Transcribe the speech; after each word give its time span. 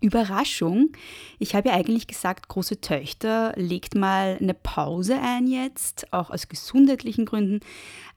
Überraschung. 0.00 0.92
Ich 1.38 1.54
habe 1.54 1.68
ja 1.68 1.74
eigentlich 1.74 2.06
gesagt, 2.06 2.48
große 2.48 2.80
Töchter 2.80 3.52
legt 3.56 3.94
mal 3.94 4.36
eine 4.40 4.54
Pause 4.54 5.18
ein 5.20 5.46
jetzt, 5.46 6.12
auch 6.12 6.30
aus 6.30 6.48
gesundheitlichen 6.48 7.24
Gründen. 7.24 7.60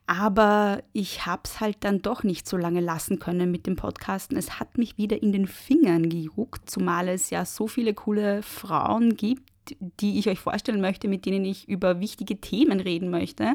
Aber 0.06 0.82
ich 0.92 1.24
habe 1.24 1.42
es 1.44 1.60
halt 1.60 1.78
dann 1.80 2.02
doch 2.02 2.24
nicht 2.24 2.48
so 2.48 2.56
lange 2.56 2.80
lassen 2.80 3.20
können 3.20 3.50
mit 3.50 3.66
dem 3.66 3.76
Podcasten. 3.76 4.36
Es 4.36 4.58
hat 4.58 4.76
mich 4.76 4.98
wieder 4.98 5.22
in 5.22 5.30
den 5.30 5.46
Fingern 5.46 6.08
gejuckt, 6.08 6.68
zumal 6.68 7.08
es 7.08 7.30
ja 7.30 7.44
so 7.44 7.68
viele 7.68 7.94
coole 7.94 8.42
Frauen 8.42 9.16
gibt, 9.16 9.76
die 10.00 10.18
ich 10.18 10.28
euch 10.28 10.40
vorstellen 10.40 10.80
möchte, 10.80 11.06
mit 11.06 11.26
denen 11.26 11.44
ich 11.44 11.68
über 11.68 12.00
wichtige 12.00 12.40
Themen 12.40 12.80
reden 12.80 13.10
möchte. 13.10 13.54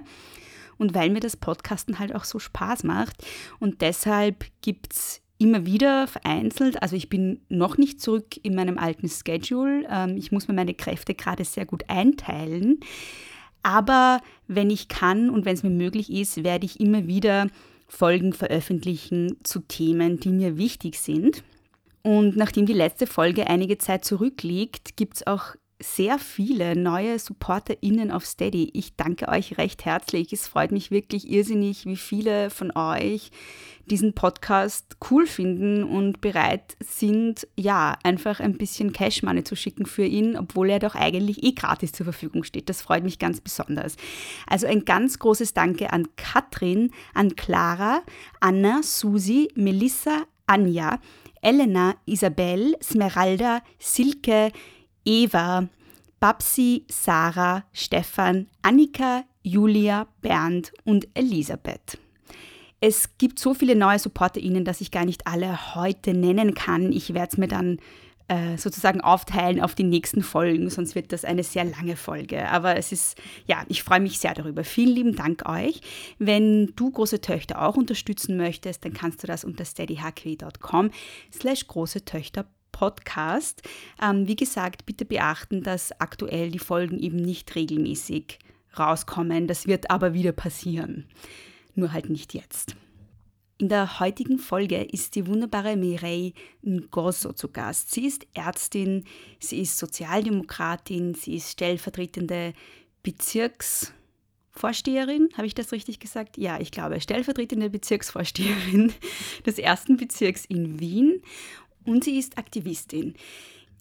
Und 0.77 0.93
weil 0.93 1.09
mir 1.09 1.19
das 1.19 1.35
Podcasten 1.35 1.99
halt 1.99 2.15
auch 2.15 2.23
so 2.23 2.39
Spaß 2.39 2.83
macht. 2.83 3.25
Und 3.59 3.81
deshalb 3.81 4.45
gibt 4.61 4.93
es 4.93 5.21
immer 5.37 5.65
wieder 5.65 6.07
vereinzelt. 6.07 6.81
Also 6.81 6.95
ich 6.95 7.09
bin 7.09 7.41
noch 7.49 7.77
nicht 7.77 8.01
zurück 8.01 8.37
in 8.43 8.55
meinem 8.55 8.77
alten 8.77 9.09
Schedule. 9.09 9.85
Ähm, 9.89 10.17
ich 10.17 10.31
muss 10.31 10.47
mir 10.47 10.53
meine 10.53 10.73
Kräfte 10.73 11.13
gerade 11.13 11.43
sehr 11.43 11.65
gut 11.65 11.89
einteilen. 11.89 12.79
Aber 13.63 14.21
wenn 14.47 14.69
ich 14.69 14.87
kann 14.87 15.29
und 15.29 15.45
wenn 15.45 15.55
es 15.55 15.63
mir 15.63 15.71
möglich 15.71 16.11
ist, 16.11 16.43
werde 16.43 16.65
ich 16.65 16.79
immer 16.79 17.07
wieder 17.07 17.47
Folgen 17.87 18.33
veröffentlichen 18.33 19.37
zu 19.43 19.59
Themen, 19.59 20.19
die 20.19 20.29
mir 20.29 20.57
wichtig 20.57 20.99
sind. 20.99 21.43
Und 22.03 22.35
nachdem 22.35 22.65
die 22.67 22.73
letzte 22.73 23.07
Folge 23.07 23.47
einige 23.47 23.77
Zeit 23.77 24.05
zurückliegt, 24.05 24.95
gibt 24.95 25.15
es 25.15 25.27
auch 25.27 25.55
sehr 25.85 26.17
viele 26.19 26.75
neue 26.75 27.19
SupporterInnen 27.19 28.11
auf 28.11 28.25
Steady. 28.25 28.71
Ich 28.73 28.95
danke 28.95 29.27
euch 29.27 29.57
recht 29.57 29.85
herzlich. 29.85 30.33
Es 30.33 30.47
freut 30.47 30.71
mich 30.71 30.91
wirklich 30.91 31.29
irrsinnig, 31.29 31.85
wie 31.85 31.95
viele 31.95 32.49
von 32.49 32.75
euch 32.75 33.31
diesen 33.85 34.13
Podcast 34.13 34.97
cool 35.09 35.27
finden 35.27 35.83
und 35.83 36.19
bereit 36.19 36.75
sind, 36.79 37.47
ja, 37.55 37.97
einfach 38.03 38.39
ein 38.39 38.57
bisschen 38.57 38.93
Cash 38.93 39.21
Money 39.21 39.43
zu 39.43 39.55
schicken 39.55 39.85
für 39.85 40.05
ihn, 40.05 40.35
obwohl 40.35 40.71
er 40.71 40.79
doch 40.79 40.95
eigentlich 40.95 41.43
eh 41.43 41.51
gratis 41.51 41.91
zur 41.91 42.05
Verfügung 42.05 42.43
steht. 42.43 42.67
Das 42.67 42.81
freut 42.81 43.03
mich 43.03 43.19
ganz 43.19 43.39
besonders. 43.39 43.95
Also 44.47 44.65
ein 44.65 44.85
ganz 44.85 45.19
großes 45.19 45.53
Danke 45.53 45.93
an 45.93 46.07
Katrin, 46.15 46.91
an 47.13 47.35
Clara, 47.35 48.01
Anna, 48.39 48.81
Susi, 48.81 49.49
Melissa, 49.55 50.23
Anja, 50.47 50.99
Elena, 51.41 51.95
Isabel, 52.05 52.75
Smeralda, 52.81 53.61
Silke, 53.77 54.51
Eva, 55.05 55.69
Babsi, 56.25 56.87
Sarah, 56.89 57.65
Stefan, 57.71 58.47
Annika, 58.63 59.25
Julia, 59.43 60.07
Bernd 60.21 60.73
und 60.83 61.07
Elisabeth. 61.13 61.99
Es 62.81 63.19
gibt 63.19 63.37
so 63.37 63.53
viele 63.53 63.75
neue 63.75 63.99
SupporterInnen, 63.99 64.65
dass 64.65 64.81
ich 64.81 64.89
gar 64.89 65.05
nicht 65.05 65.27
alle 65.27 65.75
heute 65.75 66.15
nennen 66.15 66.55
kann. 66.55 66.91
Ich 66.91 67.13
werde 67.13 67.29
es 67.33 67.37
mir 67.37 67.47
dann 67.47 67.77
äh, 68.27 68.57
sozusagen 68.57 69.01
aufteilen 69.01 69.61
auf 69.61 69.75
die 69.75 69.83
nächsten 69.83 70.23
Folgen, 70.23 70.67
sonst 70.71 70.95
wird 70.95 71.13
das 71.13 71.25
eine 71.25 71.43
sehr 71.43 71.63
lange 71.63 71.95
Folge. 71.95 72.49
Aber 72.49 72.75
es 72.75 72.91
ist, 72.91 73.21
ja, 73.45 73.63
ich 73.67 73.83
freue 73.83 73.99
mich 73.99 74.17
sehr 74.17 74.33
darüber. 74.33 74.63
Vielen 74.63 74.95
lieben 74.95 75.15
Dank 75.15 75.47
euch. 75.47 75.79
Wenn 76.17 76.73
du 76.75 76.89
große 76.89 77.21
Töchter 77.21 77.61
auch 77.61 77.75
unterstützen 77.75 78.35
möchtest, 78.35 78.83
dann 78.83 78.93
kannst 78.93 79.21
du 79.21 79.27
das 79.27 79.43
unter 79.43 79.63
steadyhq.com 79.63 80.89
slash 81.31 81.67
große 81.67 82.03
Töchter 82.03 82.47
Podcast. 82.75 83.61
Ähm, 84.01 84.27
wie 84.27 84.35
gesagt, 84.35 84.85
bitte 84.85 85.05
beachten, 85.05 85.63
dass 85.63 85.97
aktuell 86.01 86.51
die 86.51 86.59
Folgen 86.59 86.99
eben 86.99 87.15
nicht 87.15 87.55
regelmäßig 87.55 88.37
rauskommen. 88.77 89.47
Das 89.47 89.65
wird 89.65 89.89
aber 89.89 90.13
wieder 90.13 90.33
passieren. 90.33 91.05
Nur 91.73 91.93
halt 91.93 92.09
nicht 92.09 92.33
jetzt. 92.33 92.75
In 93.57 93.69
der 93.69 94.01
heutigen 94.01 94.39
Folge 94.39 94.83
ist 94.83 95.15
die 95.15 95.25
wunderbare 95.25 95.77
Mireille 95.77 96.33
Ngozo 96.63 97.31
zu 97.31 97.47
Gast. 97.47 97.93
Sie 97.93 98.05
ist 98.05 98.27
Ärztin, 98.33 99.05
sie 99.39 99.61
ist 99.61 99.77
Sozialdemokratin, 99.77 101.15
sie 101.15 101.37
ist 101.37 101.51
stellvertretende 101.51 102.51
Bezirksvorsteherin. 103.03 105.29
Habe 105.37 105.47
ich 105.47 105.55
das 105.55 105.71
richtig 105.71 106.01
gesagt? 106.01 106.37
Ja, 106.37 106.59
ich 106.59 106.71
glaube, 106.71 106.99
stellvertretende 106.99 107.69
Bezirksvorsteherin 107.69 108.91
des 109.45 109.59
ersten 109.59 109.95
Bezirks 109.95 110.43
in 110.43 110.81
Wien 110.81 111.21
und 111.85 112.03
sie 112.03 112.17
ist 112.17 112.37
Aktivistin. 112.37 113.15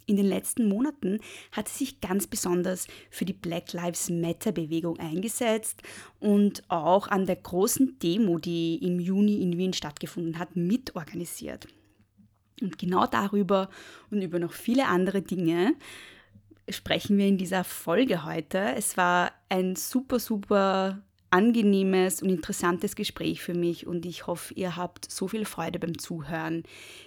In 0.06 0.16
den 0.16 0.26
letzten 0.26 0.69
Monaten 0.69 1.20
hat 1.53 1.69
sie 1.69 1.84
sich 1.84 2.00
ganz 2.00 2.26
besonders 2.26 2.87
für 3.10 3.25
die 3.25 3.32
Black 3.32 3.72
Lives 3.72 4.10
Matter-Bewegung 4.10 4.98
eingesetzt 4.98 5.82
und 6.20 6.62
auch 6.69 7.09
an 7.09 7.25
der 7.25 7.37
großen 7.37 7.98
Demo, 8.00 8.38
die 8.38 8.76
im 8.84 9.00
Juni 9.00 9.43
in 9.43 9.56
Wien 9.56 9.72
stattgefunden 9.72 10.38
hat, 10.38 10.56
mitorganisiert. 10.56 11.69
Und 12.60 12.78
genau 12.78 13.06
darüber 13.06 13.70
und 14.10 14.20
über 14.20 14.38
noch 14.38 14.53
viele 14.53 14.87
andere 14.87 15.22
Dinge 15.22 15.75
sprechen 16.69 17.19
wir 17.19 17.26
in 17.26 17.38
dieser 17.38 17.64
Folge 17.64 18.25
heute. 18.25 18.59
Es 18.76 18.97
war 18.97 19.32
ein 19.48 19.76
super, 19.76 20.19
super 20.19 21.03
angenehmes 21.34 22.22
und 22.22 22.28
interessantes 22.28 22.95
Gespräch 22.95 23.43
für 23.43 23.55
mich 23.55 23.89
und 23.89 24.06
ich 24.06 24.28
hoffe, 24.28 24.55
ihr 24.55 24.77
habt 24.77 25.11
so 25.11 25.27
viel 25.27 25.45
Freude 25.45 25.81
beim 25.81 25.99
Zuhören, 25.99 26.62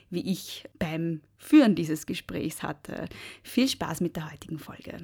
wie 0.09 0.29
ich 0.29 0.65
beim 0.77 1.21
Führen 1.37 1.75
dieses 1.75 2.05
Gesprächs 2.05 2.61
hatte. 2.61 3.07
Viel 3.41 3.69
Spaß 3.69 4.01
mit 4.01 4.17
der 4.17 4.29
heutigen 4.29 4.59
Folge. 4.59 4.97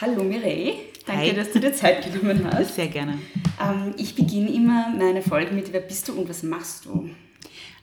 Hallo 0.00 0.24
Mireille, 0.24 0.76
danke, 1.04 1.26
Hi. 1.26 1.34
dass 1.34 1.52
du 1.52 1.60
dir 1.60 1.74
Zeit 1.74 2.10
genommen 2.10 2.50
hast. 2.50 2.74
Sehr 2.74 2.88
gerne. 2.88 3.18
Ähm, 3.62 3.94
ich 3.98 4.14
beginne 4.14 4.50
immer 4.50 4.88
meine 4.96 5.20
Folge 5.20 5.54
mit 5.54 5.74
Wer 5.74 5.80
bist 5.80 6.08
du 6.08 6.14
und 6.14 6.26
was 6.26 6.42
machst 6.42 6.86
du? 6.86 7.10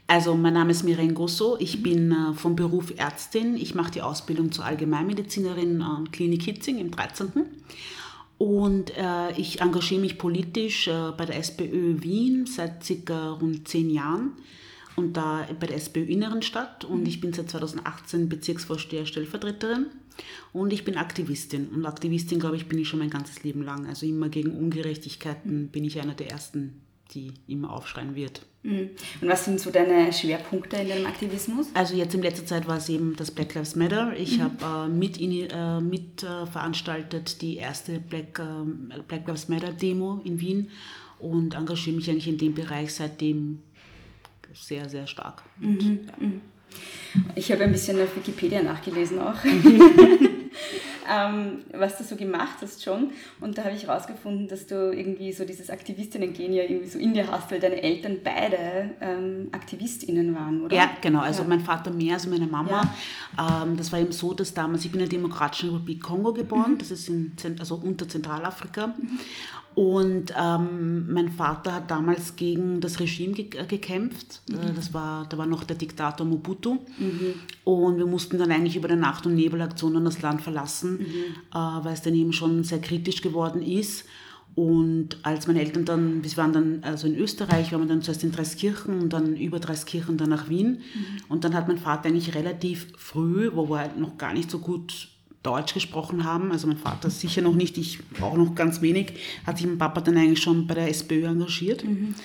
Also 0.07 0.35
mein 0.35 0.53
Name 0.53 0.71
ist 0.71 0.83
Mireille 0.83 1.13
Gosso, 1.13 1.57
ich 1.59 1.83
bin 1.83 2.11
äh, 2.11 2.33
vom 2.33 2.55
Beruf 2.55 2.91
Ärztin. 2.97 3.55
Ich 3.55 3.75
mache 3.75 3.91
die 3.91 4.01
Ausbildung 4.01 4.51
zur 4.51 4.65
Allgemeinmedizinerin 4.65 5.79
an 5.83 6.11
Klinik 6.11 6.41
Hitzing 6.41 6.79
im 6.79 6.89
13. 6.89 7.31
Und 8.37 8.97
äh, 8.97 9.31
ich 9.37 9.61
engagiere 9.61 10.01
mich 10.01 10.17
politisch 10.17 10.87
äh, 10.87 11.11
bei 11.15 11.25
der 11.25 11.37
SPÖ 11.37 12.01
Wien 12.01 12.45
seit 12.45 12.83
circa 12.83 13.31
rund 13.33 13.67
zehn 13.67 13.89
Jahren 13.89 14.33
und 14.95 15.17
da 15.17 15.47
bei 15.59 15.67
der 15.67 15.77
SPÖ 15.77 16.03
Inneren 16.03 16.41
Stadt 16.41 16.85
und 16.85 17.07
ich 17.07 17.21
bin 17.21 17.33
seit 17.33 17.49
2018 17.49 18.29
Bezirksvorsteher 18.29 19.05
Stellvertreterin. 19.05 19.87
Und 20.51 20.71
ich 20.71 20.85
bin 20.85 20.97
Aktivistin. 20.97 21.69
Und 21.69 21.87
Aktivistin, 21.87 22.39
glaube 22.39 22.55
ich, 22.55 22.67
bin 22.67 22.77
ich 22.77 22.87
schon 22.87 22.99
mein 22.99 23.09
ganzes 23.09 23.43
Leben 23.43 23.63
lang. 23.63 23.87
Also 23.87 24.05
immer 24.05 24.29
gegen 24.29 24.51
Ungerechtigkeiten 24.51 25.69
bin 25.69 25.83
ich 25.83 25.99
einer 25.99 26.13
der 26.13 26.29
Ersten, 26.29 26.81
die 27.13 27.33
immer 27.47 27.71
aufschreien 27.71 28.15
wird. 28.15 28.41
Mhm. 28.63 28.91
Und 29.21 29.27
was 29.27 29.45
sind 29.45 29.59
so 29.59 29.69
deine 29.69 30.11
Schwerpunkte 30.13 30.77
in 30.77 30.89
deinem 30.89 31.05
Aktivismus? 31.05 31.67
Also 31.73 31.95
jetzt 31.95 32.15
in 32.15 32.21
letzter 32.21 32.45
Zeit 32.45 32.67
war 32.67 32.77
es 32.77 32.89
eben 32.89 33.15
das 33.15 33.31
Black 33.31 33.53
Lives 33.53 33.75
Matter. 33.75 34.13
Ich 34.17 34.37
mhm. 34.37 34.43
habe 34.43 34.87
äh, 34.87 34.89
mit, 34.89 35.19
äh, 35.19 35.81
mit 35.81 36.23
äh, 36.23 36.45
veranstaltet 36.45 37.41
die 37.41 37.57
erste 37.57 37.99
Black, 37.99 38.39
äh, 38.39 39.01
Black 39.07 39.27
Lives 39.27 39.49
Matter 39.49 39.71
Demo 39.71 40.21
in 40.23 40.39
Wien 40.39 40.69
und 41.19 41.55
engagiere 41.55 41.95
mich 41.95 42.09
eigentlich 42.09 42.27
in 42.27 42.37
dem 42.37 42.55
Bereich 42.55 42.93
seitdem 42.93 43.59
sehr, 44.53 44.87
sehr 44.89 45.07
stark. 45.07 45.43
Mhm. 45.59 45.99
Ja. 46.07 46.27
Mhm. 46.27 46.41
Ich 47.35 47.51
habe 47.51 47.63
ein 47.63 47.71
bisschen 47.71 48.01
auf 48.01 48.15
Wikipedia 48.15 48.63
nachgelesen 48.63 49.19
auch. 49.19 49.35
ähm, 51.09 51.63
was 51.73 51.97
du 51.97 52.03
so 52.03 52.15
gemacht 52.15 52.57
hast 52.61 52.83
schon. 52.83 53.11
Und 53.39 53.57
da 53.57 53.63
habe 53.63 53.75
ich 53.75 53.87
herausgefunden, 53.87 54.47
dass 54.47 54.67
du 54.67 54.91
irgendwie 54.91 55.31
so 55.33 55.45
dieses 55.45 55.69
Aktivistinnen-Gen 55.69 56.53
ja 56.53 56.63
irgendwie 56.63 56.89
so 56.89 56.99
in 56.99 57.13
dir 57.13 57.29
hast, 57.29 57.51
weil 57.51 57.59
deine 57.59 57.81
Eltern 57.81 58.17
beide 58.23 58.91
ähm, 59.01 59.49
AktivistInnen 59.51 60.35
waren, 60.35 60.63
oder? 60.63 60.75
Ja, 60.75 60.89
genau. 61.01 61.21
Also 61.21 61.43
ja. 61.43 61.49
mein 61.49 61.59
Vater 61.59 61.91
mehr 61.91 62.15
als 62.15 62.27
meine 62.27 62.47
Mama. 62.47 62.89
Ja. 63.37 63.63
Ähm, 63.63 63.77
das 63.77 63.91
war 63.91 63.99
eben 63.99 64.11
so, 64.11 64.33
dass 64.33 64.53
damals, 64.53 64.85
ich 64.85 64.91
bin 64.91 65.01
in 65.01 65.09
der 65.09 65.17
Demokratischen 65.17 65.69
Republik 65.69 66.01
Kongo 66.01 66.33
geboren, 66.33 66.73
mhm. 66.73 66.77
das 66.77 66.91
ist 66.91 67.09
in, 67.09 67.35
also 67.59 67.75
unter 67.75 68.07
Zentralafrika. 68.07 68.87
Mhm. 68.87 69.19
Und 69.75 70.33
ähm, 70.39 71.11
mein 71.11 71.29
Vater 71.29 71.73
hat 71.73 71.89
damals 71.89 72.35
gegen 72.35 72.79
das 72.79 72.99
Regime 72.99 73.33
ge 73.33 73.49
äh, 73.59 73.65
gekämpft. 73.65 74.41
Mhm. 74.47 74.75
Das 74.75 74.93
war, 74.93 75.25
da 75.27 75.37
war 75.37 75.47
noch 75.47 75.63
der 75.63 75.75
Diktator 75.75 76.27
Mobutu. 76.27 76.73
Mhm. 76.97 77.33
Und 77.63 77.97
wir 77.97 78.05
mussten 78.05 78.37
dann 78.37 78.51
eigentlich 78.51 78.75
über 78.75 78.87
der 78.87 78.97
Nacht- 78.97 79.25
und 79.25 79.35
Nebelaktion 79.35 80.03
das 80.05 80.21
Land 80.21 80.41
verlassen, 80.41 80.99
mhm. 80.99 81.05
äh, 81.53 81.83
weil 81.83 81.93
es 81.93 82.01
dann 82.01 82.13
eben 82.13 82.33
schon 82.33 82.63
sehr 82.63 82.81
kritisch 82.81 83.21
geworden 83.21 83.61
ist. 83.61 84.05
Und 84.55 85.17
als 85.23 85.47
meine 85.47 85.61
Eltern 85.61 85.85
dann, 85.85 86.23
wir 86.23 86.37
waren 86.37 86.53
dann 86.53 86.79
also 86.83 87.07
in 87.07 87.17
Österreich, 87.17 87.71
waren 87.71 87.81
wir 87.81 87.87
dann 87.87 88.03
zuerst 88.03 88.23
in 88.23 88.31
Dreiskirchen 88.31 89.01
und 89.01 89.11
dann 89.11 89.35
über 89.35 89.59
Dreiskirchen 89.59 90.17
dann 90.17 90.29
nach 90.29 90.49
Wien. 90.49 90.73
Mhm. 90.73 91.05
Und 91.29 91.43
dann 91.43 91.55
hat 91.55 91.67
mein 91.67 91.79
Vater 91.79 92.09
eigentlich 92.09 92.35
relativ 92.35 92.93
früh, 92.95 93.49
wo 93.53 93.69
wir 93.69 93.79
halt 93.79 93.97
noch 93.97 94.19
gar 94.19 94.33
nicht 94.33 94.51
so 94.51 94.59
gut 94.59 95.09
Deutsch 95.43 95.73
gesprochen 95.73 96.23
haben, 96.23 96.51
also 96.51 96.67
mein 96.67 96.77
Vater 96.77 97.09
sicher 97.09 97.41
noch 97.41 97.53
nicht, 97.53 97.77
ich 97.77 97.99
auch 98.21 98.37
noch 98.37 98.55
ganz 98.55 98.81
wenig, 98.81 99.13
hat 99.45 99.57
sich 99.57 99.67
mein 99.67 99.77
Papa 99.77 100.01
dann 100.01 100.17
eigentlich 100.17 100.41
schon 100.41 100.67
bei 100.67 100.73
der 100.73 100.89
SPÖ 100.89 101.25
engagiert. 101.25 101.83
Mhm. 101.83 102.15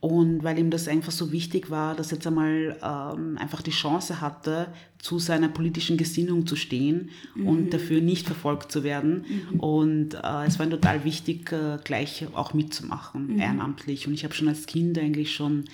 Und 0.00 0.44
weil 0.44 0.58
ihm 0.58 0.68
das 0.68 0.86
einfach 0.86 1.12
so 1.12 1.32
wichtig 1.32 1.70
war, 1.70 1.94
dass 1.94 2.12
er 2.12 2.16
jetzt 2.18 2.26
einmal 2.26 2.76
ähm, 2.82 3.38
einfach 3.38 3.62
die 3.62 3.70
Chance 3.70 4.20
hatte, 4.20 4.66
zu 4.98 5.18
seiner 5.18 5.48
politischen 5.48 5.96
Gesinnung 5.96 6.46
zu 6.46 6.56
stehen 6.56 7.08
mhm. 7.34 7.48
und 7.48 7.70
dafür 7.72 8.02
nicht 8.02 8.26
verfolgt 8.26 8.70
zu 8.70 8.84
werden. 8.84 9.24
Mhm. 9.52 9.60
Und 9.60 10.14
äh, 10.14 10.44
es 10.46 10.58
war 10.58 10.66
ihm 10.66 10.70
total 10.72 11.04
wichtig, 11.04 11.50
äh, 11.52 11.78
gleich 11.82 12.26
auch 12.34 12.52
mitzumachen, 12.52 13.28
mhm. 13.28 13.40
ehrenamtlich. 13.40 14.06
Und 14.06 14.12
ich 14.12 14.24
habe 14.24 14.34
schon 14.34 14.48
als 14.48 14.66
Kind 14.66 14.98
eigentlich 14.98 15.34
schon 15.34 15.64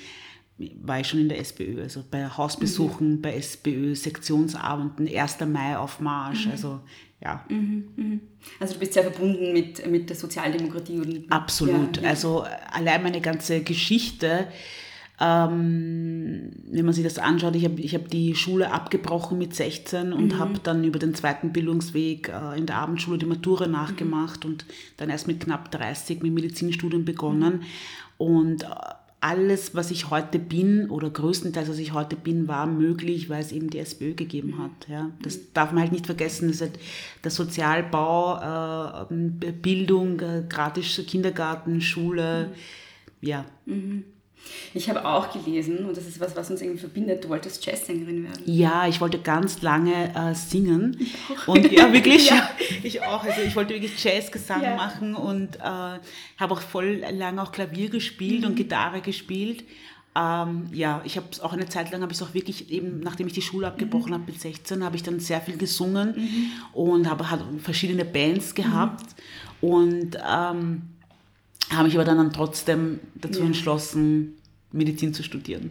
war 0.83 1.01
ich 1.01 1.09
schon 1.09 1.21
in 1.21 1.29
der 1.29 1.39
SPÖ, 1.39 1.83
also 1.83 2.05
bei 2.11 2.29
Hausbesuchen, 2.29 3.15
mhm. 3.15 3.23
bei 3.23 3.35
SPÖ-Sektionsabenden, 3.35 5.09
1. 5.09 5.41
Mai-Aufmarsch, 5.47 6.47
mhm. 6.47 6.53
also 6.53 6.81
ja. 7.23 7.45
Mhm, 7.49 7.89
mhm. 7.97 8.21
Also 8.59 8.75
du 8.75 8.81
bist 8.81 8.95
sehr 8.95 9.03
verbunden 9.03 9.53
mit, 9.53 9.87
mit 9.91 10.09
der 10.09 10.17
Sozialdemokratie. 10.17 10.99
Und, 10.99 11.31
Absolut, 11.31 11.99
ja, 11.99 12.05
ja. 12.05 12.09
also 12.11 12.45
allein 12.73 13.03
meine 13.03 13.21
ganze 13.21 13.63
Geschichte, 13.63 14.49
ähm, 15.21 16.51
wenn 16.65 16.85
man 16.87 16.95
sich 16.95 17.05
das 17.05 17.19
anschaut, 17.19 17.55
ich 17.55 17.65
habe 17.67 17.79
ich 17.81 17.95
hab 17.95 18.09
die 18.09 18.35
Schule 18.35 18.73
abgebrochen 18.73 19.37
mit 19.37 19.55
16 19.55 20.15
und 20.15 20.33
mhm. 20.33 20.39
habe 20.39 20.59
dann 20.63 20.83
über 20.83 20.99
den 20.99 21.15
zweiten 21.15 21.53
Bildungsweg 21.53 22.31
äh, 22.31 22.59
in 22.59 22.65
der 22.65 22.77
Abendschule 22.77 23.19
die 23.19 23.27
Matura 23.27 23.67
nachgemacht 23.67 24.47
und 24.47 24.65
dann 24.97 25.11
erst 25.11 25.27
mit 25.27 25.41
knapp 25.41 25.71
30 25.71 26.23
mit 26.23 26.33
Medizinstudium 26.33 27.05
begonnen. 27.05 27.65
Und 28.17 28.63
äh, 28.63 28.67
alles, 29.21 29.75
was 29.75 29.91
ich 29.91 30.11
heute 30.11 30.39
bin 30.39 30.89
oder 30.89 31.11
größtenteils, 31.11 31.69
was 31.69 31.79
ich 31.79 31.93
heute 31.93 32.17
bin, 32.17 32.49
war 32.49 32.67
möglich, 32.67 33.29
weil 33.29 33.43
es 33.43 33.53
eben 33.53 33.69
die 33.69 33.79
SPÖ 33.79 34.15
gegeben 34.15 34.59
hat. 34.59 34.89
Ja. 34.89 35.11
Das 35.23 35.53
darf 35.53 35.73
man 35.73 35.83
halt 35.83 35.93
nicht 35.93 36.07
vergessen. 36.07 36.49
Das 36.49 36.63
halt 36.63 36.79
der 37.23 37.31
Sozialbau, 37.31 39.07
äh, 39.11 39.53
Bildung, 39.53 40.21
äh, 40.21 40.45
gratis 40.49 41.03
Kindergarten, 41.07 41.81
Schule, 41.83 42.49
mhm. 42.49 43.29
ja. 43.29 43.45
Mhm. 43.67 44.05
Ich 44.73 44.89
habe 44.89 45.05
auch 45.05 45.33
gelesen, 45.33 45.85
und 45.85 45.97
das 45.97 46.07
ist 46.07 46.21
was, 46.21 46.37
was 46.37 46.51
uns 46.51 46.63
irgendwie 46.63 46.79
verbindet, 46.79 47.25
du 47.25 47.29
wolltest 47.29 47.65
Jazzsängerin 47.65 48.25
werden. 48.25 48.43
Ja, 48.47 48.87
ich 48.87 49.01
wollte 49.01 49.19
ganz 49.19 49.63
lange 49.63 50.15
äh, 50.15 50.35
singen. 50.35 50.97
Ich 51.01 51.15
auch. 51.39 51.49
Und 51.49 51.73
ja, 51.73 51.93
wirklich, 51.93 52.31
ja. 52.31 52.49
ich 52.83 53.03
auch. 53.03 53.25
Also 53.25 53.41
ich 53.43 53.57
wollte 53.57 53.75
wirklich 53.75 54.03
Jazzgesang 54.03 54.63
ja. 54.63 54.77
machen 54.77 55.15
und 55.15 55.57
äh, 55.57 55.61
habe 55.61 56.01
auch 56.51 56.61
voll 56.61 57.03
lange 57.11 57.43
auch 57.43 57.53
Klavier 57.53 57.91
gespielt 57.91 58.43
mhm. 58.43 58.49
und 58.49 58.55
Gitarre 58.57 59.01
gespielt. 59.01 59.65
Ähm, 60.17 60.67
ja, 60.73 61.03
ich 61.05 61.17
habe 61.17 61.27
es 61.31 61.41
auch 61.41 61.53
eine 61.53 61.69
Zeit 61.69 61.93
lang, 61.93 62.03
habe 62.03 62.13
ich 62.13 62.21
auch 62.21 62.35
wirklich 62.35 62.71
eben, 62.71 63.01
nachdem 63.01 63.29
ich 63.29 63.33
die 63.33 63.43
Schule 63.43 63.69
abgebrochen 63.69 64.11
mhm. 64.11 64.15
habe 64.15 64.25
mit 64.27 64.41
16, 64.41 64.85
habe 64.85 64.97
ich 64.97 65.03
dann 65.03 65.21
sehr 65.21 65.41
viel 65.41 65.57
gesungen 65.57 66.15
mhm. 66.17 66.51
und 66.73 67.09
habe 67.09 67.25
verschiedene 67.59 68.05
Bands 68.05 68.55
gehabt 68.55 69.07
mhm. 69.61 69.69
und 69.69 70.19
ähm, 70.29 70.83
habe 71.73 71.85
mich 71.85 71.95
aber 71.95 72.05
dann, 72.05 72.19
dann 72.19 72.33
trotzdem 72.33 73.01
dazu 73.15 73.41
ja. 73.41 73.47
entschlossen, 73.47 74.37
Medizin 74.73 75.15
zu 75.15 75.23
studieren. 75.23 75.71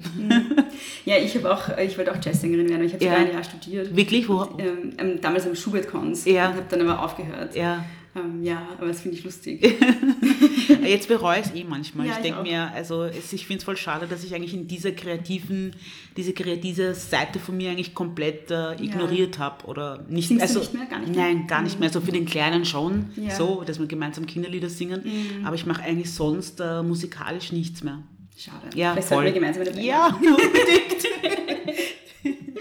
Ja, 1.05 1.17
ich 1.17 1.35
habe 1.35 1.51
auch, 1.51 1.77
ich 1.77 1.97
wollte 1.97 2.11
auch 2.11 2.23
Jazzsängerin 2.23 2.69
werden, 2.69 2.83
ich 2.83 2.93
habe 2.93 3.03
ja. 3.03 3.15
ein 3.15 3.31
Jahr 3.31 3.43
studiert. 3.43 3.95
Wirklich? 3.95 4.27
Wo? 4.29 4.43
Ähm, 4.57 4.93
ähm, 4.97 5.21
damals 5.21 5.47
am 5.47 5.55
Schubert-Kons 5.55 6.25
ja. 6.25 6.49
und 6.49 6.55
habe 6.57 6.65
dann 6.69 6.81
aber 6.81 7.03
aufgehört. 7.03 7.55
Ja. 7.55 7.85
Ähm, 8.15 8.43
ja, 8.43 8.67
aber 8.77 8.87
das 8.87 9.01
finde 9.01 9.17
ich 9.17 9.23
lustig. 9.23 9.61
Jetzt 10.89 11.07
bereue 11.07 11.39
ich 11.39 11.45
es 11.45 11.55
eh 11.55 11.63
manchmal. 11.63 12.07
Ja, 12.07 12.13
ich 12.13 12.19
denke 12.19 12.41
mir, 12.41 12.71
also 12.73 13.03
es, 13.03 13.31
ich 13.33 13.45
finde 13.45 13.59
es 13.59 13.63
voll 13.63 13.77
schade, 13.77 14.07
dass 14.07 14.23
ich 14.23 14.33
eigentlich 14.33 14.53
in 14.53 14.67
dieser 14.67 14.91
kreativen, 14.91 15.75
diese 16.17 16.33
kreative 16.33 16.95
Seite 16.95 17.39
von 17.39 17.55
mir 17.57 17.71
eigentlich 17.71 17.93
komplett 17.93 18.51
äh, 18.51 18.73
ignoriert 18.73 19.37
ja. 19.37 19.43
habe. 19.43 19.65
Oder 19.65 20.03
nicht, 20.09 20.27
Singst 20.27 20.43
also, 20.43 20.59
nicht 20.59 20.73
mehr? 20.73 20.85
Gar 20.85 20.99
nicht 20.99 21.15
mehr? 21.15 21.25
Nein, 21.25 21.47
gar 21.47 21.61
nicht 21.61 21.79
mehr. 21.79 21.89
So 21.89 22.01
für 22.01 22.11
den 22.11 22.25
Kleinen 22.25 22.65
schon, 22.65 23.11
ja. 23.15 23.35
so, 23.35 23.63
dass 23.63 23.79
wir 23.79 23.87
gemeinsam 23.87 24.25
Kinderlieder 24.25 24.69
singen. 24.69 25.01
Mhm. 25.03 25.45
Aber 25.45 25.55
ich 25.55 25.65
mache 25.65 25.83
eigentlich 25.83 26.11
sonst 26.11 26.59
äh, 26.59 26.81
musikalisch 26.81 27.51
nichts 27.51 27.83
mehr. 27.83 28.03
Schade. 28.37 28.69
Ja, 28.73 28.93
Vielleicht 28.93 29.07
voll. 29.09 29.17
sollten 29.17 29.33
wir 29.33 29.41
gemeinsam 29.41 29.63
Band 29.65 29.83
Ja, 29.83 30.07
unbedingt. 30.15 31.05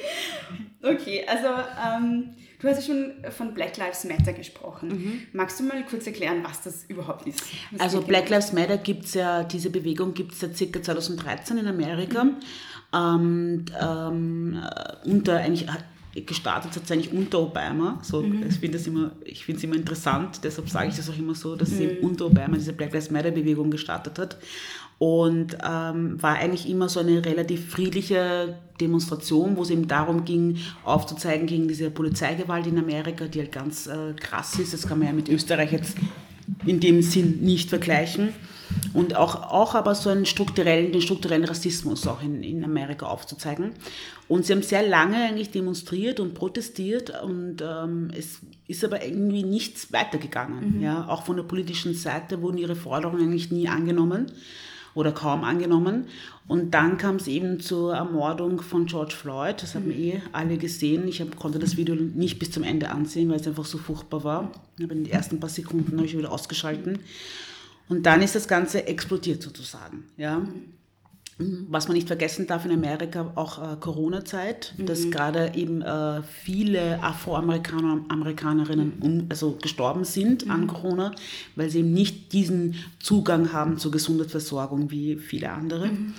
okay, 0.83 1.25
also 1.27 1.49
ähm, 1.97 2.31
du 2.59 2.69
hast 2.69 2.79
ja 2.79 2.95
schon 2.95 3.13
von 3.31 3.55
Black 3.55 3.77
Lives 3.77 4.05
Matter 4.05 4.33
gesprochen. 4.33 4.89
Mhm. 4.89 5.23
Magst 5.33 5.61
du 5.61 5.65
mal 5.65 5.85
kurz 5.85 6.07
erklären, 6.07 6.43
was 6.43 6.63
das 6.63 6.85
überhaupt 6.89 7.27
ist? 7.27 7.43
Was 7.71 7.81
also 7.81 8.03
Black 8.03 8.29
Lives 8.29 8.53
Matter 8.53 8.79
gibt 8.79 9.05
es 9.05 9.15
ja, 9.15 9.45
diese 9.45 9.71
Bewegung 9.71 10.15
gibt 10.15 10.33
es 10.33 10.41
seit 10.41 10.73
ca. 10.73 10.83
2013 10.83 11.59
in 11.59 11.67
Amerika. 11.67 12.25
Mhm. 12.25 12.37
Ähm, 12.95 13.65
ähm, 13.81 14.63
unter 15.05 15.37
eigentlich 15.37 15.67
gestartet 16.27 16.75
hat 16.75 16.85
es 16.85 16.91
eigentlich 16.91 17.13
unter 17.13 17.41
Obama. 17.41 17.99
So, 18.03 18.23
mhm. 18.23 18.47
Ich 18.49 18.57
finde 18.57 18.79
es 18.79 18.87
immer, 18.87 19.13
immer 19.63 19.77
interessant, 19.77 20.41
deshalb 20.43 20.69
sage 20.69 20.89
ich 20.89 20.97
das 20.97 21.09
auch 21.11 21.19
immer 21.19 21.35
so, 21.35 21.55
dass 21.55 21.71
mhm. 21.71 21.77
sie 21.77 21.89
unter 22.01 22.27
Obama 22.27 22.57
diese 22.57 22.73
Black 22.73 22.93
Lives 22.93 23.11
Matter 23.11 23.31
Bewegung 23.31 23.71
gestartet 23.71 24.19
hat 24.19 24.39
und 24.99 25.57
ähm, 25.65 26.21
war 26.21 26.37
eigentlich 26.37 26.69
immer 26.69 26.89
so 26.89 27.01
eine 27.01 27.25
relativ 27.25 27.71
friedliche 27.71 28.59
Demonstration, 28.81 29.57
wo 29.57 29.63
es 29.63 29.71
eben 29.71 29.87
darum 29.87 30.25
ging, 30.25 30.59
aufzuzeigen 30.85 31.47
gegen 31.47 31.69
diese 31.69 31.91
Polizeigewalt 31.91 32.67
in 32.67 32.79
Amerika, 32.79 33.27
die 33.27 33.41
halt 33.41 33.53
ganz 33.53 33.87
äh, 33.87 34.15
krass 34.15 34.59
ist. 34.59 34.73
Das 34.73 34.87
kann 34.87 34.99
man 34.99 35.09
ja 35.09 35.15
mit 35.15 35.29
Österreich 35.29 35.73
jetzt 35.73 35.97
in 36.67 36.81
dem 36.81 37.03
Sinn 37.03 37.41
nicht 37.43 37.69
vergleichen. 37.69 38.31
Und 38.93 39.17
auch, 39.17 39.51
auch 39.51 39.75
aber 39.75 39.95
so 39.95 40.11
einen 40.11 40.27
strukturellen, 40.27 40.93
den 40.93 41.01
strukturellen 41.01 41.45
Rassismus 41.45 42.07
auch 42.07 42.23
in, 42.23 42.43
in 42.43 42.65
Amerika 42.65 43.07
aufzuzeigen. 43.07 43.73
Und 44.27 44.45
sie 44.45 44.53
haben 44.53 44.63
sehr 44.63 44.87
lange 44.87 45.17
eigentlich 45.17 45.51
demonstriert 45.51 46.21
und 46.21 46.35
protestiert 46.35 47.13
und 47.23 47.63
ähm, 47.63 48.11
es 48.17 48.41
ist 48.67 48.85
aber 48.85 49.03
irgendwie 49.03 49.43
nichts 49.43 49.93
weitergegangen. 49.93 50.77
Mhm. 50.77 50.83
Ja, 50.83 51.09
auch 51.09 51.23
von 51.23 51.37
der 51.37 51.45
politischen 51.45 51.95
Seite 51.95 52.43
wurden 52.43 52.59
ihre 52.59 52.77
Forderungen 52.77 53.23
eigentlich 53.23 53.51
nie 53.51 53.69
angenommen 53.69 54.27
oder 54.99 55.13
kaum 55.13 55.45
angenommen. 55.45 56.07
Und 56.49 56.75
dann 56.75 56.99
kam 56.99 57.17
es 57.17 57.29
eben 57.29 57.61
zur 57.61 57.95
Ermordung 57.95 58.61
von 58.61 58.87
George 58.87 59.15
Floyd. 59.15 59.63
Das 59.63 59.77
haben 59.77 59.91
eh 59.93 60.21
alle 60.33 60.59
gesehen. 60.59 61.07
Ich 61.07 61.21
hab, 61.21 61.37
konnte 61.37 61.61
das 61.61 61.77
Video 61.77 61.95
nicht 61.95 62.41
bis 62.41 62.51
zum 62.51 62.65
Ende 62.65 62.91
ansehen, 62.91 63.31
weil 63.31 63.39
es 63.39 63.47
einfach 63.47 63.65
so 63.65 63.79
furchtbar 63.79 64.25
war. 64.25 64.53
Aber 64.83 64.93
in 64.93 65.05
den 65.05 65.13
ersten 65.13 65.39
paar 65.39 65.51
Sekunden 65.51 65.97
habe 65.97 66.07
ich 66.07 66.19
wieder 66.19 66.33
ausgeschalten. 66.33 66.99
Und 67.89 68.07
dann 68.07 68.23
ist 68.23 68.35
das 68.35 68.49
Ganze 68.49 68.87
explodiert 68.87 69.43
sozusagen. 69.43 70.05
Ja. 70.17 70.43
Mhm. 71.39 71.67
Was 71.69 71.87
man 71.87 71.97
nicht 71.97 72.09
vergessen 72.09 72.47
darf 72.47 72.65
in 72.65 72.73
Amerika, 72.73 73.31
auch 73.37 73.63
äh, 73.63 73.77
Corona-Zeit, 73.79 74.75
mhm. 74.77 74.87
dass 74.87 75.09
gerade 75.11 75.53
eben 75.55 75.83
äh, 75.83 76.23
viele 76.23 77.03
Afroamerikaner 77.03 77.93
und 77.93 78.11
Amerikanerinnen 78.11 78.95
um, 79.01 79.27
also 79.29 79.57
gestorben 79.63 80.05
sind 80.05 80.47
mhm. 80.47 80.51
an 80.51 80.67
Corona, 80.67 81.15
weil 81.55 81.71
sie 81.71 81.79
eben 81.81 81.93
nicht 81.93 82.33
diesen 82.33 82.75
Zugang 82.99 83.53
haben 83.53 83.79
zur 83.79 83.93
Gesundheitsversorgung 83.93 84.91
wie 84.91 85.17
viele 85.17 85.51
andere. 85.51 85.87
Mhm. 85.87 86.15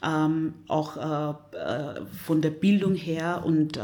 Ähm, 0.00 0.54
auch 0.68 0.96
äh, 0.96 1.56
äh 1.56 2.02
von 2.24 2.40
der 2.40 2.50
Bildung 2.50 2.94
her 2.94 3.42
und 3.44 3.78
äh, 3.78 3.80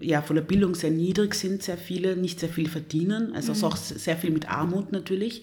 ja, 0.00 0.22
von 0.22 0.36
der 0.36 0.42
Bildung 0.42 0.76
sehr 0.76 0.92
niedrig 0.92 1.34
sind 1.34 1.60
sehr 1.62 1.76
viele, 1.76 2.16
nicht 2.16 2.38
sehr 2.38 2.50
viel 2.50 2.68
verdienen, 2.68 3.32
also 3.34 3.52
mhm. 3.52 3.64
auch 3.64 3.76
sehr 3.76 4.16
viel 4.16 4.30
mit 4.30 4.48
Armut 4.48 4.92
natürlich. 4.92 5.42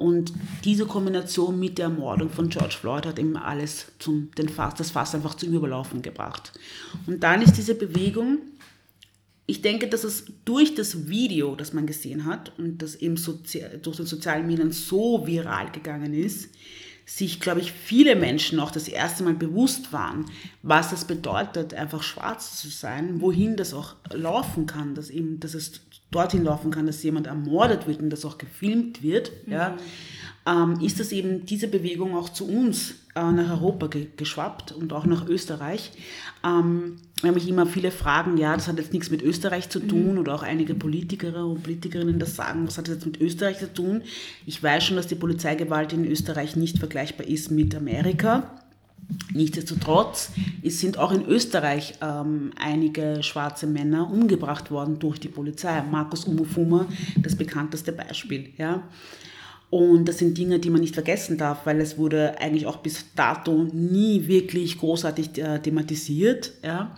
Und 0.00 0.32
diese 0.64 0.86
Kombination 0.86 1.60
mit 1.60 1.76
der 1.76 1.84
Ermordung 1.84 2.30
von 2.30 2.48
George 2.48 2.76
Floyd 2.80 3.04
hat 3.04 3.18
eben 3.18 3.36
alles 3.36 3.92
zum, 3.98 4.30
den 4.38 4.48
Fass, 4.48 4.74
das 4.74 4.90
Fass 4.90 5.14
einfach 5.14 5.34
zum 5.34 5.52
Überlaufen 5.52 6.00
gebracht. 6.00 6.52
Und 7.06 7.22
dann 7.22 7.42
ist 7.42 7.58
diese 7.58 7.74
Bewegung, 7.74 8.38
ich 9.44 9.60
denke, 9.60 9.88
dass 9.88 10.04
es 10.04 10.24
durch 10.46 10.74
das 10.74 11.08
Video, 11.08 11.54
das 11.54 11.74
man 11.74 11.86
gesehen 11.86 12.24
hat 12.24 12.58
und 12.58 12.80
das 12.80 12.94
eben 12.94 13.16
durch 13.82 13.96
die 13.98 14.06
sozialen 14.06 14.46
Medien 14.46 14.72
so 14.72 15.26
viral 15.26 15.70
gegangen 15.70 16.14
ist, 16.14 16.48
sich, 17.04 17.38
glaube 17.38 17.60
ich, 17.60 17.72
viele 17.72 18.16
Menschen 18.16 18.58
auch 18.58 18.70
das 18.70 18.88
erste 18.88 19.22
Mal 19.22 19.34
bewusst 19.34 19.92
waren, 19.92 20.24
was 20.62 20.88
das 20.88 21.04
bedeutet, 21.04 21.74
einfach 21.74 22.02
schwarz 22.02 22.58
zu 22.58 22.68
sein, 22.68 23.20
wohin 23.20 23.56
das 23.56 23.74
auch 23.74 23.96
laufen 24.12 24.64
kann, 24.64 24.94
dass, 24.94 25.10
eben, 25.10 25.40
dass 25.40 25.52
es 25.52 25.82
dorthin 26.10 26.44
laufen 26.44 26.70
kann, 26.70 26.86
dass 26.86 27.02
jemand 27.02 27.26
ermordet 27.26 27.86
wird 27.86 28.00
und 28.00 28.10
das 28.10 28.24
auch 28.24 28.38
gefilmt 28.38 29.02
wird, 29.02 29.32
mhm. 29.46 29.52
ja, 29.52 29.76
ähm, 30.46 30.80
ist 30.80 30.98
das 30.98 31.12
eben 31.12 31.44
diese 31.44 31.68
Bewegung 31.68 32.16
auch 32.16 32.28
zu 32.30 32.48
uns 32.48 32.94
äh, 33.14 33.30
nach 33.30 33.50
Europa 33.60 33.88
ge 33.88 34.06
geschwappt 34.16 34.72
und 34.72 34.92
auch 34.92 35.04
nach 35.04 35.28
Österreich. 35.28 35.92
Ähm, 36.44 36.96
wenn 37.22 37.34
mich 37.34 37.48
immer 37.48 37.66
viele 37.66 37.90
fragen, 37.90 38.38
ja, 38.38 38.54
das 38.54 38.66
hat 38.66 38.78
jetzt 38.78 38.92
nichts 38.92 39.10
mit 39.10 39.22
Österreich 39.22 39.68
zu 39.68 39.80
tun 39.80 40.12
mhm. 40.12 40.18
oder 40.18 40.34
auch 40.34 40.42
einige 40.42 40.74
Politiker 40.74 41.46
und 41.46 41.62
Politikerinnen 41.62 42.18
das 42.18 42.36
sagen, 42.36 42.66
was 42.66 42.78
hat 42.78 42.88
das 42.88 42.94
jetzt 42.94 43.06
mit 43.06 43.20
Österreich 43.20 43.58
zu 43.58 43.72
tun? 43.72 44.02
Ich 44.46 44.62
weiß 44.62 44.84
schon, 44.84 44.96
dass 44.96 45.06
die 45.06 45.14
Polizeigewalt 45.14 45.92
in 45.92 46.06
Österreich 46.06 46.56
nicht 46.56 46.78
vergleichbar 46.78 47.26
ist 47.26 47.50
mit 47.50 47.74
Amerika. 47.74 48.60
Nichtsdestotrotz 49.32 50.32
es 50.62 50.80
sind 50.80 50.98
auch 50.98 51.12
in 51.12 51.24
Österreich 51.26 51.94
ähm, 52.00 52.52
einige 52.60 53.22
schwarze 53.22 53.66
Männer 53.66 54.10
umgebracht 54.10 54.70
worden 54.70 54.98
durch 54.98 55.20
die 55.20 55.28
Polizei. 55.28 55.82
Markus 55.82 56.24
Umufuma, 56.24 56.86
das 57.16 57.36
bekannteste 57.36 57.92
Beispiel. 57.92 58.50
Ja. 58.58 58.82
Und 59.70 60.08
das 60.08 60.18
sind 60.18 60.36
Dinge, 60.36 60.58
die 60.58 60.70
man 60.70 60.80
nicht 60.80 60.94
vergessen 60.94 61.38
darf, 61.38 61.64
weil 61.64 61.80
es 61.80 61.96
wurde 61.96 62.40
eigentlich 62.40 62.66
auch 62.66 62.78
bis 62.78 63.04
dato 63.14 63.68
nie 63.72 64.26
wirklich 64.26 64.78
großartig 64.78 65.38
äh, 65.38 65.60
thematisiert. 65.60 66.52
Ja. 66.64 66.94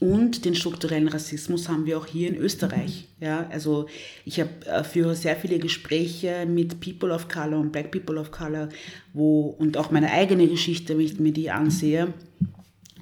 Und 0.00 0.46
den 0.46 0.54
strukturellen 0.54 1.08
Rassismus 1.08 1.68
haben 1.68 1.84
wir 1.84 1.98
auch 1.98 2.06
hier 2.06 2.28
in 2.28 2.36
Österreich. 2.36 3.06
Ja, 3.20 3.46
also 3.50 3.86
ich 4.24 4.40
habe 4.40 4.48
äh, 4.64 4.82
für 4.82 5.14
sehr 5.14 5.36
viele 5.36 5.58
Gespräche 5.58 6.46
mit 6.46 6.80
People 6.80 7.12
of 7.12 7.28
Color 7.28 7.58
und 7.58 7.70
Black 7.70 7.90
People 7.90 8.18
of 8.18 8.30
Color, 8.30 8.70
wo 9.12 9.54
und 9.58 9.76
auch 9.76 9.90
meine 9.90 10.10
eigene 10.10 10.48
Geschichte, 10.48 10.96
wenn 10.96 11.04
ich 11.04 11.20
mir 11.20 11.32
die 11.32 11.50
ansehe, 11.50 12.14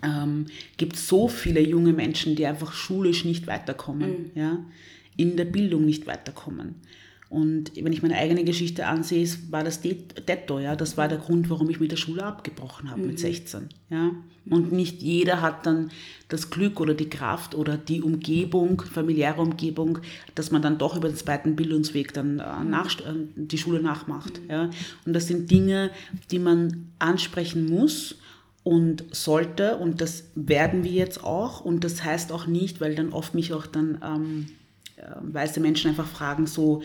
ähm, 0.02 0.47
gibt 0.76 0.97
es 0.97 1.07
so 1.07 1.28
viele 1.28 1.61
junge 1.61 1.93
Menschen, 1.93 2.35
die 2.35 2.47
einfach 2.47 2.73
schulisch 2.73 3.25
nicht 3.25 3.47
weiterkommen, 3.47 4.11
mhm. 4.11 4.31
ja, 4.35 4.59
in 5.17 5.37
der 5.37 5.45
Bildung 5.45 5.85
nicht 5.85 6.09
weiterkommen. 6.09 6.75
Und 7.30 7.73
wenn 7.76 7.92
ich 7.92 8.02
meine 8.02 8.16
eigene 8.16 8.42
Geschichte 8.42 8.87
ansehe, 8.87 9.28
war 9.50 9.62
das 9.62 9.82
Detto, 9.82 10.58
ja, 10.61 10.76
das 10.76 10.97
war 10.97 11.08
der 11.08 11.18
Grund, 11.18 11.50
warum 11.50 11.68
ich 11.68 11.78
mit 11.78 11.90
der 11.90 11.99
Schule 11.99 12.25
abgebrochen 12.25 12.90
habe 12.90 13.02
mhm. 13.02 13.08
mit 13.08 13.18
16, 13.18 13.68
ja. 13.90 14.12
Und 14.50 14.73
nicht 14.73 15.02
jeder 15.02 15.42
hat 15.42 15.66
dann 15.66 15.90
das 16.28 16.49
Glück 16.49 16.80
oder 16.80 16.94
die 16.94 17.11
Kraft 17.11 17.54
oder 17.54 17.76
die 17.76 18.00
Umgebung, 18.00 18.80
familiäre 18.80 19.42
Umgebung, 19.42 19.99
dass 20.35 20.50
man 20.50 20.62
dann 20.62 20.78
doch 20.78 20.97
über 20.97 21.08
den 21.08 21.18
zweiten 21.18 21.54
Bildungsweg 21.54 22.14
dann 22.14 22.38
äh, 22.38 22.64
nach, 22.64 22.99
äh, 23.00 23.12
die 23.37 23.58
Schule 23.58 23.82
nachmacht, 23.82 24.40
mhm. 24.42 24.50
ja. 24.50 24.70
Und 25.04 25.12
das 25.12 25.26
sind 25.26 25.50
Dinge, 25.50 25.90
die 26.30 26.38
man 26.38 26.92
ansprechen 26.99 27.66
muss 27.66 28.16
und 28.62 29.04
sollte 29.11 29.76
und 29.76 30.00
das 30.00 30.25
werden 30.35 30.82
wir 30.82 30.92
jetzt 30.92 31.23
auch 31.25 31.61
und 31.61 31.85
das 31.85 32.04
heißt 32.04 32.32
auch 32.32 32.47
nicht, 32.47 32.80
weil 32.80 32.94
dann 32.94 33.12
oft 33.12 33.35
mich 33.35 33.52
auch 33.52 33.66
dann 33.66 33.99
ähm, 34.02 34.47
äh, 34.97 35.02
weiße 35.20 35.61
Menschen 35.61 35.90
einfach 35.90 36.06
fragen 36.06 36.47
so, 36.47 36.82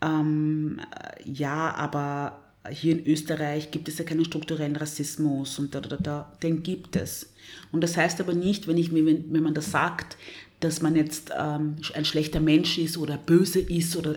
ähm, 0.00 0.80
ja, 1.24 1.74
aber 1.74 2.40
hier 2.70 2.98
in 2.98 3.06
Österreich 3.06 3.70
gibt 3.70 3.88
es 3.88 3.98
ja 3.98 4.04
keinen 4.04 4.24
strukturellen 4.24 4.76
Rassismus 4.76 5.58
und 5.58 5.74
da, 5.74 5.80
da, 5.80 5.96
da, 5.96 6.32
den 6.42 6.62
gibt 6.62 6.96
es. 6.96 7.32
Und 7.72 7.82
das 7.82 7.96
heißt 7.96 8.20
aber 8.20 8.34
nicht, 8.34 8.66
wenn, 8.66 8.76
ich, 8.76 8.92
wenn, 8.92 9.32
wenn 9.32 9.42
man 9.42 9.54
das 9.54 9.70
sagt, 9.70 10.16
dass 10.60 10.82
man 10.82 10.96
jetzt 10.96 11.30
ähm, 11.38 11.76
ein 11.94 12.04
schlechter 12.04 12.40
Mensch 12.40 12.78
ist 12.78 12.98
oder 12.98 13.16
böse 13.16 13.60
ist 13.60 13.96
oder 13.96 14.16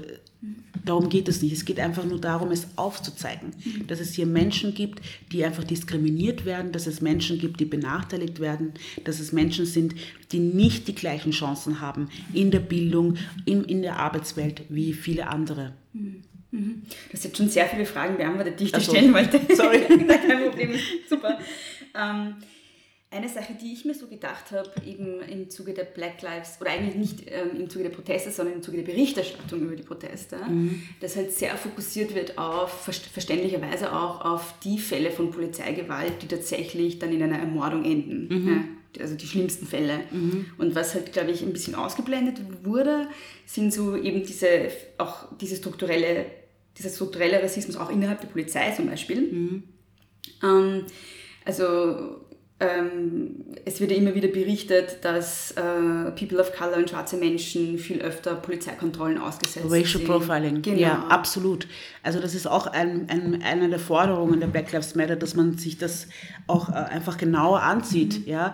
darum 0.85 1.09
geht 1.09 1.27
es 1.27 1.41
nicht. 1.41 1.53
Es 1.53 1.65
geht 1.65 1.79
einfach 1.79 2.03
nur 2.03 2.19
darum, 2.19 2.51
es 2.51 2.67
aufzuzeigen, 2.75 3.51
dass 3.87 3.99
es 3.99 4.13
hier 4.13 4.25
Menschen 4.25 4.73
gibt, 4.73 5.01
die 5.31 5.45
einfach 5.45 5.63
diskriminiert 5.63 6.45
werden, 6.45 6.71
dass 6.71 6.87
es 6.87 7.01
Menschen 7.01 7.39
gibt, 7.39 7.59
die 7.59 7.65
benachteiligt 7.65 8.39
werden, 8.39 8.73
dass 9.03 9.19
es 9.19 9.31
Menschen 9.31 9.65
sind, 9.65 9.95
die 10.31 10.39
nicht 10.39 10.87
die 10.87 10.95
gleichen 10.95 11.31
Chancen 11.31 11.81
haben 11.81 12.09
in 12.33 12.51
der 12.51 12.59
Bildung, 12.59 13.17
in, 13.45 13.63
in 13.63 13.81
der 13.81 13.97
Arbeitswelt 13.97 14.63
wie 14.69 14.93
viele 14.93 15.27
andere. 15.27 15.73
Mhm. 15.93 16.23
Du 16.51 17.13
hast 17.13 17.23
jetzt 17.23 17.37
schon 17.37 17.47
sehr 17.47 17.65
viele 17.67 17.85
Fragen 17.85 18.17
beantwortet, 18.17 18.59
die 18.59 18.65
ich 18.65 18.71
dir 18.73 18.81
stellen 18.81 19.13
wollte. 19.13 19.39
Sorry. 19.55 19.79
Kein 19.87 20.49
Problem, 20.49 20.71
super. 21.09 21.39
Ähm, 21.95 22.35
eine 23.11 23.27
Sache, 23.27 23.53
die 23.61 23.73
ich 23.73 23.83
mir 23.83 23.93
so 23.93 24.07
gedacht 24.07 24.51
habe, 24.51 24.71
eben 24.85 25.21
im 25.21 25.49
Zuge 25.49 25.73
der 25.73 25.83
Black 25.83 26.21
Lives, 26.21 26.57
oder 26.61 26.71
eigentlich 26.71 26.95
nicht 26.95 27.23
ähm, 27.27 27.59
im 27.59 27.69
Zuge 27.69 27.83
der 27.83 27.91
Proteste, 27.91 28.31
sondern 28.31 28.55
im 28.55 28.61
Zuge 28.63 28.77
der 28.77 28.85
Berichterstattung 28.85 29.61
über 29.61 29.75
die 29.75 29.83
Proteste, 29.83 30.37
mhm. 30.37 30.81
dass 31.01 31.17
halt 31.17 31.33
sehr 31.33 31.57
fokussiert 31.57 32.15
wird 32.15 32.37
auf, 32.37 32.71
verständlicherweise 32.83 33.93
auch 33.93 34.23
auf 34.23 34.53
die 34.63 34.79
Fälle 34.79 35.11
von 35.11 35.29
Polizeigewalt, 35.29 36.21
die 36.21 36.27
tatsächlich 36.27 36.99
dann 36.99 37.11
in 37.11 37.21
einer 37.21 37.37
Ermordung 37.37 37.83
enden. 37.83 38.27
Mhm. 38.29 38.47
Ja, 38.47 39.01
also 39.01 39.15
die 39.15 39.27
schlimmsten 39.27 39.67
Fälle. 39.67 39.99
Mhm. 40.09 40.45
Und 40.57 40.73
was 40.75 40.95
halt, 40.95 41.11
glaube 41.11 41.31
ich, 41.31 41.41
ein 41.41 41.51
bisschen 41.51 41.75
ausgeblendet 41.75 42.39
wurde, 42.63 43.09
sind 43.45 43.73
so 43.73 43.97
eben 43.97 44.23
diese, 44.23 44.69
auch 44.97 45.27
diese 45.37 45.57
strukturelle, 45.57 46.27
dieser 46.77 46.89
strukturelle 46.89 47.43
Rassismus 47.43 47.75
auch 47.75 47.89
innerhalb 47.89 48.21
der 48.21 48.29
Polizei 48.29 48.71
zum 48.71 48.87
Beispiel. 48.87 49.21
Mhm. 49.21 49.63
Ähm, 50.43 50.85
also 51.43 52.20
es 53.65 53.79
wird 53.79 53.91
ja 53.91 53.97
immer 53.97 54.13
wieder 54.13 54.27
berichtet, 54.27 55.03
dass 55.03 55.51
äh, 55.51 56.11
People 56.11 56.39
of 56.39 56.53
Color 56.53 56.77
und 56.77 56.89
schwarze 56.89 57.17
Menschen 57.17 57.79
viel 57.79 58.01
öfter 58.01 58.35
Polizeikontrollen 58.35 59.17
ausgesetzt 59.17 59.65
Racial 59.65 59.85
sind. 59.85 60.09
Racial 60.09 60.19
Profiling, 60.19 60.61
genau. 60.61 60.77
ja, 60.77 61.05
absolut. 61.09 61.67
Also 62.03 62.19
das 62.19 62.35
ist 62.35 62.45
auch 62.45 62.67
ein, 62.67 63.07
ein, 63.09 63.41
eine 63.43 63.69
der 63.69 63.79
Forderungen 63.79 64.39
der 64.39 64.47
Black 64.47 64.71
Lives 64.71 64.93
Matter, 64.93 65.15
dass 65.15 65.35
man 65.35 65.57
sich 65.57 65.77
das 65.79 66.07
auch 66.45 66.69
äh, 66.69 66.73
einfach 66.73 67.17
genauer 67.17 67.61
ansieht. 67.63 68.25
Mhm. 68.25 68.31
Ja? 68.31 68.53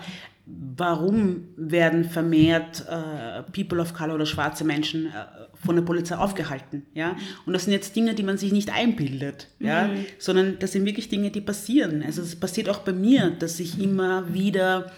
Warum 0.50 1.50
werden 1.58 2.06
vermehrt 2.06 2.86
äh, 2.88 3.44
People 3.52 3.82
of 3.82 3.94
Color 3.94 4.16
oder 4.16 4.26
schwarze 4.26 4.64
Menschen 4.64 5.08
äh, 5.08 5.48
von 5.64 5.76
der 5.76 5.84
Polizei 5.84 6.16
aufgehalten. 6.16 6.86
Ja? 6.94 7.16
Und 7.46 7.54
das 7.54 7.66
sind 7.66 7.74
jetzt 7.74 7.96
Dinge, 7.96 8.14
die 8.16 8.24
man 8.24 8.38
sich 8.38 8.52
nicht 8.52 8.72
einbildet, 8.72 9.48
ja? 9.60 9.88
Mhm. 9.88 10.06
sondern 10.20 10.60
das 10.60 10.72
sind 10.72 10.86
wirklich 10.86 11.10
Dinge, 11.10 11.32
die 11.32 11.42
passieren. 11.42 12.04
Also 12.04 12.22
es 12.22 12.40
passiert 12.40 12.70
auch 12.70 12.80
bei 12.80 12.94
mir, 12.94 13.32
dass 13.32 13.60
ich 13.60 13.82
immer 13.82 14.34
wieder 14.34 14.92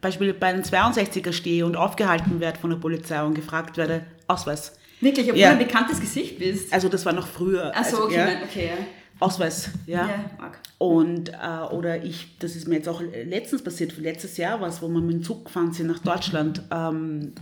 Beispiel 0.00 0.32
bei 0.32 0.48
einem 0.48 0.62
62er 0.62 1.32
stehe 1.32 1.66
und 1.66 1.76
aufgehalten 1.76 2.40
werde 2.40 2.58
von 2.58 2.70
der 2.70 2.76
Polizei 2.76 3.22
und 3.22 3.34
gefragt 3.34 3.76
werde, 3.76 4.04
Ausweis. 4.28 4.78
Wirklich, 5.00 5.26
obwohl 5.26 5.40
ja. 5.40 5.48
du 5.52 5.58
ein 5.58 5.66
bekanntes 5.66 6.00
Gesicht 6.00 6.38
bist? 6.38 6.72
Also 6.72 6.88
das 6.88 7.04
war 7.04 7.12
noch 7.12 7.26
früher. 7.26 7.76
Achso, 7.76 7.96
also, 7.96 8.04
okay, 8.04 8.16
ja. 8.16 8.28
okay, 8.44 8.66
ja. 8.66 8.86
Ausweis, 9.20 9.70
ja. 9.86 10.06
ja 10.06 10.52
und 10.78 11.30
äh, 11.30 11.74
oder 11.74 12.04
ich, 12.04 12.38
das 12.38 12.54
ist 12.54 12.68
mir 12.68 12.76
jetzt 12.76 12.88
auch 12.88 13.00
letztens 13.00 13.62
passiert, 13.62 13.96
letztes 13.98 14.36
Jahr 14.36 14.60
war 14.60 14.68
es, 14.68 14.80
wo 14.80 14.88
wir 14.88 15.00
mit 15.00 15.14
dem 15.16 15.22
Zug 15.22 15.46
gefahren 15.46 15.72
sind 15.72 15.88
nach 15.88 15.98
Deutschland, 15.98 16.62
ähm, 16.70 17.32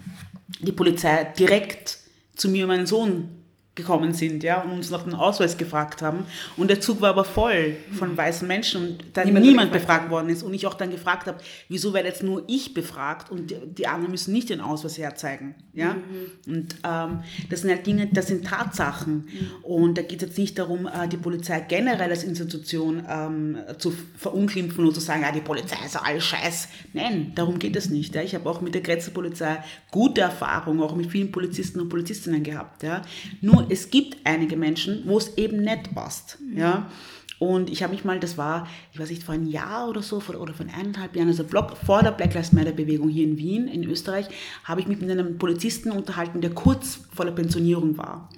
die 0.60 0.72
Polizei 0.72 1.32
direkt 1.38 1.98
zu 2.34 2.48
mir 2.48 2.64
und 2.64 2.68
meinen 2.68 2.86
Sohn 2.86 3.28
gekommen 3.76 4.14
sind, 4.14 4.42
ja, 4.42 4.62
und 4.62 4.72
uns 4.72 4.90
nach 4.90 5.04
dem 5.04 5.14
Ausweis 5.14 5.56
gefragt 5.56 6.02
haben. 6.02 6.24
Und 6.56 6.68
der 6.68 6.80
Zug 6.80 7.00
war 7.02 7.10
aber 7.10 7.24
voll 7.24 7.76
von 7.92 8.16
weißen 8.16 8.48
Menschen 8.48 8.82
und 8.82 9.04
da 9.12 9.24
niemand, 9.24 9.46
niemand 9.46 9.72
befragt 9.72 10.10
worden 10.10 10.30
ist. 10.30 10.42
Und 10.42 10.54
ich 10.54 10.66
auch 10.66 10.74
dann 10.74 10.90
gefragt 10.90 11.26
habe, 11.26 11.38
wieso 11.68 11.92
werde 11.92 12.08
jetzt 12.08 12.22
nur 12.22 12.42
ich 12.46 12.74
befragt 12.74 13.30
und 13.30 13.54
die, 13.78 13.86
anderen 13.86 14.10
müssen 14.10 14.32
nicht 14.32 14.48
den 14.48 14.60
Ausweis 14.60 14.98
herzeigen, 14.98 15.54
ja. 15.74 15.94
Mhm. 15.94 16.52
Und 16.52 16.76
ähm, 16.84 17.20
das 17.50 17.60
sind 17.60 17.70
halt 17.70 17.86
Dinge, 17.86 18.08
das 18.10 18.28
sind 18.28 18.46
Tatsachen. 18.46 19.14
Mhm. 19.14 19.50
Und 19.62 19.98
da 19.98 20.02
geht 20.02 20.22
es 20.22 20.28
jetzt 20.28 20.38
nicht 20.38 20.58
darum, 20.58 20.86
äh, 20.86 21.06
die 21.06 21.18
Polizei 21.18 21.60
generell 21.60 22.10
als 22.10 22.24
Institution 22.24 23.04
ähm, 23.08 23.58
zu 23.78 23.92
verunglimpfen 24.16 24.86
und 24.86 24.94
zu 24.94 25.00
sagen, 25.00 25.22
ja, 25.22 25.32
die 25.32 25.40
Polizei 25.40 25.76
ist 25.84 25.96
alles 25.96 26.24
Scheiß. 26.24 26.68
Nein, 26.94 27.32
darum 27.34 27.58
geht 27.58 27.76
es 27.76 27.90
nicht. 27.90 28.14
Ja. 28.14 28.22
Ich 28.22 28.34
habe 28.34 28.48
auch 28.48 28.62
mit 28.62 28.74
der 28.74 28.80
Grätzer 28.80 29.10
Polizei 29.10 29.58
gute 29.90 30.22
Erfahrungen, 30.22 30.80
auch 30.80 30.96
mit 30.96 31.10
vielen 31.10 31.30
Polizisten 31.30 31.80
und 31.80 31.90
Polizistinnen 31.90 32.42
gehabt. 32.42 32.82
Ja. 32.82 33.02
Nur 33.42 33.65
es 33.68 33.90
gibt 33.90 34.16
einige 34.24 34.56
Menschen, 34.56 35.02
wo 35.06 35.18
es 35.18 35.36
eben 35.36 35.58
nicht 35.62 35.94
passt. 35.94 36.38
Mhm. 36.40 36.58
Ja? 36.58 36.90
Und 37.38 37.68
ich 37.68 37.82
habe 37.82 37.92
mich 37.92 38.04
mal, 38.04 38.18
das 38.18 38.38
war, 38.38 38.66
ich 38.92 38.98
weiß 38.98 39.10
nicht, 39.10 39.22
vor 39.22 39.34
einem 39.34 39.46
Jahr 39.46 39.88
oder 39.88 40.02
so, 40.02 40.16
oder 40.16 40.54
vor 40.54 40.66
eineinhalb 40.66 41.14
Jahren, 41.14 41.28
also 41.28 41.44
vor 41.44 42.02
der 42.02 42.12
Black 42.12 42.32
Lives 42.32 42.52
Matter 42.52 42.72
Bewegung 42.72 43.10
hier 43.10 43.24
in 43.24 43.36
Wien, 43.36 43.68
in 43.68 43.84
Österreich, 43.84 44.26
habe 44.64 44.80
ich 44.80 44.86
mich 44.86 45.00
mit 45.00 45.10
einem 45.10 45.36
Polizisten 45.36 45.90
unterhalten, 45.90 46.40
der 46.40 46.50
kurz 46.50 47.00
vor 47.14 47.26
der 47.26 47.32
Pensionierung 47.32 47.98
war. 47.98 48.30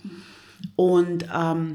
Und 0.74 1.26
ähm, 1.32 1.74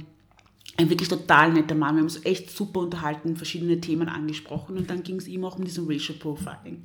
ein 0.76 0.90
wirklich 0.90 1.08
total 1.08 1.54
netter 1.54 1.76
Mann. 1.76 1.96
Wir 1.96 2.00
haben 2.00 2.08
uns 2.08 2.26
echt 2.26 2.50
super 2.50 2.82
unterhalten, 2.82 3.38
verschiedene 3.38 3.80
Themen 3.80 4.10
angesprochen 4.10 4.78
und 4.78 4.90
dann 4.90 5.04
ging 5.04 5.18
es 5.18 5.28
ihm 5.28 5.46
auch 5.46 5.58
um 5.58 5.64
diesen 5.64 5.88
Racial 5.88 6.18
Profiling. 6.18 6.84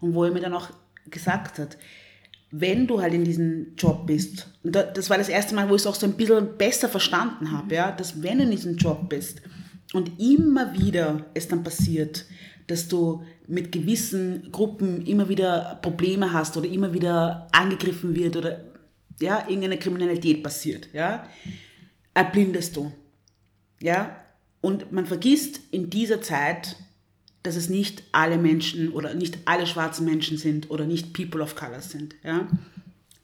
Und 0.00 0.14
wo 0.14 0.24
er 0.24 0.32
mir 0.32 0.40
dann 0.40 0.54
auch 0.54 0.70
gesagt 1.10 1.58
hat, 1.58 1.76
wenn 2.60 2.86
du 2.86 3.00
halt 3.00 3.14
in 3.14 3.24
diesem 3.24 3.74
Job 3.76 4.06
bist, 4.06 4.48
und 4.62 4.74
das 4.74 5.10
war 5.10 5.18
das 5.18 5.28
erste 5.28 5.54
Mal, 5.54 5.68
wo 5.68 5.74
ich 5.74 5.82
es 5.82 5.86
auch 5.86 5.94
so 5.94 6.06
ein 6.06 6.14
bisschen 6.14 6.56
besser 6.56 6.88
verstanden 6.88 7.52
habe, 7.52 7.74
ja, 7.74 7.92
dass 7.92 8.22
wenn 8.22 8.38
du 8.38 8.44
in 8.44 8.50
diesem 8.50 8.76
Job 8.76 9.08
bist 9.08 9.42
und 9.92 10.18
immer 10.18 10.72
wieder 10.72 11.26
es 11.34 11.48
dann 11.48 11.62
passiert, 11.62 12.24
dass 12.66 12.88
du 12.88 13.22
mit 13.46 13.70
gewissen 13.72 14.50
Gruppen 14.50 15.06
immer 15.06 15.28
wieder 15.28 15.78
Probleme 15.82 16.32
hast 16.32 16.56
oder 16.56 16.68
immer 16.68 16.92
wieder 16.92 17.46
angegriffen 17.52 18.14
wird 18.14 18.36
oder 18.36 18.64
ja, 19.20 19.40
irgendeine 19.46 19.78
Kriminalität 19.78 20.42
passiert, 20.42 20.88
ja, 20.92 21.28
erblindest 22.14 22.76
du. 22.76 22.92
Ja, 23.80 24.16
und 24.60 24.90
man 24.90 25.06
vergisst 25.06 25.60
in 25.70 25.90
dieser 25.90 26.22
Zeit, 26.22 26.76
dass 27.46 27.56
es 27.56 27.68
nicht 27.68 28.02
alle 28.12 28.38
Menschen 28.38 28.92
oder 28.92 29.14
nicht 29.14 29.38
alle 29.44 29.66
schwarzen 29.66 30.04
Menschen 30.04 30.36
sind 30.36 30.70
oder 30.70 30.86
nicht 30.86 31.12
People 31.12 31.42
of 31.42 31.54
Color 31.56 31.80
sind. 31.80 32.14
Ja? 32.22 32.48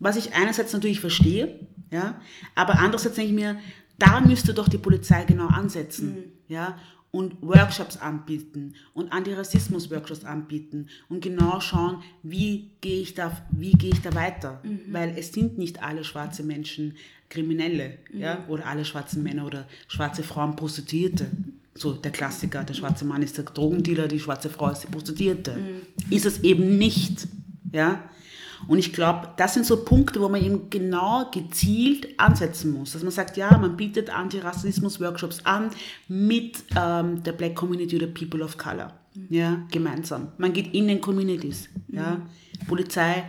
was 0.02 0.16
ich 0.16 0.34
einerseits 0.34 0.72
natürlich 0.72 1.00
verstehe, 1.00 1.60
ja, 1.92 2.20
aber 2.56 2.80
andererseits 2.80 3.14
denke 3.14 3.30
ich 3.30 3.36
mir, 3.36 3.58
da 3.98 4.20
müsste 4.20 4.52
doch 4.52 4.68
die 4.68 4.78
Polizei 4.78 5.24
genau 5.24 5.46
ansetzen, 5.46 6.32
ja, 6.48 6.76
und 7.12 7.36
Workshops 7.40 7.98
anbieten 7.98 8.74
und 8.94 9.12
Antirassismus-Workshops 9.12 10.24
anbieten 10.24 10.88
und 11.08 11.22
genau 11.22 11.60
schauen, 11.60 12.02
wie 12.22 12.72
gehe 12.80 13.00
ich 13.02 13.14
da, 13.14 13.46
wie 13.52 13.72
gehe 13.72 13.90
ich 13.90 14.00
da 14.00 14.12
weiter, 14.14 14.60
weil 14.90 15.14
es 15.16 15.32
sind 15.32 15.56
nicht 15.56 15.82
alle 15.82 16.02
schwarze 16.02 16.42
Menschen 16.42 16.96
Kriminelle, 17.28 17.98
ja, 18.12 18.44
oder 18.48 18.66
alle 18.66 18.84
schwarzen 18.84 19.22
Männer 19.22 19.46
oder 19.46 19.68
schwarze 19.86 20.24
Frauen 20.24 20.56
Prostituierte. 20.56 21.30
So 21.74 21.92
der 21.92 22.10
Klassiker, 22.10 22.64
der 22.64 22.74
schwarze 22.74 23.04
Mann 23.04 23.22
ist 23.22 23.38
der 23.38 23.44
Drogendealer, 23.44 24.08
die 24.08 24.20
schwarze 24.20 24.50
Frau 24.50 24.70
ist 24.70 24.82
die 24.82 24.88
Prostituierte. 24.88 25.56
Ist 26.10 26.26
es 26.26 26.42
eben 26.42 26.76
nicht, 26.78 27.26
ja. 27.72 28.02
Und 28.68 28.78
ich 28.78 28.92
glaube, 28.92 29.30
das 29.36 29.54
sind 29.54 29.66
so 29.66 29.84
Punkte, 29.84 30.20
wo 30.20 30.28
man 30.28 30.42
eben 30.42 30.70
genau 30.70 31.30
gezielt 31.32 32.08
ansetzen 32.18 32.72
muss. 32.72 32.92
Dass 32.92 33.02
man 33.02 33.10
sagt, 33.10 33.36
ja, 33.36 33.56
man 33.58 33.76
bietet 33.76 34.10
Antirassismus-Workshops 34.10 35.44
an 35.44 35.70
mit 36.08 36.62
ähm, 36.76 37.22
der 37.24 37.32
Black 37.32 37.56
Community 37.56 37.96
oder 37.96 38.06
People 38.06 38.44
of 38.44 38.56
Color. 38.56 38.92
Ja, 39.28 39.66
gemeinsam. 39.70 40.28
Man 40.38 40.52
geht 40.52 40.72
in 40.74 40.88
den 40.88 41.00
Communities. 41.00 41.68
Ja, 41.88 42.22
Polizei 42.68 43.24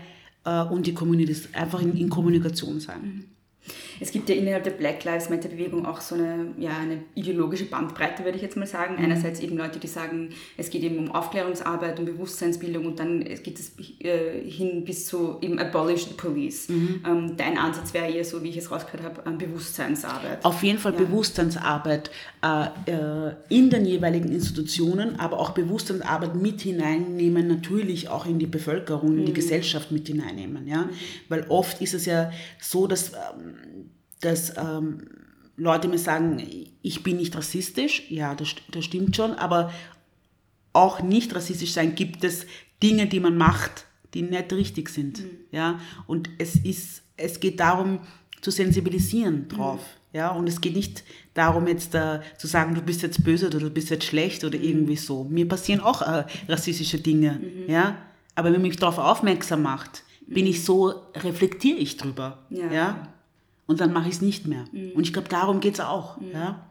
äh, 0.46 0.62
und 0.64 0.86
die 0.86 0.94
Communities 0.94 1.50
einfach 1.54 1.82
in, 1.82 1.98
in 1.98 2.10
Kommunikation 2.10 2.80
sein. 2.80 3.26
Es 4.00 4.12
gibt 4.12 4.28
ja 4.30 4.36
innerhalb 4.36 4.64
der 4.64 4.72
Black 4.72 5.04
Lives 5.04 5.30
Matter 5.30 5.50
Bewegung 5.50 5.86
auch 5.86 6.02
so 6.02 6.16
eine, 6.16 6.54
ja, 6.58 6.78
eine 6.78 7.04
ideologische 7.16 7.66
Bandbreite, 7.66 8.24
würde 8.24 8.38
ich 8.38 8.42
jetzt 8.42 8.58
mal 8.58 8.68
sagen. 8.68 8.98
Einerseits 8.98 9.40
eben 9.40 9.58
Leute, 9.58 9.80
die 9.80 9.88
sagen, 9.88 10.30
es 10.58 10.70
geht 10.70 10.84
eben 10.84 10.98
um 10.98 11.12
Aufklärungsarbeit, 11.12 12.00
um 12.00 12.06
Bewusstseinsbildung 12.06 12.86
und 12.86 13.00
dann 13.00 13.24
geht 13.24 13.60
es 13.60 13.74
äh, 14.00 14.42
hin 14.50 14.84
bis 14.84 15.08
zu 15.08 15.38
eben 15.42 15.60
abolish 15.60 16.06
the 16.06 16.14
police. 16.16 16.68
Ähm, 16.70 17.38
dein 17.38 17.58
Ansatz 17.58 17.94
wäre 17.94 18.12
eher 18.12 18.26
so, 18.26 18.44
wie 18.44 18.50
ich 18.50 18.58
es 18.58 18.72
rausgehört 18.72 19.04
habe, 19.04 19.30
ähm, 19.30 19.38
Bewusstseinsarbeit. 19.38 20.44
Auf 20.44 20.64
jeden 20.64 20.80
Fall 20.80 20.94
Bewusstseinsarbeit 20.94 22.12
äh, 22.44 22.66
äh, 22.92 23.34
in 23.50 23.70
den 23.70 23.86
jeweiligen 23.86 24.32
Institutionen, 24.32 25.20
aber 25.20 25.40
auch 25.40 25.52
Bewusstseinsarbeit 25.52 26.36
mit 26.36 26.62
hineinnehmen, 26.62 27.48
natürlich 27.48 28.10
auch 28.10 28.26
in 28.26 28.40
die 28.40 28.48
Bevölkerung, 28.48 29.18
in 29.18 29.26
die 29.26 29.34
Gesellschaft 29.34 29.92
mit 29.92 30.08
hineinnehmen. 30.08 30.68
Ja? 30.68 30.90
Weil 31.30 31.46
oft 31.50 31.82
ist 31.82 31.94
es 31.94 32.06
ja 32.06 32.32
so, 32.60 32.88
dass, 32.88 33.14
ähm, 33.14 33.53
dass 34.22 34.58
ähm, 34.58 35.08
Leute 35.56 35.88
mir 35.88 36.00
sagen, 36.00 36.42
ich 36.82 37.04
bin 37.04 37.18
nicht 37.18 37.36
rassistisch. 37.36 38.10
Ja, 38.10 38.36
das, 38.36 38.56
das 38.72 38.86
stimmt 38.86 39.16
schon, 39.16 39.34
aber 39.34 39.72
auch 40.74 41.02
nicht 41.02 41.36
rassistisch 41.36 41.72
sein 41.72 41.96
gibt 41.96 42.24
es 42.24 42.46
Dinge, 42.82 43.08
die 43.08 43.20
man 43.20 43.38
macht, 43.38 43.86
die 44.14 44.24
nicht 44.24 44.52
richtig 44.52 44.90
sind. 44.90 45.24
Ja? 45.52 45.80
Und 46.08 46.30
es, 46.38 46.56
ist, 46.56 47.04
es 47.16 47.40
geht 47.40 47.60
darum, 47.60 48.00
zu 48.42 48.52
sensibilisieren 48.52 49.48
drauf. 49.48 49.82
Ja? 50.12 50.32
Und 50.32 50.48
es 50.50 50.60
geht 50.60 50.76
nicht 50.76 51.04
darum, 51.34 51.68
jetzt 51.68 51.94
äh, 51.96 52.20
zu 52.38 52.48
sagen, 52.48 52.76
du 52.76 52.82
bist 52.82 53.02
jetzt 53.04 53.24
böse 53.24 53.48
oder 53.48 53.60
du 53.60 53.70
bist 53.70 53.90
jetzt 53.90 54.06
schlecht 54.06 54.44
oder 54.44 54.60
irgendwie 54.60 54.98
so. 54.98 55.24
Mir 55.24 55.48
passieren 55.48 55.82
auch 55.82 56.02
äh, 56.02 56.26
rassistische 56.50 57.00
Dinge. 57.00 57.40
Ja? 57.68 57.98
Aber 58.36 58.48
wenn 58.48 58.62
man 58.62 58.64
mich 58.70 58.78
darauf 58.78 58.98
aufmerksam 58.98 59.62
macht, 59.62 60.04
bin 60.26 60.48
ich 60.48 60.64
so, 60.64 60.94
reflektiere 61.16 61.78
ich 61.78 61.98
drüber. 61.98 62.46
Ja. 62.50 62.72
Ja? 62.72 63.13
Und 63.74 63.82
dann 63.82 63.92
mache 63.92 64.08
ich 64.08 64.16
es 64.16 64.22
nicht 64.22 64.46
mehr. 64.46 64.66
Und 64.96 65.02
ich 65.04 65.14
glaube, 65.14 65.30
darum 65.30 65.60
geht 65.60 65.74
es 65.74 65.80
auch. 65.80 66.18
Ja? 66.32 66.70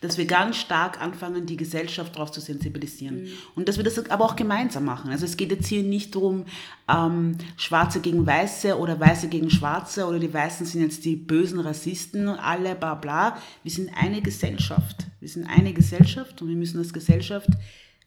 dass 0.00 0.18
wir 0.18 0.26
ganz 0.26 0.56
stark 0.56 1.00
anfangen, 1.00 1.46
die 1.46 1.56
Gesellschaft 1.56 2.14
darauf 2.16 2.30
zu 2.30 2.38
sensibilisieren. 2.38 3.26
Und 3.54 3.68
dass 3.68 3.78
wir 3.78 3.84
das 3.84 4.10
aber 4.10 4.26
auch 4.26 4.36
gemeinsam 4.36 4.84
machen. 4.84 5.10
Also 5.10 5.24
es 5.24 5.38
geht 5.38 5.50
jetzt 5.50 5.66
hier 5.66 5.82
nicht 5.82 6.14
darum, 6.14 6.44
ähm, 6.88 7.38
Schwarze 7.56 8.00
gegen 8.00 8.26
Weiße 8.26 8.76
oder 8.78 9.00
Weiße 9.00 9.28
gegen 9.28 9.48
Schwarze 9.48 10.06
oder 10.06 10.18
die 10.18 10.34
Weißen 10.34 10.66
sind 10.66 10.82
jetzt 10.82 11.06
die 11.06 11.16
bösen 11.16 11.58
Rassisten, 11.58 12.28
alle 12.28 12.74
bla 12.74 12.96
bla. 12.96 13.38
Wir 13.62 13.70
sind 13.72 13.92
eine 13.96 14.20
Gesellschaft. 14.20 15.06
Wir 15.20 15.28
sind 15.30 15.46
eine 15.46 15.72
Gesellschaft 15.72 16.42
und 16.42 16.48
wir 16.48 16.56
müssen 16.56 16.76
als 16.78 16.92
Gesellschaft 16.92 17.48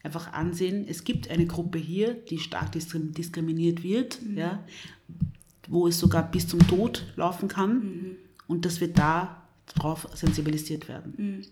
einfach 0.03 0.34
ansehen, 0.34 0.86
es 0.88 1.03
gibt 1.03 1.31
eine 1.31 1.48
Gruppe 1.48 1.79
hier, 1.79 2.13
die 2.13 2.38
stark 2.38 2.74
diskrim- 2.75 3.12
diskriminiert 3.13 3.81
wird, 3.81 4.19
ja, 4.36 4.63
wo 5.67 5.88
es 5.88 6.00
sogar 6.00 6.24
bis 6.31 6.47
zum 6.47 6.65
Tod 6.67 7.05
laufen 7.15 7.47
kann 7.47 8.15
und 8.47 8.65
dass 8.65 8.79
wir 8.81 8.88
da 8.93 9.43
drauf 9.75 10.07
sensibilisiert 10.13 10.88
werden. 10.88 11.45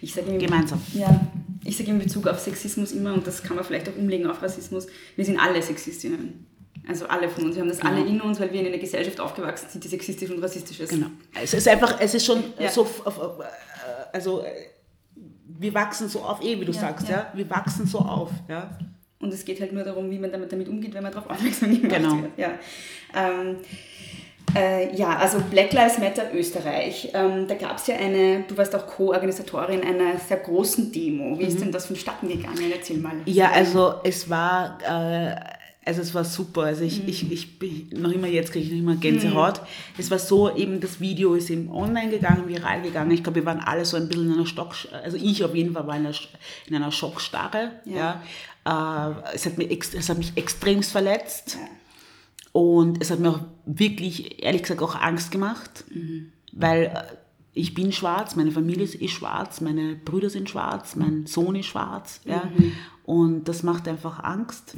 Ich 0.00 0.14
sage 0.14 0.36
Gemeinsam. 0.38 0.80
Ja, 0.94 1.20
ich 1.64 1.76
sage 1.76 1.90
in 1.90 1.98
Bezug 1.98 2.26
auf 2.26 2.38
Sexismus 2.38 2.92
immer, 2.92 3.12
und 3.14 3.26
das 3.26 3.42
kann 3.42 3.56
man 3.56 3.64
vielleicht 3.64 3.88
auch 3.88 3.96
umlegen 3.96 4.26
auf 4.28 4.42
Rassismus, 4.42 4.86
wir 5.16 5.24
sind 5.24 5.38
alle 5.38 5.62
Sexistinnen. 5.62 6.46
Also 6.88 7.06
alle 7.08 7.28
von 7.28 7.44
uns. 7.46 7.56
Wir 7.56 7.62
haben 7.62 7.68
das 7.68 7.80
alle 7.80 8.04
in 8.06 8.20
uns, 8.20 8.38
weil 8.38 8.52
wir 8.52 8.60
in 8.60 8.68
einer 8.68 8.78
Gesellschaft 8.78 9.18
aufgewachsen 9.18 9.66
sind, 9.70 9.82
die 9.82 9.88
sexistisch 9.88 10.30
und 10.30 10.40
rassistisch 10.40 10.78
ist. 10.78 10.90
Genau. 10.90 11.08
Es 11.34 11.52
ist 11.52 11.66
einfach, 11.66 11.98
es 12.00 12.14
ist 12.14 12.24
schon 12.24 12.44
Ja. 12.60 12.70
so, 12.70 12.84
äh, 12.84 13.10
also 14.12 14.42
äh, 14.42 14.50
wir 15.58 15.74
wachsen 15.74 16.08
so 16.08 16.20
auf, 16.22 16.40
eh 16.42 16.60
wie 16.60 16.64
du 16.64 16.70
Ja, 16.72 16.80
sagst, 16.80 17.08
ja. 17.08 17.16
ja. 17.16 17.32
Wir 17.34 17.50
wachsen 17.50 17.86
so 17.86 17.98
auf, 17.98 18.30
ja. 18.48 18.78
Und 19.20 19.32
es 19.32 19.44
geht 19.44 19.60
halt 19.60 19.72
nur 19.72 19.82
darum, 19.84 20.10
wie 20.10 20.18
man 20.18 20.30
damit, 20.30 20.52
damit 20.52 20.68
umgeht, 20.68 20.92
wenn 20.94 21.02
man 21.02 21.12
darauf 21.12 21.30
aufmerksam 21.30 21.70
gemacht 21.80 21.96
Genau. 21.96 22.22
wird. 22.22 22.32
Ja. 22.36 22.50
Ähm, 23.14 23.56
äh, 24.54 24.94
ja, 24.94 25.16
also 25.16 25.38
Black 25.50 25.72
Lives 25.72 25.98
Matter 25.98 26.32
Österreich. 26.34 27.10
Ähm, 27.14 27.46
da 27.48 27.54
gab 27.54 27.76
es 27.78 27.86
ja 27.88 27.96
eine, 27.96 28.44
du 28.46 28.56
warst 28.56 28.74
auch 28.74 28.86
Co-Organisatorin 28.86 29.82
einer 29.82 30.18
sehr 30.18 30.36
großen 30.38 30.92
Demo. 30.92 31.38
Wie 31.38 31.44
ist 31.44 31.60
denn 31.60 31.72
das 31.72 31.86
vonstatten 31.86 32.28
gegangen? 32.28 32.70
Erzähl 32.72 32.98
mal. 32.98 33.14
Mhm. 33.14 33.22
Ja, 33.26 33.50
also 33.52 33.94
es 34.04 34.28
war, 34.30 34.78
äh, 34.86 35.34
also 35.86 36.00
es 36.00 36.14
war 36.14 36.24
super. 36.24 36.62
Also 36.62 36.82
ich, 36.82 37.06
ich, 37.06 37.30
ich 37.30 37.58
bin 37.58 37.88
noch 37.92 38.10
immer 38.10 38.26
jetzt 38.26 38.52
kriege 38.52 38.66
ich 38.66 38.72
noch 38.72 38.78
immer 38.78 38.96
Gänsehaut. 38.96 39.60
Es 39.96 40.10
war 40.10 40.18
so, 40.18 40.54
eben 40.54 40.80
das 40.80 41.00
Video 41.00 41.34
ist 41.34 41.48
eben 41.48 41.70
online 41.70 42.10
gegangen, 42.10 42.48
viral 42.48 42.82
gegangen. 42.82 43.12
Ich 43.12 43.22
glaube, 43.22 43.36
wir 43.36 43.46
waren 43.46 43.60
alle 43.60 43.84
so 43.84 43.96
ein 43.96 44.08
bisschen 44.08 44.26
in 44.26 44.32
einer 44.32 44.46
Stock, 44.46 44.74
also 44.92 45.16
ich 45.16 45.44
auf 45.44 45.54
jeden 45.54 45.72
Fall 45.72 45.86
war 45.86 45.96
in 45.96 46.06
einer, 46.06 46.16
in 46.66 46.74
einer 46.74 46.90
Schockstarre. 46.90 47.70
Ja. 47.84 48.20
Äh, 48.64 49.34
es, 49.34 49.46
hat 49.46 49.58
ex, 49.58 49.94
es 49.94 50.08
hat 50.08 50.18
mich 50.18 50.32
extremst 50.36 50.90
verletzt. 50.90 51.56
Und 52.50 53.00
es 53.00 53.10
hat 53.10 53.20
mir 53.20 53.30
auch 53.30 53.40
wirklich, 53.66 54.42
ehrlich 54.42 54.62
gesagt, 54.62 54.82
auch 54.82 54.96
Angst 54.96 55.30
gemacht, 55.30 55.84
weil 56.52 56.84
äh, 56.84 57.16
ich 57.52 57.74
bin 57.74 57.92
schwarz, 57.92 58.34
meine 58.34 58.50
Familie 58.50 58.84
ist 58.84 59.10
schwarz, 59.10 59.60
meine 59.60 59.94
Brüder 59.94 60.30
sind 60.30 60.50
schwarz, 60.50 60.96
mein 60.96 61.26
Sohn 61.26 61.54
ist 61.54 61.66
schwarz. 61.66 62.20
Ja? 62.24 62.50
Und 63.04 63.44
das 63.44 63.62
macht 63.62 63.86
einfach 63.86 64.24
Angst. 64.24 64.74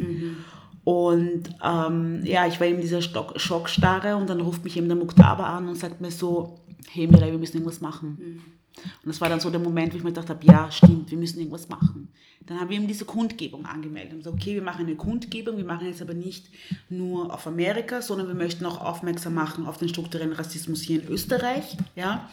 Und 0.88 1.50
ähm, 1.62 2.24
ja, 2.24 2.46
ich 2.46 2.58
war 2.60 2.66
in 2.66 2.80
dieser 2.80 3.02
Stock 3.02 3.38
Schockstarre 3.38 4.16
und 4.16 4.30
dann 4.30 4.40
ruft 4.40 4.64
mich 4.64 4.74
eben 4.78 4.88
der 4.88 4.96
Muktaba 4.96 5.54
an 5.54 5.68
und 5.68 5.74
sagt 5.74 6.00
mir 6.00 6.10
so, 6.10 6.60
hey 6.90 7.06
Mireille, 7.06 7.32
wir 7.32 7.38
müssen 7.38 7.58
irgendwas 7.58 7.82
machen. 7.82 8.42
Und 8.74 9.06
das 9.06 9.20
war 9.20 9.28
dann 9.28 9.38
so 9.38 9.50
der 9.50 9.60
Moment, 9.60 9.92
wo 9.92 9.98
ich 9.98 10.02
mir 10.02 10.12
gedacht 10.12 10.30
habe, 10.30 10.46
ja, 10.46 10.70
stimmt, 10.70 11.10
wir 11.10 11.18
müssen 11.18 11.40
irgendwas 11.40 11.68
machen. 11.68 12.08
Dann 12.46 12.58
haben 12.58 12.70
wir 12.70 12.78
eben 12.78 12.86
diese 12.86 13.04
Kundgebung 13.04 13.66
angemeldet 13.66 14.14
und 14.14 14.18
gesagt, 14.20 14.36
okay, 14.40 14.54
wir 14.54 14.62
machen 14.62 14.86
eine 14.86 14.96
Kundgebung, 14.96 15.58
wir 15.58 15.64
machen 15.66 15.88
jetzt 15.88 16.00
aber 16.00 16.14
nicht 16.14 16.46
nur 16.88 17.34
auf 17.34 17.46
Amerika, 17.46 18.00
sondern 18.00 18.26
wir 18.26 18.34
möchten 18.34 18.64
auch 18.64 18.80
aufmerksam 18.80 19.34
machen 19.34 19.66
auf 19.66 19.76
den 19.76 19.90
strukturellen 19.90 20.32
Rassismus 20.32 20.80
hier 20.80 21.02
in 21.02 21.08
Österreich, 21.08 21.76
ja, 21.96 22.30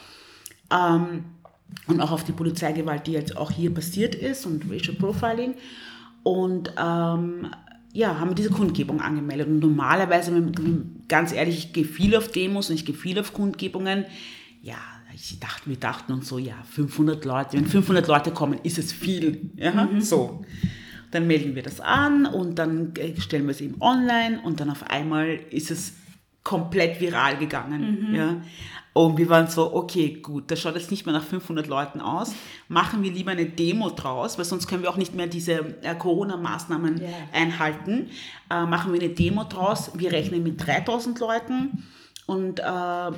ähm, 0.72 1.26
und 1.88 2.00
auch 2.00 2.12
auf 2.12 2.24
die 2.24 2.32
Polizeigewalt, 2.32 3.06
die 3.06 3.12
jetzt 3.12 3.36
auch 3.36 3.52
hier 3.52 3.74
passiert 3.74 4.16
ist 4.16 4.46
und 4.46 4.72
Racial 4.72 4.96
Profiling. 4.96 5.56
Und 6.24 6.72
ähm, 6.78 7.50
ja, 7.96 8.20
haben 8.20 8.32
wir 8.32 8.36
diese 8.36 8.50
Kundgebung 8.50 9.00
angemeldet. 9.00 9.48
Und 9.48 9.60
normalerweise, 9.60 10.52
ganz 11.08 11.32
ehrlich, 11.32 11.58
ich 11.58 11.74
gehe 11.74 11.86
viel 11.86 12.16
auf 12.18 12.30
Demos 12.30 12.70
und 12.70 12.76
ich 12.76 12.86
gehe 12.86 12.94
viel 12.94 13.18
auf 13.18 13.34
Kundgebungen. 13.34 14.06
Ja, 14.62 14.76
ich 15.14 15.40
dachte, 15.40 15.70
wir 15.70 15.78
dachten 15.78 16.12
uns 16.12 16.28
so, 16.28 16.38
ja, 16.38 16.56
500 16.72 17.24
Leute, 17.24 17.54
wenn 17.54 17.66
500 17.66 18.06
Leute 18.08 18.32
kommen, 18.32 18.60
ist 18.64 18.78
es 18.78 18.92
viel. 18.92 19.50
Ja, 19.56 19.88
so. 20.00 20.44
Dann 21.12 21.26
melden 21.26 21.56
wir 21.56 21.64
das 21.64 21.80
an 21.80 22.26
und 22.26 22.60
dann 22.60 22.94
äh, 22.98 23.20
stellen 23.22 23.46
wir 23.46 23.52
es 23.52 23.62
eben 23.62 23.82
online 23.82 24.42
und 24.44 24.60
dann 24.60 24.70
auf 24.70 24.84
einmal 24.90 25.40
ist 25.50 25.72
es 25.72 25.94
komplett 26.46 27.02
viral 27.02 27.36
gegangen. 27.38 28.14
Ja. 28.16 28.38
Und 28.94 29.18
wir 29.18 29.28
waren 29.28 29.48
so, 29.48 29.74
okay, 29.76 30.20
gut, 30.22 30.50
das 30.50 30.62
schaut 30.62 30.76
jetzt 30.76 30.90
nicht 30.90 31.06
mehr 31.06 31.12
nach 31.12 31.24
500 31.24 31.68
Leuten 31.68 32.00
aus. 32.00 32.34
Machen 32.70 33.04
wir 33.04 33.12
lieber 33.12 33.32
eine 33.32 33.46
Demo 33.46 33.90
draus, 33.90 34.38
weil 34.38 34.46
sonst 34.46 34.68
können 34.68 34.84
wir 34.84 34.90
auch 34.90 34.96
nicht 34.96 35.14
mehr 35.14 35.28
diese 35.28 35.54
äh, 35.82 35.96
Corona-Maßnahmen 36.00 37.02
Ja. 37.02 37.08
einhalten. 37.34 38.08
Äh, 38.50 38.66
machen 38.66 38.94
wir 38.94 39.02
eine 39.02 39.10
Demo 39.10 39.44
draus. 39.44 39.92
Wir 39.96 40.14
rechnen 40.14 40.44
mit 40.44 40.66
3000 40.66 41.20
Leuten 41.20 41.84
und 42.26 42.60
äh, 42.62 42.64
machen 42.64 43.18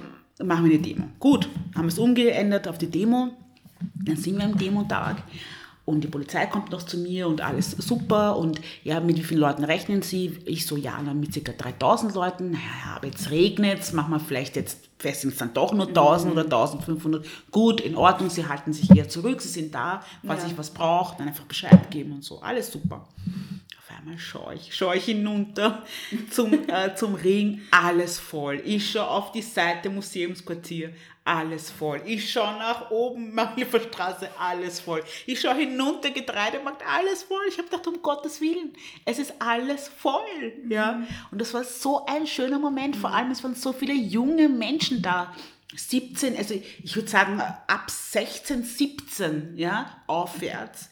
wir 0.66 0.72
eine 0.74 0.80
Demo. 0.80 1.06
Gut, 1.20 1.48
haben 1.76 1.90
es 1.90 2.00
umgeändert 2.00 2.68
auf 2.68 2.80
die 2.80 2.90
Demo. 2.90 3.30
Dann 3.94 4.16
sind 4.18 4.38
wir 4.40 4.46
am 4.46 4.58
Demotag 4.58 5.18
und 5.88 6.04
die 6.04 6.08
Polizei 6.10 6.46
kommt 6.48 6.70
noch 6.72 6.84
zu 6.84 6.98
mir 6.98 7.30
und 7.30 7.40
alles 7.40 7.72
super 7.72 8.36
und 8.36 8.60
ja, 8.84 9.00
mit 9.00 9.16
wie 9.16 9.24
vielen 9.24 9.40
Leuten 9.40 9.64
rechnen 9.64 10.02
Sie? 10.02 10.38
Ich 10.44 10.66
so, 10.66 10.76
ja, 10.76 11.00
dann 11.04 11.18
mit 11.22 11.34
ca. 11.34 11.54
3000 11.54 12.14
Leuten. 12.14 12.54
Ja, 12.54 12.98
aber 12.98 13.08
jetzt 13.08 13.32
regnet 13.32 13.80
es, 13.80 13.94
machen 13.94 14.12
wir 14.12 14.20
vielleicht 14.20 14.58
jetzt 14.58 14.90
fest, 15.00 15.22
sind 15.22 15.32
es 15.32 15.40
dann 15.40 15.54
doch 15.54 15.74
nur 15.74 15.88
1000 15.88 16.34
oder 16.34 16.44
1500. 16.44 17.26
Gut, 17.52 17.80
in 17.80 17.96
Ordnung, 17.96 18.30
Sie 18.30 18.46
halten 18.46 18.74
sich 18.74 18.94
eher 18.94 19.08
zurück, 19.08 19.42
Sie 19.42 19.48
sind 19.48 19.74
da, 19.74 20.04
falls 20.26 20.44
Ja. 20.44 20.50
ich 20.50 20.58
was 20.58 20.72
brauche, 20.72 21.18
dann 21.18 21.30
einfach 21.30 21.46
Bescheid 21.46 21.90
geben 21.90 22.12
und 22.12 22.24
so. 22.26 22.42
Alles 22.42 22.70
super. 22.70 23.08
Auf 23.88 23.98
einmal 23.98 24.18
schaue 24.18 24.56
ich, 24.56 24.76
schaue 24.76 24.98
ich 24.98 25.06
hinunter 25.06 25.86
zum, 26.30 26.68
äh, 26.68 26.94
zum 26.96 27.16
Ring, 27.16 27.62
alles 27.72 28.20
voll. 28.20 28.62
Ich 28.66 28.92
schaue 28.92 29.08
auf 29.08 29.32
die 29.32 29.42
Seite 29.42 29.90
Museumsquartier, 29.90 30.94
alles 31.24 31.72
voll. 31.72 32.02
Ich 32.06 32.30
schaue 32.30 32.58
nach 32.58 32.92
oben, 32.92 33.34
Straße, 33.92 34.30
alles 34.38 34.82
voll. 34.82 35.04
Ich 35.26 35.40
schaue 35.40 35.56
hinunter, 35.56 36.10
Getreidemarkt, 36.10 36.84
alles 36.86 37.24
voll. 37.24 37.44
Ich 37.48 37.58
habe 37.58 37.70
gedacht, 37.70 37.88
um 37.88 38.02
Gottes 38.02 38.42
Willen, 38.42 38.74
es 39.06 39.20
ist 39.20 39.34
alles 39.40 39.88
voll. 39.88 40.54
Ja? 40.68 41.04
Und 41.32 41.40
das 41.40 41.54
war 41.54 41.64
so 41.64 42.06
ein 42.06 42.28
schöner 42.28 42.60
Moment. 42.60 42.98
Vor 42.98 43.14
allem, 43.14 43.32
es 43.32 43.42
waren 43.44 43.56
so 43.56 43.72
viele 43.72 43.94
junge 43.94 44.50
Menschen 44.50 45.02
da. 45.02 45.34
17, 45.76 46.36
also 46.38 46.56
ich 46.84 46.96
würde 46.96 47.10
sagen 47.10 47.40
ab 47.42 47.90
16, 47.90 48.64
17, 48.64 49.58
ja, 49.58 50.02
aufwärts 50.08 50.90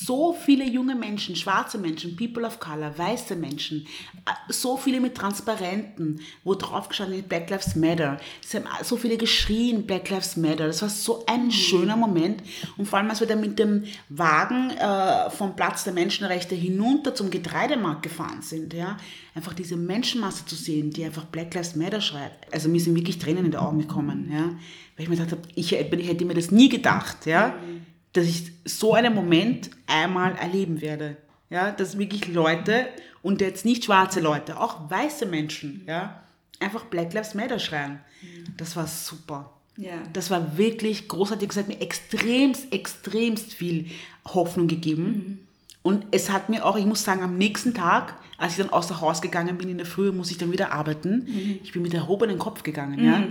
so 0.00 0.32
viele 0.32 0.64
junge 0.64 0.94
Menschen, 0.94 1.34
schwarze 1.34 1.76
Menschen, 1.76 2.14
People 2.14 2.46
of 2.46 2.60
Color, 2.60 2.96
weiße 2.96 3.34
Menschen, 3.34 3.86
äh, 4.26 4.52
so 4.52 4.76
viele 4.76 5.00
mit 5.00 5.16
Transparenten, 5.16 6.20
wo 6.44 6.54
drauf 6.54 6.88
gestanden 6.88 7.18
ist 7.18 7.28
Black 7.28 7.50
Lives 7.50 7.74
Matter. 7.74 8.18
Es 8.42 8.54
haben 8.54 8.66
so 8.84 8.96
viele 8.96 9.16
geschrien, 9.16 9.86
Black 9.86 10.08
Lives 10.10 10.36
Matter. 10.36 10.68
Das 10.68 10.82
war 10.82 10.88
so 10.88 11.26
ein 11.26 11.46
mhm. 11.46 11.50
schöner 11.50 11.96
Moment. 11.96 12.42
Und 12.76 12.86
vor 12.86 12.98
allem, 12.98 13.10
als 13.10 13.20
wir 13.20 13.26
dann 13.26 13.40
mit 13.40 13.58
dem 13.58 13.84
Wagen 14.08 14.70
äh, 14.70 15.30
vom 15.30 15.56
Platz 15.56 15.84
der 15.84 15.92
Menschenrechte 15.92 16.54
hinunter 16.54 17.14
zum 17.14 17.30
Getreidemarkt 17.30 18.02
gefahren 18.02 18.42
sind, 18.42 18.74
ja, 18.74 18.98
einfach 19.34 19.54
diese 19.54 19.76
Menschenmasse 19.76 20.46
zu 20.46 20.54
sehen, 20.54 20.90
die 20.90 21.04
einfach 21.04 21.24
Black 21.24 21.54
Lives 21.54 21.74
Matter 21.74 22.00
schreibt. 22.00 22.52
Also 22.52 22.68
mir 22.68 22.80
sind 22.80 22.94
wirklich 22.94 23.18
Tränen 23.18 23.46
in 23.46 23.50
die 23.50 23.56
Augen 23.56 23.80
gekommen, 23.80 24.30
ja, 24.32 24.44
weil 24.96 25.04
ich 25.04 25.08
mir 25.08 25.16
gedacht 25.16 25.32
habe, 25.32 25.42
ich, 25.56 25.72
ich 25.72 26.08
hätte 26.08 26.24
mir 26.24 26.34
das 26.34 26.52
nie 26.52 26.68
gedacht, 26.68 27.26
ja. 27.26 27.48
Mhm 27.48 27.77
dass 28.18 28.26
ich 28.26 28.52
so 28.64 28.94
einen 28.94 29.14
Moment 29.14 29.70
einmal 29.86 30.34
erleben 30.36 30.80
werde. 30.80 31.16
Ja, 31.50 31.70
dass 31.70 31.98
wirklich 31.98 32.28
Leute 32.28 32.86
und 33.22 33.40
jetzt 33.40 33.64
nicht 33.64 33.84
schwarze 33.84 34.20
Leute, 34.20 34.60
auch 34.60 34.90
weiße 34.90 35.24
Menschen, 35.24 35.82
ja, 35.86 36.22
einfach 36.60 36.84
Black 36.84 37.14
Lives 37.14 37.34
Matter 37.34 37.58
schreien. 37.58 38.00
Das 38.56 38.76
war 38.76 38.86
super. 38.86 39.52
Ja. 39.76 39.92
Das 40.12 40.30
war 40.30 40.58
wirklich 40.58 41.08
großartig. 41.08 41.50
Es 41.50 41.56
hat 41.56 41.68
mir 41.68 41.80
extremst, 41.80 42.72
extremst 42.72 43.54
viel 43.54 43.86
Hoffnung 44.26 44.66
gegeben. 44.66 45.04
Mhm. 45.04 45.38
Und 45.82 46.06
es 46.10 46.30
hat 46.30 46.48
mir 46.48 46.66
auch, 46.66 46.76
ich 46.76 46.84
muss 46.84 47.04
sagen, 47.04 47.22
am 47.22 47.38
nächsten 47.38 47.72
Tag, 47.72 48.16
als 48.36 48.52
ich 48.52 48.58
dann 48.58 48.70
außer 48.70 49.00
Haus 49.00 49.22
gegangen 49.22 49.56
bin 49.56 49.68
in 49.68 49.78
der 49.78 49.86
Früh, 49.86 50.10
muss 50.10 50.30
ich 50.32 50.36
dann 50.36 50.50
wieder 50.52 50.72
arbeiten. 50.72 51.26
Mhm. 51.26 51.60
Ich 51.62 51.72
bin 51.72 51.82
mit 51.82 51.94
erhobenem 51.94 52.38
Kopf 52.38 52.64
gegangen. 52.64 53.00
Mhm. 53.00 53.06
Ja. 53.06 53.22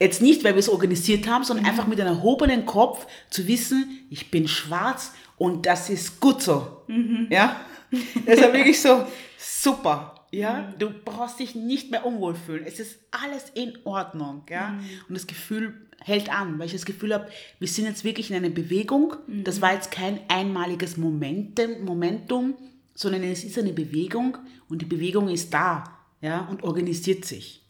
Jetzt 0.00 0.22
nicht, 0.22 0.44
weil 0.44 0.54
wir 0.54 0.60
es 0.60 0.68
organisiert 0.68 1.28
haben, 1.28 1.44
sondern 1.44 1.64
mhm. 1.64 1.70
einfach 1.70 1.86
mit 1.86 2.00
einem 2.00 2.16
erhobenen 2.16 2.66
Kopf 2.66 3.06
zu 3.30 3.46
wissen, 3.46 4.06
ich 4.10 4.30
bin 4.30 4.48
schwarz 4.48 5.12
und 5.36 5.66
das 5.66 5.88
ist 5.88 6.20
gut 6.20 6.42
so. 6.42 6.82
Mhm. 6.88 7.28
Ja? 7.30 7.60
Das 8.26 8.40
ist 8.40 8.52
wirklich 8.52 8.80
so 8.80 9.06
super. 9.38 10.26
Ja, 10.32 10.62
mhm. 10.62 10.78
du 10.80 10.90
brauchst 10.90 11.38
dich 11.38 11.54
nicht 11.54 11.92
mehr 11.92 12.04
unwohl 12.04 12.34
fühlen. 12.34 12.64
Es 12.66 12.80
ist 12.80 12.98
alles 13.12 13.50
in 13.54 13.78
Ordnung. 13.84 14.42
Ja? 14.50 14.70
Mhm. 14.70 14.80
Und 15.08 15.14
das 15.14 15.28
Gefühl 15.28 15.86
hält 16.00 16.28
an, 16.28 16.58
weil 16.58 16.66
ich 16.66 16.72
das 16.72 16.84
Gefühl 16.84 17.14
habe, 17.14 17.28
wir 17.60 17.68
sind 17.68 17.86
jetzt 17.86 18.02
wirklich 18.02 18.30
in 18.30 18.36
einer 18.36 18.50
Bewegung. 18.50 19.14
Mhm. 19.28 19.44
Das 19.44 19.60
war 19.60 19.74
jetzt 19.74 19.92
kein 19.92 20.18
einmaliges 20.28 20.96
Momentum, 20.96 21.84
Momentum, 21.84 22.54
sondern 22.94 23.22
es 23.22 23.44
ist 23.44 23.58
eine 23.58 23.72
Bewegung 23.72 24.38
und 24.68 24.82
die 24.82 24.86
Bewegung 24.86 25.28
ist 25.28 25.54
da 25.54 25.84
ja, 26.20 26.46
und 26.46 26.62
organisiert 26.64 27.24
sich. 27.24 27.63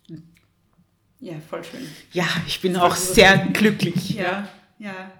Ja, 1.24 1.36
voll 1.48 1.64
schön. 1.64 1.80
Ja, 2.12 2.26
ich 2.46 2.60
bin 2.60 2.76
auch 2.76 2.94
sehr 2.94 3.38
glücklich. 3.52 4.10
Ja, 4.14 4.46
ja. 4.78 5.10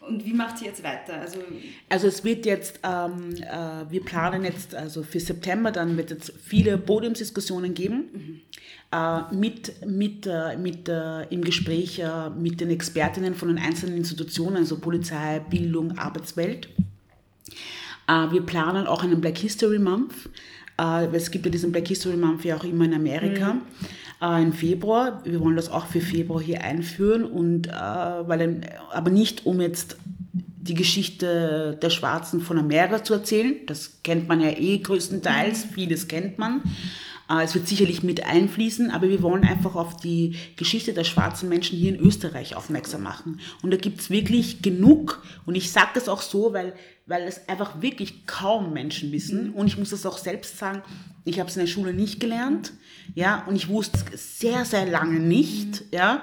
Und 0.00 0.24
wie 0.24 0.32
macht 0.32 0.58
sie 0.58 0.64
jetzt 0.64 0.82
weiter? 0.84 1.20
Also, 1.20 1.40
also 1.88 2.06
es 2.06 2.22
wird 2.22 2.46
jetzt, 2.46 2.78
ähm, 2.84 3.34
äh, 3.36 3.90
wir 3.90 4.00
planen 4.04 4.44
jetzt, 4.44 4.74
also 4.74 5.02
für 5.02 5.18
September, 5.18 5.72
dann 5.72 5.96
wird 5.96 6.12
es 6.12 6.32
viele 6.44 6.78
Podiumsdiskussionen 6.78 7.74
geben, 7.74 8.04
mhm. 8.12 8.40
äh, 8.92 9.34
mit, 9.34 9.86
mit, 9.86 10.26
äh, 10.26 10.56
mit 10.56 10.88
äh, 10.88 11.24
im 11.30 11.42
Gespräch 11.42 11.98
äh, 11.98 12.30
mit 12.30 12.60
den 12.60 12.70
Expertinnen 12.70 13.34
von 13.34 13.48
den 13.48 13.58
einzelnen 13.58 13.96
Institutionen, 13.96 14.58
also 14.58 14.78
Polizei, 14.78 15.40
Bildung, 15.50 15.98
Arbeitswelt. 15.98 16.68
Äh, 18.06 18.30
wir 18.30 18.42
planen 18.42 18.86
auch 18.86 19.02
einen 19.02 19.20
Black 19.20 19.38
History 19.38 19.80
Month. 19.80 20.14
es 21.12 21.30
gibt 21.30 21.44
ja 21.44 21.50
diesen 21.50 21.72
Black 21.72 21.88
History 21.88 22.16
Month 22.16 22.44
ja 22.44 22.56
auch 22.56 22.64
immer 22.64 22.84
in 22.84 22.94
Amerika. 22.94 23.54
Mhm 23.54 23.62
äh, 24.20 24.42
im 24.42 24.52
Februar. 24.52 25.22
Wir 25.24 25.40
wollen 25.40 25.56
das 25.56 25.70
auch 25.70 25.86
für 25.86 26.00
Februar 26.00 26.40
hier 26.40 26.62
einführen 26.62 27.24
und 27.24 27.68
äh, 27.68 27.72
weil 27.72 28.60
aber 28.92 29.10
nicht 29.10 29.46
um 29.46 29.60
jetzt 29.60 29.96
die 30.62 30.74
Geschichte 30.74 31.78
der 31.80 31.90
Schwarzen 31.90 32.40
von 32.40 32.58
Amerika 32.58 33.02
zu 33.02 33.14
erzählen. 33.14 33.56
Das 33.66 34.02
kennt 34.02 34.28
man 34.28 34.40
ja 34.40 34.50
eh 34.50 34.78
größtenteils, 34.78 35.66
mhm. 35.66 35.70
vieles 35.70 36.08
kennt 36.08 36.38
man. 36.38 36.62
Äh, 37.30 37.44
es 37.44 37.54
wird 37.54 37.66
sicherlich 37.66 38.02
mit 38.02 38.26
einfließen, 38.26 38.90
aber 38.90 39.08
wir 39.08 39.22
wollen 39.22 39.44
einfach 39.44 39.74
auf 39.74 39.96
die 39.96 40.36
Geschichte 40.56 40.92
der 40.92 41.04
schwarzen 41.04 41.48
Menschen 41.48 41.78
hier 41.78 41.94
in 41.94 42.00
Österreich 42.00 42.56
aufmerksam 42.56 43.02
machen. 43.02 43.40
Und 43.62 43.70
da 43.70 43.76
gibt 43.76 44.00
es 44.00 44.10
wirklich 44.10 44.62
genug, 44.62 45.22
und 45.46 45.54
ich 45.54 45.70
sage 45.70 45.90
das 45.94 46.08
auch 46.08 46.22
so, 46.22 46.52
weil, 46.52 46.74
weil 47.10 47.24
es 47.26 47.48
einfach 47.48 47.82
wirklich 47.82 48.24
kaum 48.26 48.72
Menschen 48.72 49.10
wissen. 49.10 49.50
Und 49.50 49.66
ich 49.66 49.76
muss 49.76 49.90
das 49.90 50.06
auch 50.06 50.16
selbst 50.16 50.58
sagen, 50.58 50.80
ich 51.24 51.40
habe 51.40 51.50
es 51.50 51.56
in 51.56 51.62
der 51.62 51.66
Schule 51.66 51.92
nicht 51.92 52.20
gelernt, 52.20 52.72
ja, 53.16 53.44
und 53.46 53.56
ich 53.56 53.68
wusste 53.68 53.98
es 54.12 54.38
sehr, 54.38 54.64
sehr 54.64 54.86
lange 54.86 55.18
nicht, 55.18 55.80
mhm. 55.80 55.86
ja. 55.90 56.22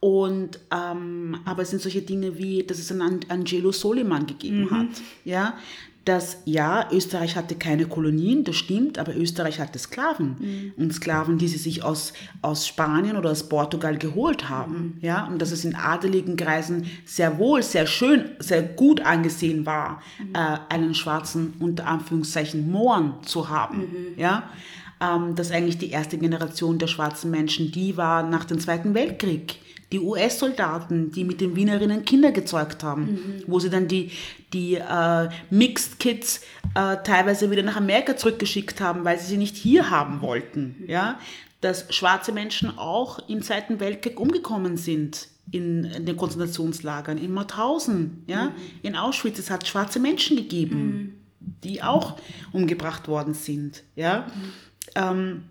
Und, 0.00 0.58
ähm, 0.72 1.38
aber 1.44 1.62
es 1.62 1.70
sind 1.70 1.80
solche 1.80 2.02
Dinge 2.02 2.36
wie, 2.38 2.64
dass 2.64 2.78
es 2.78 2.90
einen 2.92 3.20
Angelo 3.28 3.72
Soliman 3.72 4.26
gegeben 4.26 4.64
mhm. 4.64 4.70
hat, 4.72 4.88
ja, 5.24 5.56
dass 6.06 6.38
ja, 6.44 6.88
Österreich 6.92 7.34
hatte 7.34 7.56
keine 7.56 7.86
Kolonien, 7.86 8.44
das 8.44 8.54
stimmt, 8.54 8.96
aber 8.96 9.16
Österreich 9.16 9.58
hatte 9.58 9.76
Sklaven. 9.76 10.36
Mhm. 10.38 10.72
Und 10.76 10.94
Sklaven, 10.94 11.36
die 11.36 11.48
sie 11.48 11.58
sich 11.58 11.82
aus, 11.82 12.12
aus 12.42 12.64
Spanien 12.64 13.16
oder 13.16 13.32
aus 13.32 13.48
Portugal 13.48 13.98
geholt 13.98 14.48
haben. 14.48 14.94
Mhm. 15.00 15.04
Ja, 15.04 15.26
und 15.26 15.42
dass 15.42 15.50
es 15.50 15.64
in 15.64 15.74
adeligen 15.74 16.36
Kreisen 16.36 16.86
sehr 17.04 17.38
wohl, 17.38 17.60
sehr 17.64 17.88
schön, 17.88 18.30
sehr 18.38 18.62
gut 18.62 19.00
angesehen 19.00 19.66
war, 19.66 20.00
mhm. 20.20 20.34
äh, 20.34 20.72
einen 20.72 20.94
schwarzen, 20.94 21.54
unter 21.58 21.88
Anführungszeichen, 21.88 22.70
Mohren 22.70 23.14
zu 23.22 23.48
haben. 23.48 23.78
Mhm. 23.78 24.06
Ja, 24.16 24.48
ähm, 25.00 25.34
dass 25.34 25.50
eigentlich 25.50 25.78
die 25.78 25.90
erste 25.90 26.18
Generation 26.18 26.78
der 26.78 26.86
schwarzen 26.86 27.32
Menschen, 27.32 27.72
die 27.72 27.96
war 27.96 28.22
nach 28.22 28.44
dem 28.44 28.60
Zweiten 28.60 28.94
Weltkrieg 28.94 29.58
die 29.92 30.00
US-Soldaten, 30.00 31.12
die 31.12 31.24
mit 31.24 31.40
den 31.40 31.54
Wienerinnen 31.54 32.04
Kinder 32.04 32.32
gezeugt 32.32 32.82
haben, 32.82 33.02
mhm. 33.02 33.42
wo 33.46 33.60
sie 33.60 33.70
dann 33.70 33.86
die, 33.86 34.10
die 34.56 34.74
äh, 34.76 35.28
Mixed 35.50 35.98
Kids 35.98 36.40
äh, 36.74 36.96
teilweise 37.04 37.50
wieder 37.50 37.62
nach 37.62 37.76
Amerika 37.76 38.16
zurückgeschickt 38.16 38.80
haben, 38.80 39.04
weil 39.04 39.18
sie 39.18 39.26
sie 39.26 39.36
nicht 39.36 39.54
hier 39.54 39.90
haben 39.90 40.22
wollten. 40.22 40.76
Mhm. 40.80 40.90
Ja? 40.90 41.20
Dass 41.60 41.92
schwarze 41.94 42.32
Menschen 42.32 42.78
auch 42.78 43.28
im 43.28 43.42
Zweiten 43.42 43.80
Weltkrieg 43.80 44.18
umgekommen 44.18 44.76
sind 44.76 45.28
in, 45.50 45.84
in 45.84 46.06
den 46.06 46.16
Konzentrationslagern, 46.16 47.18
in 47.18 47.32
Mauthausen, 47.32 48.24
ja? 48.26 48.46
Mhm. 48.46 48.52
in 48.82 48.96
Auschwitz. 48.96 49.38
Es 49.38 49.50
hat 49.50 49.66
schwarze 49.68 50.00
Menschen 50.00 50.36
gegeben, 50.36 50.86
mhm. 50.86 51.14
die 51.62 51.82
auch 51.82 52.16
umgebracht 52.52 53.08
worden 53.08 53.34
sind. 53.34 53.82
Ja? 53.94 54.26
Mhm. 54.26 54.52
Ähm, 54.94 55.44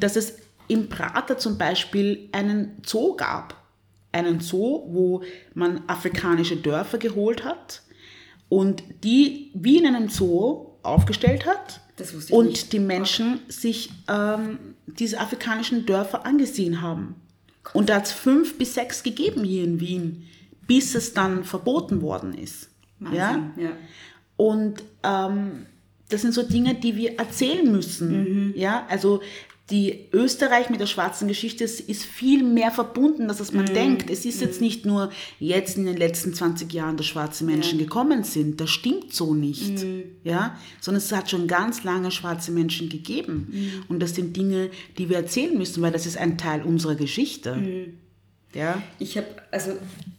dass 0.00 0.16
es 0.16 0.36
im 0.68 0.88
Prater 0.88 1.38
zum 1.38 1.56
Beispiel 1.56 2.28
einen 2.32 2.82
Zoo 2.84 3.16
gab. 3.16 3.54
Einen 4.12 4.40
Zoo, 4.40 4.82
wo 4.88 5.22
man 5.54 5.82
afrikanische 5.88 6.56
Dörfer 6.56 6.98
geholt 6.98 7.44
hat 7.44 7.82
und 8.48 8.82
die 9.04 9.50
wie 9.54 9.78
in 9.78 9.86
einem 9.86 10.08
Zoo 10.08 10.66
aufgestellt 10.82 11.46
hat 11.46 11.80
und 12.30 12.46
nicht. 12.46 12.72
die 12.72 12.78
Menschen 12.78 13.40
sich 13.48 13.90
ähm, 14.08 14.58
diese 14.86 15.18
afrikanischen 15.18 15.86
Dörfer 15.86 16.24
angesehen 16.26 16.82
haben. 16.82 17.16
Und 17.72 17.88
da 17.88 17.96
hat 17.96 18.06
es 18.06 18.12
fünf 18.12 18.58
bis 18.58 18.74
sechs 18.74 19.02
gegeben 19.02 19.42
hier 19.42 19.64
in 19.64 19.80
Wien, 19.80 20.24
bis 20.66 20.94
es 20.94 21.14
dann 21.14 21.44
verboten 21.44 22.02
worden 22.02 22.34
ist. 22.34 22.70
Ja? 23.00 23.52
ja? 23.56 23.72
Und 24.36 24.84
ähm, 25.02 25.66
das 26.08 26.22
sind 26.22 26.32
so 26.32 26.42
Dinge, 26.42 26.74
die 26.74 26.96
wir 26.96 27.18
erzählen 27.18 27.70
müssen. 27.70 28.50
Mhm. 28.50 28.54
Ja, 28.56 28.86
also 28.88 29.20
die 29.70 30.06
Österreich 30.12 30.70
mit 30.70 30.78
der 30.78 30.86
schwarzen 30.86 31.26
Geschichte 31.26 31.64
ist 31.64 32.04
viel 32.04 32.44
mehr 32.44 32.70
verbunden, 32.70 33.28
als 33.28 33.52
man 33.52 33.64
mm. 33.64 33.74
denkt. 33.74 34.10
Es 34.10 34.24
ist 34.24 34.40
mm. 34.40 34.44
jetzt 34.44 34.60
nicht 34.60 34.86
nur 34.86 35.10
jetzt 35.40 35.76
in 35.76 35.86
den 35.86 35.96
letzten 35.96 36.32
20 36.32 36.72
Jahren, 36.72 36.96
dass 36.96 37.06
schwarze 37.06 37.42
Menschen 37.42 37.80
ja. 37.80 37.84
gekommen 37.84 38.22
sind. 38.22 38.60
Das 38.60 38.70
stimmt 38.70 39.12
so 39.12 39.34
nicht. 39.34 39.82
Mm. 39.82 40.02
Ja? 40.22 40.56
Sondern 40.80 41.02
es 41.02 41.10
hat 41.10 41.30
schon 41.30 41.48
ganz 41.48 41.82
lange 41.82 42.12
schwarze 42.12 42.52
Menschen 42.52 42.88
gegeben. 42.88 43.48
Mm. 43.50 43.90
Und 43.90 44.00
das 44.00 44.14
sind 44.14 44.36
Dinge, 44.36 44.70
die 44.98 45.08
wir 45.08 45.16
erzählen 45.16 45.58
müssen, 45.58 45.82
weil 45.82 45.92
das 45.92 46.06
ist 46.06 46.16
ein 46.16 46.38
Teil 46.38 46.62
unserer 46.62 46.94
Geschichte. 46.94 47.92
Ja. 48.54 48.80
Ich 48.98 49.16
habe, 49.18 49.26
also 49.50 49.72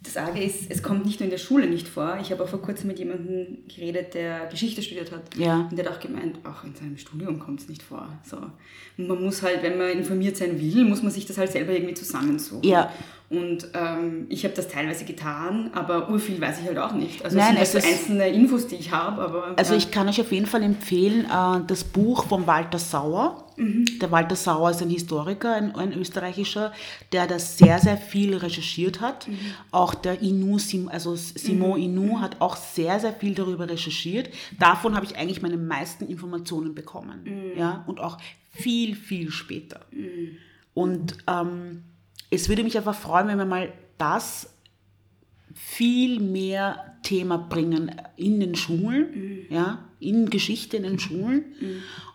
das 0.03 0.15
Arge 0.15 0.43
ist, 0.43 0.69
es 0.69 0.83
kommt 0.83 1.05
nicht 1.05 1.19
nur 1.19 1.25
in 1.25 1.31
der 1.31 1.39
Schule 1.39 1.65
nicht 1.67 1.87
vor. 1.87 2.19
Ich 2.21 2.31
habe 2.31 2.43
auch 2.43 2.47
vor 2.47 2.61
kurzem 2.61 2.87
mit 2.87 2.99
jemandem 2.99 3.59
geredet, 3.67 4.13
der 4.13 4.45
Geschichte 4.47 4.83
studiert 4.83 5.11
hat. 5.11 5.35
Ja. 5.35 5.67
Und 5.71 5.75
der 5.77 5.85
hat 5.85 5.93
auch 5.95 5.99
gemeint, 5.99 6.37
auch 6.45 6.63
in 6.63 6.75
seinem 6.75 6.97
Studium 6.97 7.39
kommt 7.39 7.61
es 7.61 7.67
nicht 7.67 7.81
vor. 7.81 8.07
So. 8.23 8.37
Und 8.97 9.07
man 9.07 9.23
muss 9.23 9.41
halt, 9.41 9.63
wenn 9.63 9.77
man 9.77 9.89
informiert 9.89 10.37
sein 10.37 10.59
will, 10.61 10.85
muss 10.85 11.01
man 11.01 11.11
sich 11.11 11.25
das 11.25 11.37
halt 11.39 11.51
selber 11.51 11.71
irgendwie 11.73 11.95
zusammensuchen. 11.95 12.63
Ja. 12.63 12.91
Und 13.29 13.67
ähm, 13.73 14.27
ich 14.29 14.43
habe 14.45 14.53
das 14.53 14.67
teilweise 14.69 15.03
getan, 15.03 15.71
aber 15.73 16.09
urviel 16.09 16.39
weiß 16.39 16.59
ich 16.61 16.67
halt 16.67 16.77
auch 16.77 16.93
nicht. 16.93 17.25
Also 17.25 17.37
Nein, 17.37 17.57
es 17.59 17.71
sind 17.71 17.79
es 17.79 17.85
halt 17.85 17.93
ist- 17.95 18.05
so 18.07 18.13
einzelne 18.13 18.29
Infos, 18.29 18.67
die 18.67 18.75
ich 18.75 18.91
habe, 18.91 19.55
Also 19.57 19.73
ja. 19.73 19.77
ich 19.79 19.89
kann 19.91 20.07
euch 20.07 20.21
auf 20.21 20.31
jeden 20.31 20.45
Fall 20.45 20.61
empfehlen, 20.63 21.25
äh, 21.25 21.59
das 21.67 21.83
Buch 21.83 22.25
von 22.25 22.45
Walter 22.45 22.77
Sauer. 22.79 23.46
Der 23.57 24.11
Walter 24.11 24.35
Sauer 24.35 24.69
ist 24.71 24.81
ein 24.81 24.89
Historiker, 24.89 25.55
ein, 25.55 25.75
ein 25.75 25.93
österreichischer, 25.93 26.71
der 27.11 27.25
das 27.25 27.57
sehr, 27.57 27.79
sehr 27.79 27.97
viel 27.97 28.35
recherchiert 28.35 29.01
hat. 29.01 29.27
Auch 29.71 29.95
der 29.95 30.21
Inu, 30.21 30.57
also 30.87 31.15
Simon 31.15 31.81
Inu 31.81 32.21
hat 32.21 32.39
auch 32.39 32.55
sehr, 32.55 32.99
sehr 32.99 33.13
viel 33.13 33.33
darüber 33.33 33.67
recherchiert. 33.67 34.29
Davon 34.59 34.95
habe 34.95 35.05
ich 35.05 35.17
eigentlich 35.17 35.41
meine 35.41 35.57
meisten 35.57 36.05
Informationen 36.05 36.75
bekommen. 36.75 37.25
Ja? 37.57 37.83
Und 37.87 37.99
auch 37.99 38.19
viel, 38.51 38.95
viel 38.95 39.31
später. 39.31 39.81
Und 40.73 41.17
ähm, 41.27 41.83
es 42.29 42.49
würde 42.49 42.63
mich 42.63 42.77
einfach 42.77 42.95
freuen, 42.95 43.27
wenn 43.27 43.37
wir 43.37 43.45
mal 43.45 43.73
das 43.97 44.53
viel 45.55 46.19
mehr 46.19 46.97
Thema 47.01 47.37
bringen 47.37 47.91
in 48.15 48.39
den 48.39 48.55
Schulen, 48.55 49.47
ja, 49.49 49.85
in 49.99 50.29
Geschichte 50.29 50.77
in 50.77 50.83
den 50.83 50.99
Schulen 50.99 51.45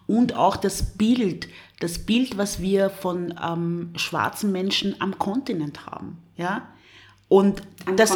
und 0.06 0.34
auch 0.36 0.56
das 0.56 0.82
Bild, 0.82 1.48
das 1.80 1.98
Bild, 1.98 2.38
was 2.38 2.60
wir 2.60 2.90
von 2.90 3.34
ähm, 3.42 3.92
schwarzen 3.96 4.52
Menschen 4.52 5.00
am 5.00 5.18
Kontinent 5.18 5.86
haben, 5.86 6.18
ja. 6.36 6.68
Und 7.32 7.62
Am 7.86 7.96
das, 7.96 8.10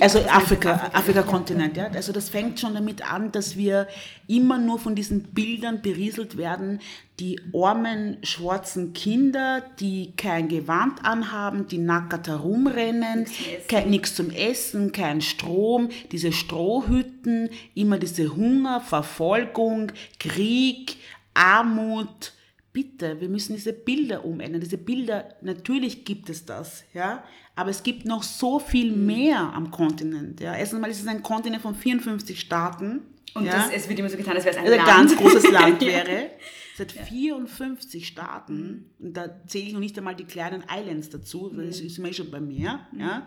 also? 0.00 0.18
Afrika, 0.28 0.72
Afrika, 0.72 0.90
Afrika-Kontinent, 0.92 1.76
ja. 1.76 1.86
Also 1.86 2.10
das 2.10 2.30
fängt 2.30 2.58
schon 2.58 2.74
damit 2.74 3.08
an, 3.08 3.30
dass 3.30 3.56
wir 3.56 3.86
immer 4.26 4.58
nur 4.58 4.80
von 4.80 4.96
diesen 4.96 5.22
Bildern 5.22 5.82
berieselt 5.82 6.36
werden, 6.36 6.80
die 7.20 7.40
armen 7.54 8.16
schwarzen 8.24 8.92
Kinder, 8.92 9.62
die 9.78 10.14
kein 10.16 10.48
Gewand 10.48 11.04
anhaben, 11.04 11.68
die 11.68 11.78
nackert 11.78 12.26
herumrennen, 12.26 13.26
zum 13.26 13.34
Essen. 13.36 13.68
kein, 13.68 13.90
nichts 13.90 14.14
zum 14.16 14.30
Essen, 14.30 14.90
kein 14.90 15.20
Strom, 15.20 15.88
diese 16.10 16.32
Strohhütten, 16.32 17.50
immer 17.76 17.98
diese 17.98 18.34
Hunger, 18.34 18.80
Verfolgung, 18.80 19.92
Krieg, 20.18 20.96
Armut. 21.36 22.32
Bitte, 22.72 23.20
wir 23.20 23.28
müssen 23.28 23.54
diese 23.54 23.72
Bilder 23.72 24.24
umändern. 24.24 24.60
Diese 24.60 24.76
Bilder, 24.76 25.34
natürlich 25.40 26.04
gibt 26.04 26.28
es 26.28 26.44
das, 26.44 26.84
ja, 26.92 27.24
aber 27.54 27.70
es 27.70 27.82
gibt 27.82 28.04
noch 28.04 28.22
so 28.22 28.58
viel 28.58 28.92
Mhm. 28.94 29.06
mehr 29.06 29.38
am 29.54 29.70
Kontinent. 29.70 30.40
Ja. 30.40 30.54
Erstens 30.54 30.80
mal 30.80 30.90
ist 30.90 31.00
es 31.00 31.06
ein 31.06 31.22
Kontinent 31.22 31.62
von 31.62 31.74
54 31.74 32.38
Staaten. 32.38 33.00
Und 33.34 33.46
ja. 33.46 33.52
das, 33.52 33.70
es 33.70 33.88
wird 33.88 33.98
immer 33.98 34.08
so 34.10 34.16
getan, 34.16 34.34
als 34.34 34.44
wäre 34.44 34.56
es 34.56 34.60
ein 34.60 34.66
Also 34.66 34.78
ein 34.78 34.86
ganz 34.86 35.16
großes 35.16 35.50
Land 35.50 35.80
wäre. 35.80 36.30
Es 36.74 36.80
hat 36.80 36.92
54 36.92 38.06
Staaten. 38.06 38.90
Und 38.98 39.14
da 39.16 39.30
zähle 39.46 39.66
ich 39.68 39.72
noch 39.72 39.80
nicht 39.80 39.96
einmal 39.96 40.14
die 40.14 40.24
kleinen 40.24 40.62
Islands 40.70 41.08
dazu. 41.10 41.50
Das 41.54 41.80
ist 41.80 41.98
mir 41.98 42.12
schon 42.12 42.30
bei 42.30 42.40
mir. 42.40 42.80
Ja. 42.98 43.26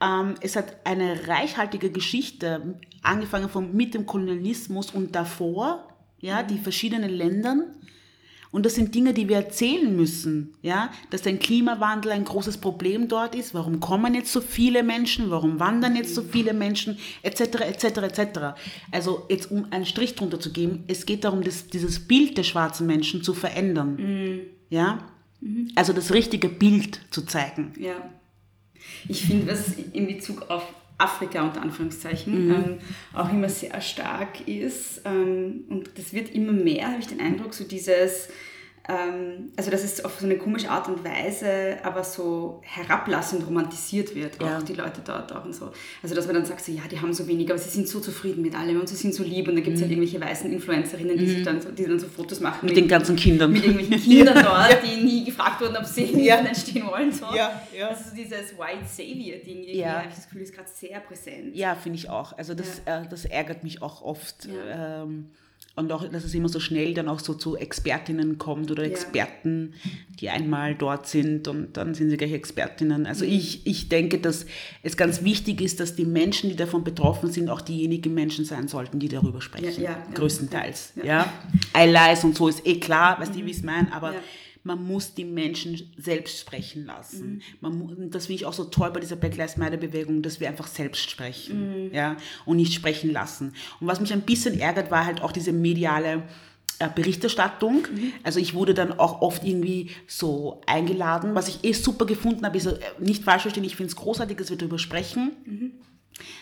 Ähm, 0.00 0.34
es 0.40 0.56
hat 0.56 0.76
eine 0.84 1.28
reichhaltige 1.28 1.90
Geschichte, 1.90 2.78
angefangen 3.02 3.48
von, 3.50 3.74
mit 3.74 3.92
dem 3.94 4.06
Kolonialismus 4.06 4.90
und 4.90 5.14
davor, 5.14 5.93
ja, 6.20 6.42
die 6.42 6.58
verschiedenen 6.58 7.10
Ländern. 7.10 7.64
Und 8.50 8.64
das 8.64 8.76
sind 8.76 8.94
Dinge, 8.94 9.12
die 9.12 9.28
wir 9.28 9.34
erzählen 9.36 9.96
müssen, 9.96 10.54
ja, 10.62 10.92
dass 11.10 11.22
der 11.22 11.36
Klimawandel 11.38 12.12
ein 12.12 12.24
großes 12.24 12.58
Problem 12.58 13.08
dort 13.08 13.34
ist. 13.34 13.52
Warum 13.52 13.80
kommen 13.80 14.14
jetzt 14.14 14.32
so 14.32 14.40
viele 14.40 14.84
Menschen? 14.84 15.28
Warum 15.30 15.58
wandern 15.58 15.96
jetzt 15.96 16.14
so 16.14 16.22
viele 16.22 16.54
Menschen? 16.54 16.96
Etc. 17.22 17.40
etc. 17.40 17.84
etc. 17.84 18.40
Also 18.92 19.26
jetzt 19.28 19.50
um 19.50 19.66
einen 19.72 19.86
Strich 19.86 20.14
drunter 20.14 20.38
zu 20.38 20.52
geben, 20.52 20.84
es 20.86 21.04
geht 21.04 21.24
darum, 21.24 21.42
das, 21.42 21.66
dieses 21.66 21.98
Bild 22.06 22.38
der 22.38 22.44
schwarzen 22.44 22.86
Menschen 22.86 23.24
zu 23.24 23.34
verändern, 23.34 24.40
ja, 24.70 24.98
also 25.74 25.92
das 25.92 26.12
richtige 26.12 26.48
Bild 26.48 27.00
zu 27.10 27.22
zeigen. 27.22 27.72
Ja. 27.78 27.96
Ich 29.08 29.26
finde, 29.26 29.48
was 29.48 29.72
in 29.92 30.06
Bezug 30.06 30.48
auf 30.50 30.62
Afrika 30.98 31.42
unter 31.42 31.62
Anführungszeichen 31.62 32.50
ähm, 32.50 32.78
auch 33.12 33.30
immer 33.30 33.48
sehr 33.48 33.80
stark 33.80 34.46
ist 34.46 35.02
ähm, 35.04 35.64
und 35.68 35.98
das 35.98 36.12
wird 36.12 36.34
immer 36.34 36.52
mehr, 36.52 36.88
habe 36.88 37.00
ich 37.00 37.08
den 37.08 37.20
Eindruck, 37.20 37.54
so 37.54 37.64
dieses, 37.64 38.28
also 38.86 39.70
dass 39.70 39.82
es 39.82 40.04
auf 40.04 40.20
so 40.20 40.26
eine 40.26 40.36
komische 40.36 40.68
Art 40.68 40.88
und 40.88 41.02
Weise 41.04 41.78
aber 41.82 42.04
so 42.04 42.60
herablassend 42.64 43.46
romantisiert 43.46 44.14
wird, 44.14 44.38
auch 44.42 44.46
Ja. 44.46 44.60
die 44.60 44.74
Leute 44.74 45.00
dort 45.02 45.32
auch 45.32 45.42
und 45.46 45.54
so. 45.54 45.72
Also 46.02 46.14
dass 46.14 46.26
man 46.26 46.34
dann 46.34 46.44
sagt, 46.44 46.62
so, 46.62 46.70
ja, 46.70 46.82
die 46.90 47.00
haben 47.00 47.14
so 47.14 47.26
wenig, 47.26 47.48
aber 47.48 47.58
sie 47.58 47.70
sind 47.70 47.88
so 47.88 47.98
zufrieden 48.00 48.42
mit 48.42 48.54
allem 48.54 48.78
und 48.78 48.86
sie 48.86 48.96
sind 48.96 49.14
so 49.14 49.22
lieb 49.22 49.48
und 49.48 49.54
dann 49.54 49.64
gibt 49.64 49.76
es 49.76 49.82
halt 49.82 49.90
irgendwelche 49.90 50.20
weißen 50.20 50.52
Influencerinnen, 50.52 51.16
die, 51.16 51.26
sich 51.26 51.42
dann 51.42 51.62
so, 51.62 51.70
die 51.70 51.84
dann 51.86 51.98
so 51.98 52.06
Fotos 52.08 52.40
machen 52.40 52.66
Mit 52.66 52.76
den 52.76 52.86
ganzen 52.86 53.16
Kindern. 53.16 53.52
mit 53.52 53.64
irgendwelchen 53.64 54.00
Kindern 54.04 54.44
dort, 54.44 54.78
die 54.84 55.02
nie 55.02 55.24
gefragt 55.24 55.62
wurden, 55.62 55.78
ob 55.78 55.86
sie 55.86 56.04
Ja. 56.04 56.36
Internet 56.36 56.56
stehen 56.58 56.86
wollen. 56.86 57.10
So. 57.10 57.24
Ja, 57.34 57.62
ja. 57.74 57.88
Also 57.88 58.10
so 58.10 58.14
dieses 58.16 58.58
White 58.58 58.84
Savior-Ding, 58.86 59.64
Ja. 59.74 59.94
habe 60.00 60.08
ich 60.10 60.14
das 60.14 60.24
Gefühl, 60.24 60.42
ist 60.42 60.54
gerade 60.54 60.68
sehr 60.68 61.00
präsent. 61.00 61.56
Ja, 61.56 61.74
finde 61.74 61.98
ich 61.98 62.10
auch. 62.10 62.36
Also 62.36 62.52
das, 62.52 62.80
äh, 62.84 63.02
das 63.08 63.24
ärgert 63.24 63.64
mich 63.64 63.80
auch 63.80 64.02
oft. 64.02 64.46
Ähm, 64.70 65.30
und 65.76 65.90
auch, 65.90 66.08
dass 66.08 66.22
es 66.24 66.32
immer 66.34 66.48
so 66.48 66.60
schnell 66.60 66.94
dann 66.94 67.08
auch 67.08 67.18
so 67.18 67.34
zu 67.34 67.56
Expertinnen 67.56 68.38
kommt 68.38 68.70
oder 68.70 68.84
Ja. 68.84 68.90
Experten, 68.90 69.74
die 70.20 70.28
einmal 70.30 70.76
dort 70.76 71.08
sind 71.08 71.48
und 71.48 71.76
dann 71.76 71.94
sind 71.94 72.10
sie 72.10 72.16
gleich 72.16 72.32
Expertinnen. 72.32 73.00
Mhm. 73.00 73.06
Also 73.06 73.24
ich, 73.24 73.66
ich 73.66 73.88
denke, 73.88 74.18
dass 74.18 74.46
es 74.84 74.96
ganz 74.96 75.24
wichtig 75.24 75.60
ist, 75.60 75.80
dass 75.80 75.96
die 75.96 76.04
Menschen, 76.04 76.48
die 76.48 76.56
davon 76.56 76.84
betroffen 76.84 77.32
sind, 77.32 77.48
auch 77.50 77.60
diejenigen 77.60 78.14
Menschen 78.14 78.44
sein 78.44 78.68
sollten, 78.68 79.00
die 79.00 79.08
darüber 79.08 79.40
sprechen. 79.40 79.82
Ja, 79.82 79.90
ja, 79.90 79.90
ja. 79.90 80.14
Größtenteils. 80.14 80.92
Ja. 80.96 81.04
Ja. 81.04 81.32
Allies 81.72 82.22
und 82.22 82.36
so 82.36 82.46
ist 82.46 82.64
eh 82.66 82.78
klar, 82.78 83.18
weißt 83.20 83.34
du, 83.34 83.44
wie 83.44 83.50
ich 83.50 83.56
es 83.56 83.62
meine, 83.64 83.92
aber 83.92 84.12
Ja. 84.14 84.20
Man 84.66 84.82
muss 84.82 85.14
die 85.14 85.24
Menschen 85.24 85.92
selbst 85.96 86.40
sprechen 86.40 86.82
Mhm. 86.82 86.86
lassen. 86.88 87.42
Man 87.60 87.78
mu- 87.78 87.84
und 87.94 88.14
das 88.14 88.26
finde 88.26 88.40
ich 88.40 88.46
auch 88.46 88.52
so 88.54 88.64
toll 88.64 88.90
bei 88.90 89.00
dieser 89.00 89.16
Black 89.16 89.36
Lives 89.36 89.56
Matter 89.56 89.76
Bewegung, 89.76 90.22
dass 90.22 90.40
wir 90.40 90.48
einfach 90.48 90.66
selbst 90.66 91.08
sprechen 91.10 91.88
Mhm. 91.88 91.94
ja, 91.94 92.16
und 92.46 92.56
nicht 92.56 92.72
sprechen 92.74 93.12
lassen. 93.12 93.52
Und 93.80 93.86
was 93.86 94.00
mich 94.00 94.12
ein 94.12 94.22
bisschen 94.22 94.58
ärgert, 94.58 94.90
war 94.90 95.04
halt 95.06 95.22
auch 95.22 95.32
diese 95.32 95.52
mediale 95.52 96.22
äh, 96.80 96.88
Berichterstattung. 96.92 97.82
Mhm. 97.94 98.12
Also 98.24 98.40
ich 98.40 98.54
wurde 98.54 98.74
dann 98.74 98.98
auch 98.98 99.20
oft 99.22 99.44
irgendwie 99.44 99.90
so 100.08 100.60
eingeladen, 100.66 101.34
was 101.36 101.46
ich 101.46 101.62
eh 101.62 101.72
super 101.72 102.04
gefunden 102.04 102.44
habe, 102.44 102.56
ist 102.56 102.66
äh, 102.66 102.78
nicht 102.98 103.22
falsch 103.22 103.42
verstehen, 103.42 103.62
ich 103.62 103.76
finde 103.76 103.90
es 103.90 103.96
großartig, 103.96 104.36
dass 104.38 104.50
wir 104.50 104.56
darüber 104.56 104.80
sprechen. 104.80 105.32
Mhm. 105.46 105.70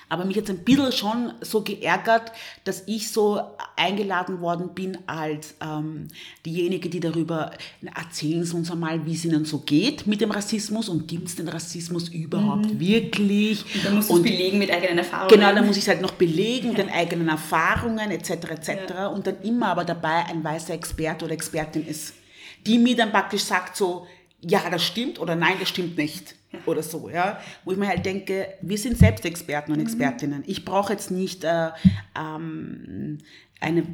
Aber 0.09 0.25
mich 0.27 0.37
jetzt 0.37 0.51
ein 0.51 0.65
bisschen 0.65 0.93
schon 0.93 1.33
so 1.41 1.63
geärgert, 1.63 2.33
dass 2.65 2.83
ich 2.87 3.11
so 3.11 3.41
eingeladen 3.77 4.41
worden 4.41 4.75
bin 4.75 4.99
als 5.07 5.55
ähm, 5.63 6.09
diejenige, 6.45 6.91
die 6.91 7.01
darüber 7.01 7.53
erzählen 7.95 8.45
Sie 8.45 8.55
uns 8.55 8.71
einmal, 8.71 9.07
wie 9.07 9.15
es 9.15 9.25
Ihnen 9.25 9.45
so 9.47 9.59
geht 9.61 10.07
mit 10.07 10.21
dem 10.21 10.31
Rassismus 10.31 10.89
und 10.89 11.09
gibt 11.09 11.29
es 11.29 11.37
den 11.37 11.49
Rassismus 11.49 12.11
überhaupt 12.11 12.79
wirklich? 12.79 13.65
Da 13.83 13.91
musst 13.91 14.11
du 14.11 14.17
es 14.17 14.23
belegen 14.23 14.59
mit 14.59 14.71
eigenen 14.71 14.99
Erfahrungen. 14.99 15.31
Genau, 15.31 15.55
dann 15.55 15.67
muss 15.67 15.77
ich 15.77 15.85
es 15.85 15.89
halt 15.89 16.03
noch 16.03 16.13
belegen 16.13 16.69
mit 16.69 16.79
den 16.79 16.91
eigenen 16.91 17.29
Erfahrungen 17.29 18.11
etc. 18.11 18.31
etc. 18.31 18.71
Und 19.15 19.27
dann 19.27 19.41
immer 19.43 19.69
aber 19.69 19.85
dabei 19.85 20.27
ein 20.27 20.45
weißer 20.45 20.75
Experte 20.75 21.25
oder 21.25 21.35
Expertin 21.35 21.87
ist, 21.87 22.15
die 22.67 22.79
mir 22.79 22.97
dann 22.97 23.11
praktisch 23.11 23.45
sagt 23.45 23.77
so, 23.77 24.07
ja, 24.43 24.69
das 24.71 24.85
stimmt 24.85 25.19
oder 25.19 25.37
nein, 25.37 25.55
das 25.59 25.71
stimmt 25.71 25.97
nicht. 25.97 26.35
Oder 26.67 26.83
so, 26.83 27.09
ja. 27.09 27.41
Wo 27.65 27.73
ich 27.73 27.79
mir 27.79 27.89
halt 27.89 28.05
denke, 28.05 28.49
wir 28.61 28.79
sind 28.79 28.99
selbst 28.99 29.25
Experten 29.25 29.73
und 29.73 29.81
Expertinnen. 29.81 30.43
Ich 30.47 30.65
brauche 30.65 30.93
jetzt 30.93 31.11
nicht 31.11 31.45
äh, 31.45 31.71
ähm, 32.19 33.19
eine 33.61 33.87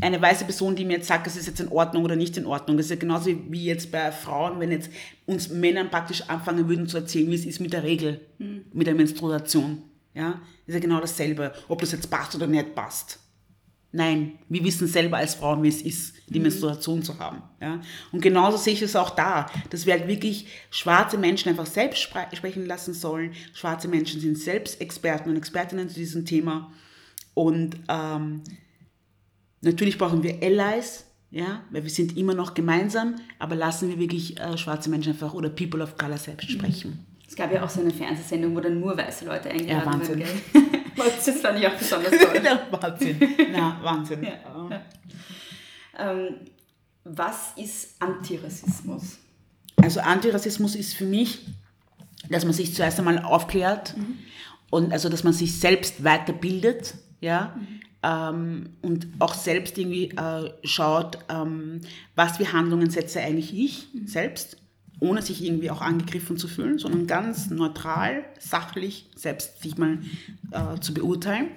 eine 0.00 0.20
weiße 0.20 0.44
Person, 0.44 0.76
die 0.76 0.84
mir 0.84 0.98
jetzt 0.98 1.08
sagt, 1.08 1.26
es 1.26 1.36
ist 1.36 1.46
jetzt 1.46 1.60
in 1.60 1.68
Ordnung 1.68 2.04
oder 2.04 2.16
nicht 2.16 2.36
in 2.36 2.46
Ordnung. 2.46 2.76
Das 2.76 2.86
ist 2.86 2.90
ja 2.90 2.96
genauso 2.96 3.30
wie 3.48 3.64
jetzt 3.64 3.90
bei 3.90 4.12
Frauen, 4.12 4.60
wenn 4.60 4.70
jetzt 4.70 4.90
uns 5.26 5.48
Männern 5.48 5.90
praktisch 5.90 6.28
anfangen 6.28 6.68
würden 6.68 6.86
zu 6.86 6.98
erzählen, 6.98 7.30
wie 7.30 7.34
es 7.34 7.44
ist 7.44 7.60
mit 7.60 7.72
der 7.72 7.82
Regel, 7.82 8.20
mit 8.72 8.86
der 8.86 8.94
Menstruation. 8.94 9.82
Ja, 10.14 10.40
ist 10.66 10.74
ja 10.74 10.80
genau 10.80 11.00
dasselbe, 11.00 11.52
ob 11.68 11.80
das 11.80 11.92
jetzt 11.92 12.10
passt 12.10 12.34
oder 12.34 12.46
nicht 12.46 12.74
passt. 12.74 13.20
Nein, 13.90 14.38
wir 14.48 14.62
wissen 14.64 14.86
selber 14.86 15.16
als 15.16 15.34
Frauen, 15.34 15.62
wie 15.62 15.68
es 15.68 15.80
ist, 15.80 16.14
die 16.28 16.40
Menstruation 16.40 17.02
zu 17.02 17.18
haben. 17.18 17.42
Ja? 17.60 17.80
Und 18.12 18.20
genauso 18.20 18.58
sehe 18.58 18.74
ich 18.74 18.82
es 18.82 18.94
auch 18.94 19.10
da, 19.10 19.46
dass 19.70 19.86
wir 19.86 19.94
halt 19.94 20.06
wirklich 20.06 20.46
schwarze 20.70 21.16
Menschen 21.16 21.48
einfach 21.48 21.64
selbst 21.64 22.02
spre 22.02 22.26
sprechen 22.34 22.66
lassen 22.66 22.92
sollen. 22.92 23.32
Schwarze 23.54 23.88
Menschen 23.88 24.20
sind 24.20 24.36
selbst 24.36 24.80
Experten 24.82 25.30
und 25.30 25.36
Expertinnen 25.36 25.88
zu 25.88 25.94
diesem 25.94 26.26
Thema. 26.26 26.70
Und 27.32 27.76
ähm, 27.88 28.42
natürlich 29.62 29.96
brauchen 29.96 30.22
wir 30.22 30.42
Allies, 30.42 31.06
ja, 31.30 31.62
weil 31.70 31.82
wir 31.82 31.90
sind 31.90 32.16
immer 32.16 32.34
noch 32.34 32.52
gemeinsam, 32.52 33.16
aber 33.38 33.54
lassen 33.54 33.88
wir 33.88 33.98
wirklich 33.98 34.38
äh, 34.38 34.58
schwarze 34.58 34.90
Menschen 34.90 35.12
einfach 35.12 35.32
oder 35.32 35.48
People 35.48 35.82
of 35.82 35.96
Color 35.96 36.18
selbst 36.18 36.50
sprechen. 36.50 37.06
Es 37.26 37.36
gab 37.36 37.52
ja 37.52 37.62
auch 37.62 37.70
so 37.70 37.80
eine 37.80 37.90
Fernsehsendung, 37.90 38.54
wo 38.54 38.60
dann 38.60 38.80
nur 38.80 38.96
weiße 38.96 39.26
Leute 39.26 39.50
eingeladen 39.50 39.84
Ja, 39.84 39.86
Wahnsinn. 39.86 40.24
das 41.04 41.40
fand 41.40 41.58
ich 41.58 41.66
auch 41.66 41.74
besonders 41.74 42.10
toll. 42.18 42.42
Wahnsinn. 42.70 43.20
Na, 43.52 43.78
Wahnsinn. 43.82 44.22
Ja. 44.70 44.82
ähm, 45.98 46.34
was 47.04 47.52
ist 47.56 48.00
Antirassismus? 48.00 49.18
Also 49.76 50.00
Antirassismus 50.00 50.74
ist 50.74 50.94
für 50.94 51.06
mich, 51.06 51.46
dass 52.28 52.44
man 52.44 52.52
sich 52.52 52.74
zuerst 52.74 52.98
einmal 52.98 53.20
aufklärt 53.20 53.94
und 54.70 54.92
also 54.92 55.08
dass 55.08 55.24
man 55.24 55.32
sich 55.32 55.58
selbst 55.58 56.04
weiterbildet, 56.04 56.94
ja, 57.20 57.56
ähm, 58.02 58.76
und 58.82 59.08
auch 59.18 59.34
selbst 59.34 59.78
irgendwie 59.78 60.10
äh, 60.10 60.52
schaut, 60.64 61.18
ähm, 61.28 61.80
was 62.14 62.36
für 62.36 62.52
Handlungen 62.52 62.90
setze 62.90 63.20
eigentlich 63.20 63.54
ich 63.56 63.88
selbst 64.04 64.56
ohne 65.00 65.22
sich 65.22 65.44
irgendwie 65.44 65.70
auch 65.70 65.80
angegriffen 65.80 66.36
zu 66.36 66.48
fühlen, 66.48 66.78
sondern 66.78 67.06
ganz 67.06 67.50
neutral, 67.50 68.24
sachlich, 68.38 69.08
selbst 69.14 69.62
sich 69.62 69.78
mal 69.78 69.98
äh, 70.50 70.80
zu 70.80 70.94
beurteilen. 70.94 71.48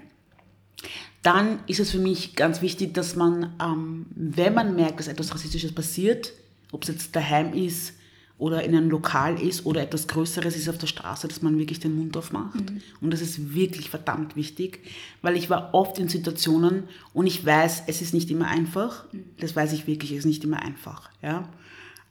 Dann 1.24 1.60
ist 1.68 1.80
es 1.80 1.92
für 1.92 2.00
mich 2.00 2.36
ganz 2.36 2.62
wichtig, 2.62 2.94
dass 2.94 3.16
man, 3.16 3.54
ähm, 3.62 4.06
wenn 4.16 4.54
man 4.54 4.76
merkt, 4.76 5.00
dass 5.00 5.08
etwas 5.08 5.34
Rassistisches 5.34 5.74
passiert, 5.74 6.34
ob 6.72 6.84
es 6.84 6.90
jetzt 6.90 7.16
daheim 7.16 7.54
ist 7.54 7.94
oder 8.42 8.64
in 8.64 8.76
einem 8.76 8.90
Lokal 8.90 9.40
ist 9.40 9.68
oder 9.68 9.84
etwas 9.84 10.08
Größeres 10.08 10.56
ist 10.56 10.68
auf 10.68 10.80
der 10.80 10.88
Straße, 10.88 11.28
dass 11.28 11.44
man 11.44 11.60
wirklich 11.60 11.80
den 11.80 11.96
Mund 11.96 12.18
aufmacht. 12.18 12.72
Mhm. 12.72 12.82
Und 13.00 13.14
das 13.14 13.22
ist 13.22 13.54
wirklich 13.54 13.92
verdammt 13.92 14.36
wichtig, 14.36 14.80
weil 15.22 15.38
ich 15.38 15.52
war 15.52 15.76
oft 15.76 16.00
in 16.00 16.10
Situationen 16.10 16.86
und 17.14 17.28
ich 17.28 17.46
weiß, 17.46 17.84
es 17.86 18.02
ist 18.02 18.16
nicht 18.16 18.32
immer 18.32 18.48
einfach. 18.48 19.06
Das 19.40 19.56
weiß 19.56 19.74
ich 19.74 19.86
wirklich, 19.86 20.12
es 20.12 20.20
ist 20.20 20.26
nicht 20.26 20.44
immer 20.44 20.60
einfach. 20.60 21.12
Ja? 21.22 21.48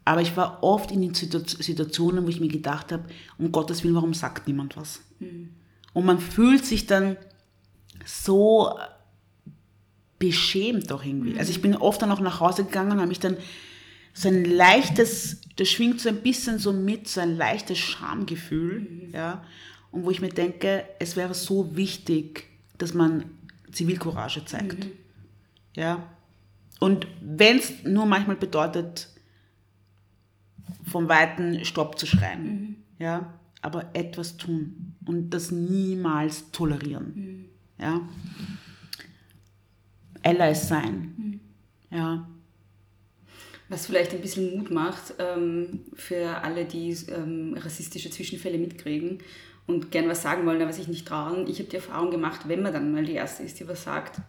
Aber 0.04 0.22
ich 0.22 0.36
war 0.36 0.62
oft 0.62 0.90
in 0.90 1.02
den 1.02 1.14
Situationen, 1.14 2.24
wo 2.24 2.28
ich 2.28 2.40
mir 2.40 2.48
gedacht 2.48 2.92
habe, 2.92 3.04
um 3.38 3.52
Gottes 3.52 3.84
Willen, 3.84 3.94
warum 3.94 4.14
sagt 4.14 4.48
niemand 4.48 4.76
was? 4.76 5.02
Mhm. 5.18 5.50
Und 5.92 6.06
man 6.06 6.18
fühlt 6.18 6.64
sich 6.64 6.86
dann 6.86 7.16
so 8.04 8.74
beschämt 10.20 10.90
doch 10.90 11.04
irgendwie. 11.04 11.38
Also 11.38 11.50
ich 11.50 11.62
bin 11.62 11.74
oft 11.74 12.00
dann 12.02 12.12
auch 12.12 12.20
nach 12.20 12.40
Hause 12.40 12.64
gegangen 12.64 12.92
und 12.92 12.98
habe 12.98 13.08
mich 13.08 13.20
dann 13.20 13.36
so 14.12 14.28
ein 14.28 14.44
leichtes, 14.44 15.40
das 15.56 15.68
schwingt 15.68 16.00
so 16.00 16.08
ein 16.08 16.22
bisschen 16.22 16.58
so 16.58 16.72
mit, 16.72 17.08
so 17.08 17.20
ein 17.20 17.36
leichtes 17.36 17.78
Schamgefühl, 17.78 18.80
mhm. 18.80 19.10
ja, 19.12 19.42
und 19.90 20.04
wo 20.04 20.10
ich 20.10 20.20
mir 20.20 20.28
denke, 20.28 20.84
es 20.98 21.16
wäre 21.16 21.34
so 21.34 21.74
wichtig, 21.76 22.48
dass 22.78 22.92
man 22.94 23.24
Zivilcourage 23.72 24.44
zeigt, 24.44 24.84
mhm. 24.84 24.92
ja, 25.74 26.06
und 26.80 27.06
wenn 27.20 27.58
es 27.58 27.84
nur 27.84 28.06
manchmal 28.06 28.36
bedeutet, 28.36 29.08
vom 30.90 31.08
Weiten 31.08 31.64
Stopp 31.64 31.98
zu 31.98 32.06
schreien, 32.06 32.44
mhm. 32.44 32.76
ja, 32.98 33.34
aber 33.62 33.90
etwas 33.94 34.36
tun 34.36 34.94
und 35.06 35.30
das 35.30 35.50
niemals 35.50 36.50
tolerieren, 36.50 37.12
mhm. 37.14 37.44
ja, 37.78 38.00
Allies 40.22 40.68
sein, 40.68 41.14
mhm. 41.16 41.40
ja, 41.96 42.28
was 43.70 43.86
vielleicht 43.86 44.12
ein 44.12 44.20
bisschen 44.20 44.58
Mut 44.58 44.70
macht 44.70 45.14
ähm, 45.18 45.84
für 45.94 46.42
alle, 46.42 46.64
die 46.64 46.90
ähm, 47.08 47.56
rassistische 47.56 48.10
Zwischenfälle 48.10 48.58
mitkriegen 48.58 49.20
und 49.68 49.92
gern 49.92 50.08
was 50.08 50.22
sagen 50.22 50.44
wollen, 50.44 50.60
aber 50.60 50.72
sich 50.72 50.88
nicht 50.88 51.06
trauen. 51.06 51.46
Ich 51.46 51.60
habe 51.60 51.70
die 51.70 51.76
Erfahrung 51.76 52.10
gemacht, 52.10 52.48
wenn 52.48 52.62
man 52.62 52.72
dann 52.72 52.90
mal 52.90 53.04
die 53.04 53.12
Erste 53.12 53.44
ist, 53.44 53.60
die 53.60 53.68
was 53.68 53.84
sagt, 53.84 54.20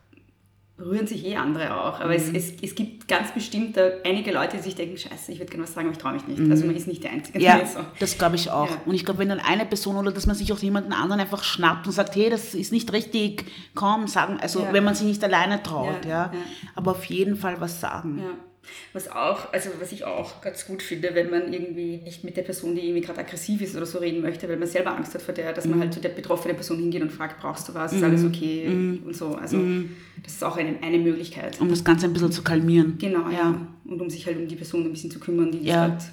rühren 0.82 1.08
sich 1.08 1.26
eh 1.26 1.36
andere 1.36 1.76
auch. 1.76 2.00
Aber 2.00 2.10
mhm. 2.10 2.16
es, 2.16 2.30
es, 2.34 2.54
es 2.62 2.76
gibt 2.76 3.08
ganz 3.08 3.32
bestimmt 3.32 3.78
einige 4.04 4.32
Leute, 4.32 4.58
die 4.58 4.64
sich 4.64 4.76
denken, 4.76 4.98
scheiße, 4.98 5.32
ich 5.32 5.40
würde 5.40 5.52
gerne 5.52 5.64
was 5.64 5.74
sagen, 5.74 5.88
aber 5.88 5.96
ich 5.96 6.02
traue 6.02 6.14
mich 6.14 6.28
nicht. 6.28 6.40
Mhm. 6.40 6.52
Also 6.52 6.66
man 6.66 6.76
ist 6.76 6.88
nicht 6.88 7.04
der 7.04 7.12
Einzige. 7.12 7.40
Ja, 7.40 7.66
so. 7.66 7.80
das 8.00 8.18
glaube 8.18 8.36
ich 8.36 8.50
auch. 8.50 8.70
Ja. 8.70 8.78
Und 8.86 8.96
ich 8.96 9.06
glaube, 9.06 9.20
wenn 9.20 9.30
dann 9.30 9.40
eine 9.40 9.66
Person 9.66 9.96
oder 9.98 10.12
dass 10.12 10.26
man 10.26 10.36
sich 10.36 10.52
auch 10.54 10.60
jemanden 10.60 10.94
anderen 10.94 11.22
einfach 11.22 11.44
schnappt 11.44 11.88
und 11.88 11.94
sagt, 11.94 12.16
hey, 12.16 12.30
das 12.30 12.54
ist 12.54 12.72
nicht 12.72 12.92
richtig, 12.94 13.46
komm, 13.76 14.08
sagen, 14.08 14.40
also 14.42 14.62
ja. 14.62 14.74
wenn 14.74 14.84
man 14.84 14.96
sich 14.96 15.08
nicht 15.08 15.24
alleine 15.24 15.62
traut, 15.62 16.06
ja, 16.06 16.10
ja. 16.10 16.34
aber 16.76 16.92
auf 16.92 17.06
jeden 17.06 17.36
Fall 17.36 17.60
was 17.60 17.80
sagen. 17.80 18.20
Ja. 18.20 18.51
Was 18.94 19.10
auch, 19.10 19.52
also 19.54 19.70
was 19.80 19.92
ich 19.92 20.06
auch 20.06 20.42
ganz 20.42 20.66
gut 20.66 20.84
finde, 20.84 21.16
wenn 21.16 21.30
man 21.30 21.52
irgendwie 21.52 21.98
nicht 21.98 22.24
mit 22.24 22.38
der 22.38 22.44
Person, 22.44 22.76
die 22.76 22.82
irgendwie 22.82 23.02
gerade 23.02 23.20
aggressiv 23.20 23.62
ist 23.62 23.76
oder 23.76 23.86
so 23.86 23.98
reden 24.00 24.22
möchte, 24.22 24.48
weil 24.48 24.58
man 24.58 24.68
selber 24.68 24.96
Angst 24.96 25.14
hat 25.14 25.22
vor 25.22 25.34
der, 25.34 25.54
dass 25.54 25.66
mhm. 25.66 25.72
man 25.72 25.80
halt 25.82 25.94
zu 25.94 26.00
der 26.00 26.10
betroffenen 26.10 26.56
Person 26.56 26.78
hingeht 26.78 27.02
und 27.02 27.12
fragt, 27.12 27.42
brauchst 27.42 27.68
du 27.70 27.74
was, 27.74 27.94
ist 27.94 28.00
mhm. 28.00 28.06
alles 28.06 28.24
okay 28.24 28.68
mhm. 28.70 29.04
und 29.06 29.16
so. 29.16 29.36
Also 29.36 29.58
mhm. 29.58 29.96
das 30.24 30.34
ist 30.34 30.44
auch 30.44 30.58
eine, 30.58 30.82
eine 30.82 31.00
Möglichkeit. 31.00 31.60
Um 31.60 31.70
das 31.70 31.84
Ganze 31.84 32.06
ein 32.06 32.14
bisschen 32.14 32.32
zu 32.32 32.44
kalmieren. 32.44 32.98
Genau, 32.98 33.30
ja. 33.30 33.32
ja. 33.32 33.68
Und 33.86 34.02
um 34.02 34.10
sich 34.10 34.26
halt 34.26 34.38
um 34.38 34.48
die 34.48 34.56
Person 34.56 34.86
ein 34.86 34.92
bisschen 34.92 35.12
zu 35.12 35.20
kümmern, 35.20 35.52
die 35.52 35.60
das 35.60 35.68
ja. 35.68 35.82
halt 35.82 36.04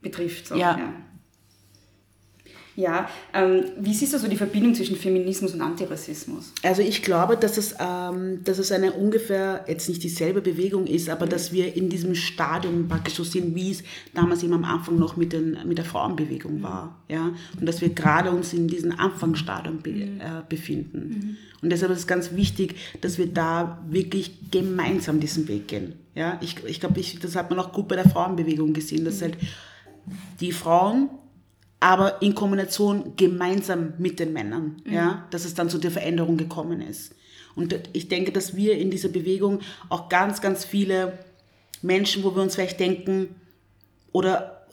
betrifft. 0.00 0.48
So. 0.48 0.56
Ja. 0.56 0.78
ja. 0.78 0.92
Ja, 2.74 3.08
ähm, 3.34 3.64
wie 3.78 3.92
siehst 3.92 4.14
du 4.14 4.18
so 4.18 4.28
die 4.28 4.36
Verbindung 4.36 4.74
zwischen 4.74 4.96
Feminismus 4.96 5.52
und 5.52 5.60
Antirassismus? 5.60 6.52
Also 6.62 6.80
ich 6.80 7.02
glaube, 7.02 7.36
dass 7.36 7.58
es, 7.58 7.74
ähm, 7.78 8.42
dass 8.44 8.58
es 8.58 8.72
eine 8.72 8.92
ungefähr, 8.92 9.64
jetzt 9.68 9.88
nicht 9.90 10.02
dieselbe 10.02 10.40
Bewegung 10.40 10.86
ist, 10.86 11.10
aber 11.10 11.26
mhm. 11.26 11.30
dass 11.30 11.52
wir 11.52 11.76
in 11.76 11.90
diesem 11.90 12.14
Stadium 12.14 12.88
praktisch 12.88 13.14
so 13.14 13.24
sind, 13.24 13.54
wie 13.54 13.72
es 13.72 13.82
damals 14.14 14.42
eben 14.42 14.54
am 14.54 14.64
Anfang 14.64 14.98
noch 14.98 15.16
mit, 15.16 15.34
den, 15.34 15.58
mit 15.66 15.76
der 15.76 15.84
Frauenbewegung 15.84 16.58
mhm. 16.58 16.62
war. 16.62 17.02
Ja? 17.08 17.32
Und 17.58 17.66
dass 17.66 17.82
wir 17.82 17.90
gerade 17.90 18.30
uns 18.30 18.54
in 18.54 18.68
diesem 18.68 18.92
Anfangsstadium 18.98 19.82
be, 19.82 19.92
mhm. 19.92 20.20
äh, 20.20 20.42
befinden. 20.48 20.98
Mhm. 20.98 21.36
Und 21.60 21.70
deshalb 21.70 21.92
ist 21.92 21.98
es 21.98 22.06
ganz 22.06 22.34
wichtig, 22.34 22.76
dass 23.02 23.18
wir 23.18 23.26
da 23.26 23.84
wirklich 23.88 24.50
gemeinsam 24.50 25.20
diesen 25.20 25.46
Weg 25.46 25.68
gehen. 25.68 25.92
Ja? 26.14 26.38
Ich, 26.40 26.56
ich 26.64 26.80
glaube, 26.80 27.00
ich, 27.00 27.18
das 27.20 27.36
hat 27.36 27.50
man 27.50 27.58
auch 27.58 27.72
gut 27.72 27.88
bei 27.88 27.96
der 27.96 28.08
Frauenbewegung 28.08 28.72
gesehen, 28.72 29.04
dass 29.04 29.20
mhm. 29.20 29.24
halt 29.24 29.36
die 30.40 30.52
Frauen 30.52 31.10
aber 31.82 32.22
in 32.22 32.36
Kombination 32.36 33.14
gemeinsam 33.16 33.94
mit 33.98 34.20
den 34.20 34.32
Männern, 34.32 34.80
mhm. 34.84 34.92
ja, 34.92 35.26
dass 35.30 35.44
es 35.44 35.54
dann 35.54 35.68
zu 35.68 35.78
der 35.78 35.90
Veränderung 35.90 36.36
gekommen 36.36 36.80
ist. 36.80 37.12
Und 37.56 37.76
ich 37.92 38.08
denke, 38.08 38.30
dass 38.30 38.54
wir 38.54 38.78
in 38.78 38.90
dieser 38.90 39.08
Bewegung 39.08 39.60
auch 39.88 40.08
ganz, 40.08 40.40
ganz 40.40 40.64
viele 40.64 41.18
Menschen, 41.82 42.22
wo 42.22 42.36
wir 42.36 42.42
uns 42.42 42.54
vielleicht 42.54 42.78
denken, 42.78 43.34
oder 44.12 44.64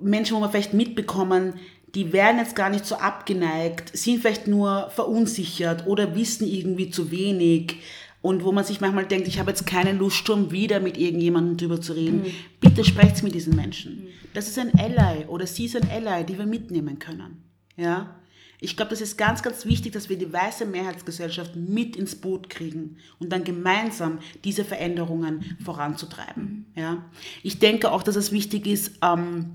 Menschen, 0.00 0.36
wo 0.36 0.40
wir 0.40 0.48
vielleicht 0.50 0.74
mitbekommen, 0.74 1.54
die 1.94 2.12
werden 2.12 2.38
jetzt 2.38 2.56
gar 2.56 2.70
nicht 2.70 2.84
so 2.84 2.96
abgeneigt, 2.96 3.96
sind 3.96 4.20
vielleicht 4.20 4.48
nur 4.48 4.90
verunsichert 4.90 5.86
oder 5.86 6.16
wissen 6.16 6.46
irgendwie 6.46 6.90
zu 6.90 7.12
wenig 7.12 7.76
und 8.20 8.44
wo 8.44 8.52
man 8.52 8.64
sich 8.64 8.80
manchmal 8.80 9.06
denkt, 9.06 9.28
ich 9.28 9.38
habe 9.38 9.50
jetzt 9.50 9.66
keine 9.66 9.92
Lust, 9.92 10.26
schon 10.26 10.50
wieder 10.50 10.80
mit 10.80 10.96
irgendjemandem 10.96 11.56
drüber 11.56 11.80
zu 11.80 11.92
reden. 11.92 12.22
Mhm. 12.22 12.34
Bitte 12.60 12.84
sprecht 12.84 13.22
mit 13.22 13.34
diesen 13.34 13.54
Menschen. 13.54 14.08
Das 14.34 14.48
ist 14.48 14.58
ein 14.58 14.72
Ally 14.78 15.26
oder 15.26 15.46
sie 15.46 15.66
ist 15.66 15.76
ein 15.76 15.88
Ally, 15.88 16.24
die 16.24 16.38
wir 16.38 16.46
mitnehmen 16.46 16.98
können. 16.98 17.44
Ja? 17.76 18.16
Ich 18.60 18.76
glaube, 18.76 18.90
das 18.90 19.00
ist 19.00 19.16
ganz, 19.16 19.42
ganz 19.42 19.66
wichtig, 19.66 19.92
dass 19.92 20.08
wir 20.08 20.18
die 20.18 20.32
weiße 20.32 20.66
Mehrheitsgesellschaft 20.66 21.54
mit 21.54 21.94
ins 21.96 22.16
Boot 22.16 22.50
kriegen 22.50 22.96
und 23.20 23.30
dann 23.30 23.44
gemeinsam 23.44 24.18
diese 24.42 24.64
Veränderungen 24.64 25.56
voranzutreiben. 25.64 26.66
Ja? 26.74 27.04
Ich 27.44 27.60
denke 27.60 27.92
auch, 27.92 28.02
dass 28.02 28.16
es 28.16 28.32
wichtig 28.32 28.66
ist, 28.66 28.98
ähm, 29.00 29.52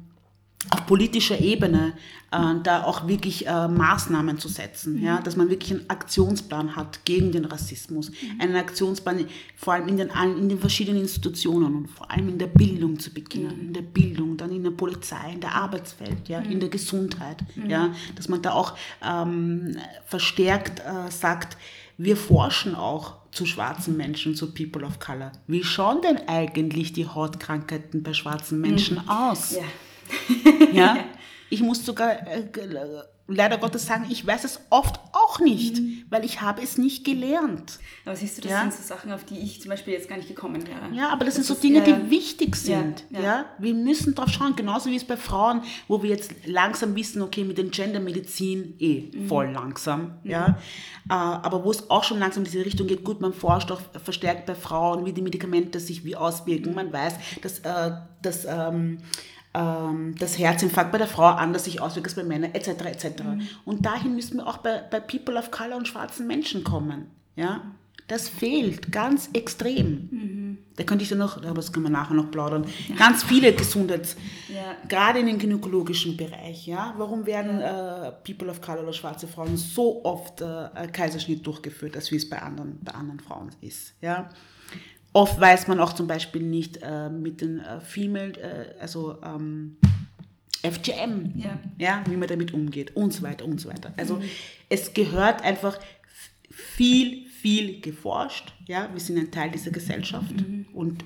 auf 0.69 0.85
politischer 0.85 1.39
Ebene 1.39 1.93
äh, 2.31 2.37
da 2.63 2.83
auch 2.83 3.07
wirklich 3.07 3.47
äh, 3.47 3.67
Maßnahmen 3.67 4.39
zu 4.39 4.47
setzen, 4.47 4.97
mhm. 4.97 5.05
ja, 5.05 5.21
dass 5.21 5.35
man 5.35 5.49
wirklich 5.49 5.71
einen 5.71 5.89
Aktionsplan 5.89 6.75
hat 6.75 7.05
gegen 7.05 7.31
den 7.31 7.45
Rassismus, 7.45 8.09
mhm. 8.09 8.41
einen 8.41 8.55
Aktionsplan 8.55 9.25
vor 9.55 9.73
allem 9.73 9.87
in 9.87 9.97
den, 9.97 10.09
in 10.37 10.49
den 10.49 10.59
verschiedenen 10.59 11.01
Institutionen 11.01 11.75
und 11.75 11.87
vor 11.87 12.09
allem 12.11 12.29
in 12.29 12.37
der 12.37 12.47
Bildung 12.47 12.99
zu 12.99 13.13
beginnen, 13.13 13.55
mhm. 13.55 13.67
in 13.67 13.73
der 13.73 13.81
Bildung, 13.81 14.37
dann 14.37 14.51
in 14.51 14.63
der 14.63 14.71
Polizei, 14.71 15.33
in 15.33 15.39
der 15.39 15.55
Arbeitswelt, 15.55 16.27
ja, 16.27 16.39
in 16.39 16.59
der. 16.59 16.73
Gesundheit, 16.73 17.37
ja, 17.67 17.93
dass 18.15 18.29
man 18.29 18.41
da 18.41 18.53
auch 18.53 18.75
ähm, 19.05 19.77
verstärkt 20.07 20.79
äh, 20.79 21.11
sagt, 21.11 21.55
wir 21.97 22.17
forschen 22.17 22.73
auch 22.73 23.13
zu 23.31 23.45
schwarzen 23.45 23.95
Menschen, 23.95 24.35
zu 24.35 24.53
People 24.53 24.83
of 24.83 24.99
Color. 24.99 25.31
Wie 25.45 25.63
schauen 25.63 26.01
denn 26.01 26.27
eigentlich 26.27 26.93
die 26.93 27.07
Hautkrankheiten 27.07 28.01
bei 28.01 28.13
schwarzen 28.13 28.59
Menschen 28.59 28.97
mhm. 29.03 29.09
aus? 29.09 29.51
Ja 29.51 29.61
ja? 30.73 30.97
Ich 31.49 31.61
muss 31.61 31.85
sogar 31.85 32.25
äh, 32.27 32.47
leider 33.27 33.57
Gottes 33.57 33.85
sagen, 33.85 34.05
ich 34.09 34.25
weiß 34.25 34.43
es 34.43 34.59
oft 34.69 34.99
auch 35.13 35.39
nicht, 35.39 35.79
mhm. 35.79 36.03
weil 36.09 36.25
ich 36.25 36.41
habe 36.41 36.61
es 36.61 36.77
nicht 36.77 37.05
gelernt. 37.05 37.79
Aber 38.05 38.15
siehst 38.15 38.37
du, 38.37 38.41
das 38.41 38.51
ja? 38.51 38.61
sind 38.61 38.73
so 38.73 38.83
Sachen, 38.83 39.11
auf 39.11 39.23
die 39.23 39.39
ich 39.39 39.61
zum 39.61 39.69
Beispiel 39.69 39.93
jetzt 39.93 40.09
gar 40.09 40.17
nicht 40.17 40.27
gekommen 40.27 40.65
wäre. 40.67 40.93
Ja, 40.93 41.09
aber 41.09 41.25
das, 41.25 41.35
das 41.35 41.47
sind 41.47 41.55
so 41.55 41.61
Dinge, 41.61 41.87
ja, 41.87 41.95
die 41.95 42.09
wichtig 42.09 42.55
sind. 42.55 43.05
Ja, 43.09 43.21
ja, 43.21 43.45
Wir 43.59 43.73
müssen 43.73 44.13
drauf 44.13 44.29
schauen, 44.29 44.55
genauso 44.55 44.89
wie 44.89 44.95
es 44.95 45.05
bei 45.05 45.15
Frauen, 45.15 45.61
wo 45.87 46.03
wir 46.03 46.09
jetzt 46.09 46.33
langsam 46.45 46.95
wissen, 46.95 47.21
okay, 47.21 47.43
mit 47.43 47.57
den 47.57 47.71
Gendermedizin 47.71 48.75
eh 48.79 49.11
mhm. 49.13 49.27
voll 49.27 49.51
langsam. 49.51 50.19
Mhm. 50.23 50.29
Ja? 50.29 50.57
Äh, 51.09 51.13
aber 51.13 51.63
wo 51.63 51.71
es 51.71 51.89
auch 51.89 52.03
schon 52.03 52.19
langsam 52.19 52.43
in 52.43 52.51
diese 52.51 52.65
Richtung 52.65 52.87
geht, 52.87 53.03
gut, 53.03 53.21
man 53.21 53.33
forscht 53.33 53.71
auch 53.71 53.81
verstärkt 54.03 54.45
bei 54.47 54.55
Frauen, 54.55 55.05
wie 55.05 55.13
die 55.13 55.21
Medikamente 55.21 55.79
sich 55.79 56.03
wie 56.03 56.15
auswirken. 56.15 56.69
Mhm. 56.69 56.75
Man 56.75 56.93
weiß, 56.93 57.13
dass, 57.41 57.59
äh, 57.59 57.91
dass 58.21 58.45
ähm, 58.45 58.97
ähm, 59.53 60.15
das 60.17 60.37
Herzinfarkt 60.37 60.91
bei 60.91 60.97
der 60.97 61.07
Frau 61.07 61.25
anders 61.25 61.65
sich 61.65 61.81
auswirkt 61.81 62.07
als 62.07 62.15
bei 62.15 62.23
Männern, 62.23 62.53
etc. 62.53 62.85
etc. 62.85 63.23
Mhm. 63.23 63.47
Und 63.65 63.85
dahin 63.85 64.15
müssen 64.15 64.37
wir 64.37 64.47
auch 64.47 64.57
bei, 64.57 64.81
bei 64.89 64.99
People 64.99 65.37
of 65.37 65.51
Color 65.51 65.77
und 65.77 65.87
schwarzen 65.87 66.27
Menschen 66.27 66.63
kommen. 66.63 67.11
Ja? 67.35 67.61
Das 68.07 68.27
fehlt 68.27 68.91
ganz 68.91 69.29
extrem. 69.33 70.09
Mhm. 70.11 70.57
Da 70.75 70.83
könnte 70.83 71.03
ich 71.03 71.09
dann 71.09 71.19
noch, 71.19 71.37
aber 71.37 71.53
das 71.53 71.71
können 71.71 71.85
wir 71.85 71.91
nachher 71.91 72.15
noch 72.15 72.31
plaudern, 72.31 72.65
ja. 72.89 72.95
ganz 72.95 73.23
viele 73.23 73.53
Gesundheits, 73.53 74.17
ja. 74.49 74.75
gerade 74.89 75.19
in 75.19 75.27
den 75.27 75.37
gynäkologischen 75.37 76.17
Bereich. 76.17 76.65
Ja? 76.65 76.95
Warum 76.97 77.25
werden 77.25 77.61
äh, 77.61 78.11
People 78.23 78.49
of 78.49 78.59
Color 78.59 78.83
oder 78.83 78.93
schwarze 78.93 79.27
Frauen 79.27 79.55
so 79.55 80.03
oft 80.03 80.41
äh, 80.41 80.87
Kaiserschnitt 80.91 81.45
durchgeführt, 81.45 81.95
als 81.95 82.11
wie 82.11 82.15
es 82.15 82.27
bei 82.27 82.41
anderen, 82.41 82.79
bei 82.81 82.93
anderen 82.93 83.19
Frauen 83.19 83.51
ist? 83.61 83.93
Ja? 84.01 84.29
Oft 85.13 85.39
weiß 85.39 85.67
man 85.67 85.79
auch 85.79 85.93
zum 85.93 86.07
Beispiel 86.07 86.41
nicht 86.41 86.79
äh, 86.81 87.09
mit 87.09 87.41
den 87.41 87.59
äh, 87.59 87.79
Female, 87.79 88.33
äh, 88.33 88.81
also 88.81 89.17
ähm, 89.23 89.77
FGM, 90.63 91.33
ja. 91.35 91.59
ja. 91.77 92.03
wie 92.09 92.17
man 92.17 92.27
damit 92.27 92.53
umgeht 92.53 92.95
und 92.95 93.13
so 93.13 93.21
weiter 93.21 93.45
und 93.45 93.61
so 93.61 93.69
weiter. 93.69 93.93
Also 93.95 94.15
mhm. 94.15 94.23
es 94.69 94.93
gehört 94.93 95.43
einfach 95.43 95.77
viel, 96.49 97.27
viel 97.27 97.81
geforscht. 97.81 98.53
Ja, 98.65 98.89
wir 98.91 98.99
sind 98.99 99.19
ein 99.19 99.29
Teil 99.29 99.51
dieser 99.51 99.71
Gesellschaft 99.71 100.35
mhm. 100.35 100.65
und 100.73 101.03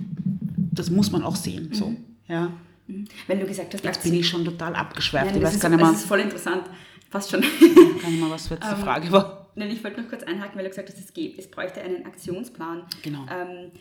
das 0.56 0.90
muss 0.90 1.12
man 1.12 1.24
auch 1.24 1.36
sehen. 1.36 1.74
So, 1.74 1.90
mhm. 1.90 1.98
ja. 2.28 2.52
Weil 3.28 3.40
du 3.40 3.46
gesagt 3.46 3.74
hast, 3.74 3.84
Jetzt 3.84 4.04
bin 4.04 4.14
ich 4.14 4.30
schon 4.30 4.46
total 4.46 4.74
abgeschweift. 4.76 5.26
Nein, 5.26 5.36
ich 5.36 5.42
das, 5.42 5.50
weiß 5.50 5.56
ist, 5.56 5.62
gar 5.62 5.70
nicht 5.70 5.82
das 5.82 5.92
mal, 5.92 5.96
ist 5.96 6.06
voll 6.06 6.20
interessant. 6.22 6.64
Fast 7.10 7.32
schon. 7.32 7.42
gar 7.42 8.10
nicht 8.10 8.20
mal, 8.22 8.30
was 8.30 8.48
jetzt 8.50 8.64
die 8.64 8.68
Ähm, 8.72 8.78
Frage 8.78 9.12
war. 9.12 9.37
Nein, 9.58 9.72
ich 9.72 9.84
wollte 9.84 10.02
noch 10.02 10.08
kurz 10.08 10.24
einhaken, 10.24 10.56
weil 10.56 10.66
du 10.66 10.70
gesagt 10.70 10.88
hast, 10.88 11.00
es, 11.00 11.12
gibt, 11.14 11.40
es 11.40 11.48
bräuchte 11.48 11.82
einen 11.82 12.06
Aktionsplan. 12.06 12.84
Genau. 13.02 13.26
Ähm, 13.30 13.72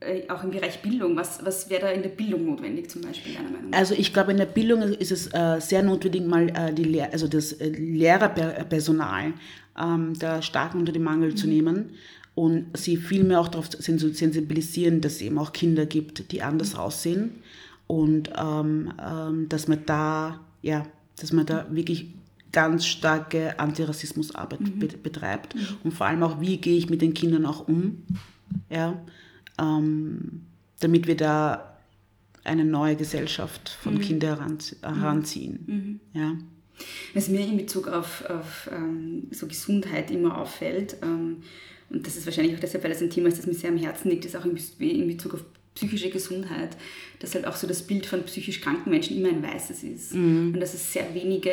äh, 0.00 0.28
auch 0.28 0.42
im 0.42 0.50
Bereich 0.50 0.82
Bildung. 0.82 1.14
Was, 1.14 1.44
was 1.44 1.70
wäre 1.70 1.82
da 1.82 1.88
in 1.90 2.02
der 2.02 2.08
Bildung 2.08 2.44
notwendig 2.46 2.90
zum 2.90 3.02
Beispiel, 3.02 3.34
deiner 3.34 3.50
Meinung 3.50 3.70
nach? 3.70 3.78
Also 3.78 3.94
ich 3.94 4.12
glaube, 4.12 4.32
in 4.32 4.38
der 4.38 4.46
Bildung 4.46 4.82
ist 4.82 5.12
es 5.12 5.28
äh, 5.32 5.60
sehr 5.60 5.82
notwendig, 5.84 6.26
mal 6.26 6.48
äh, 6.48 6.72
die 6.74 6.84
Lehr 6.84 7.12
also 7.12 7.28
das 7.28 7.52
äh, 7.52 7.68
Lehrerpersonal 7.68 9.34
ähm, 9.80 10.18
da 10.18 10.42
stark 10.42 10.74
unter 10.74 10.90
den 10.92 11.04
Mangel 11.04 11.36
zu 11.36 11.46
nehmen 11.46 11.90
und 12.34 12.76
sie 12.76 12.96
viel 12.96 13.22
mehr 13.22 13.40
auch 13.40 13.48
darauf 13.48 13.68
sensu- 13.68 14.12
sensibilisieren, 14.12 15.00
dass 15.00 15.14
es 15.14 15.22
eben 15.22 15.38
auch 15.38 15.52
Kinder 15.52 15.86
gibt, 15.86 16.32
die 16.32 16.42
anders 16.42 16.74
aussehen 16.74 17.42
und 17.86 18.30
ähm, 18.36 18.92
ähm, 19.00 19.48
dass 19.48 19.68
man 19.68 19.84
da, 19.86 20.40
ja, 20.62 20.86
dass 21.20 21.32
man 21.32 21.46
da 21.46 21.66
wirklich 21.70 22.06
ganz 22.52 22.86
starke 22.86 23.58
Antirassismusarbeit 23.58 24.78
be 24.78 24.88
betreibt. 24.88 25.54
Und 25.84 25.92
vor 25.92 26.06
allem 26.06 26.22
auch, 26.22 26.40
wie 26.40 26.56
gehe 26.58 26.76
ich 26.76 26.90
mit 26.90 27.02
den 27.02 27.14
Kindern 27.14 27.46
auch 27.46 27.68
um, 27.68 28.02
ja, 28.68 29.00
ähm, 29.58 30.42
damit 30.80 31.06
wir 31.06 31.16
da 31.16 31.76
eine 32.44 32.64
neue 32.64 32.96
Gesellschaft 32.96 33.68
von 33.68 34.00
Kindern 34.00 34.38
heranz 34.38 34.76
heranziehen. 34.82 36.00
Ja. 36.14 36.36
Was 37.12 37.28
mir 37.28 37.40
in 37.40 37.58
Bezug 37.58 37.88
auf, 37.88 38.24
auf 38.28 38.70
ähm, 38.72 39.28
so 39.30 39.46
Gesundheit 39.46 40.10
immer 40.10 40.38
auffällt, 40.38 40.96
ähm, 41.02 41.42
und 41.90 42.06
das 42.06 42.16
ist 42.16 42.24
wahrscheinlich 42.24 42.54
auch 42.54 42.60
deshalb, 42.60 42.84
weil 42.84 42.92
das 42.92 43.02
ein 43.02 43.10
Thema 43.10 43.28
ist, 43.28 43.38
das 43.38 43.46
mir 43.46 43.54
sehr 43.54 43.70
am 43.70 43.76
Herzen 43.76 44.10
liegt, 44.10 44.24
ist 44.24 44.36
auch 44.36 44.44
in, 44.44 44.56
in 44.78 45.08
Bezug 45.08 45.34
auf 45.34 45.44
psychische 45.74 46.10
Gesundheit, 46.10 46.76
dass 47.18 47.34
halt 47.34 47.46
auch 47.46 47.56
so 47.56 47.66
das 47.66 47.82
Bild 47.82 48.06
von 48.06 48.22
psychisch 48.24 48.60
kranken 48.60 48.90
Menschen 48.90 49.16
immer 49.16 49.28
ein 49.28 49.42
weißes 49.42 49.82
ist. 49.82 50.12
Und 50.54 50.60
dass 50.60 50.74
es 50.74 50.92
sehr 50.92 51.14
wenige 51.14 51.52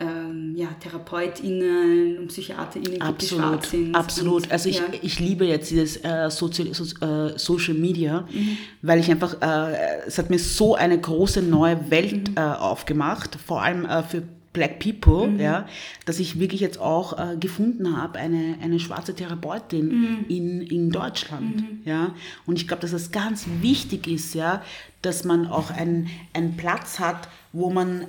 ähm, 0.00 0.54
ja, 0.56 0.68
TherapeutInnen 0.80 2.18
und 2.18 2.28
PsychiaterInnen 2.28 2.92
gibt, 2.92 3.02
die 3.02 3.02
Absolut, 3.02 3.44
schwarz 3.44 3.70
sind. 3.70 3.94
absolut. 3.94 4.42
Und, 4.44 4.52
Also 4.52 4.68
ich, 4.68 4.78
ja. 4.78 4.84
ich 5.02 5.20
liebe 5.20 5.44
jetzt 5.44 5.70
dieses 5.70 5.96
äh, 6.04 6.30
Sozi 6.30 6.70
so, 6.72 6.84
äh, 7.06 7.38
Social 7.38 7.74
Media, 7.74 8.22
Mhm. 8.32 8.56
weil 8.82 8.98
ich 9.00 9.10
einfach, 9.10 9.40
äh, 9.40 10.00
es 10.06 10.18
hat 10.18 10.30
mir 10.30 10.38
so 10.38 10.74
eine 10.74 10.98
große 10.98 11.42
neue 11.42 11.90
Welt 11.90 12.30
Mhm. 12.30 12.36
äh, 12.36 12.40
aufgemacht, 12.40 13.36
vor 13.46 13.62
allem 13.62 13.84
äh, 13.84 14.02
für 14.02 14.22
Black 14.52 14.80
People, 14.80 15.28
Mhm. 15.28 15.38
ja, 15.40 15.68
dass 16.06 16.18
ich 16.18 16.40
wirklich 16.40 16.60
jetzt 16.60 16.80
auch 16.80 17.16
äh, 17.18 17.36
gefunden 17.36 17.96
habe, 17.96 18.18
eine, 18.18 18.56
eine 18.60 18.80
schwarze 18.80 19.14
Therapeutin 19.14 19.86
Mhm. 19.88 20.24
in, 20.28 20.60
in 20.62 20.90
Deutschland, 20.90 21.62
ja. 21.84 22.14
Und 22.46 22.56
ich 22.56 22.66
glaube, 22.66 22.80
dass 22.80 22.92
es 22.92 23.12
ganz 23.12 23.46
wichtig 23.60 24.08
ist, 24.08 24.34
ja, 24.34 24.62
dass 25.02 25.24
man 25.24 25.46
auch 25.46 25.70
einen, 25.70 26.08
einen 26.34 26.56
Platz 26.56 26.98
hat, 26.98 27.28
wo 27.52 27.70
man 27.70 28.06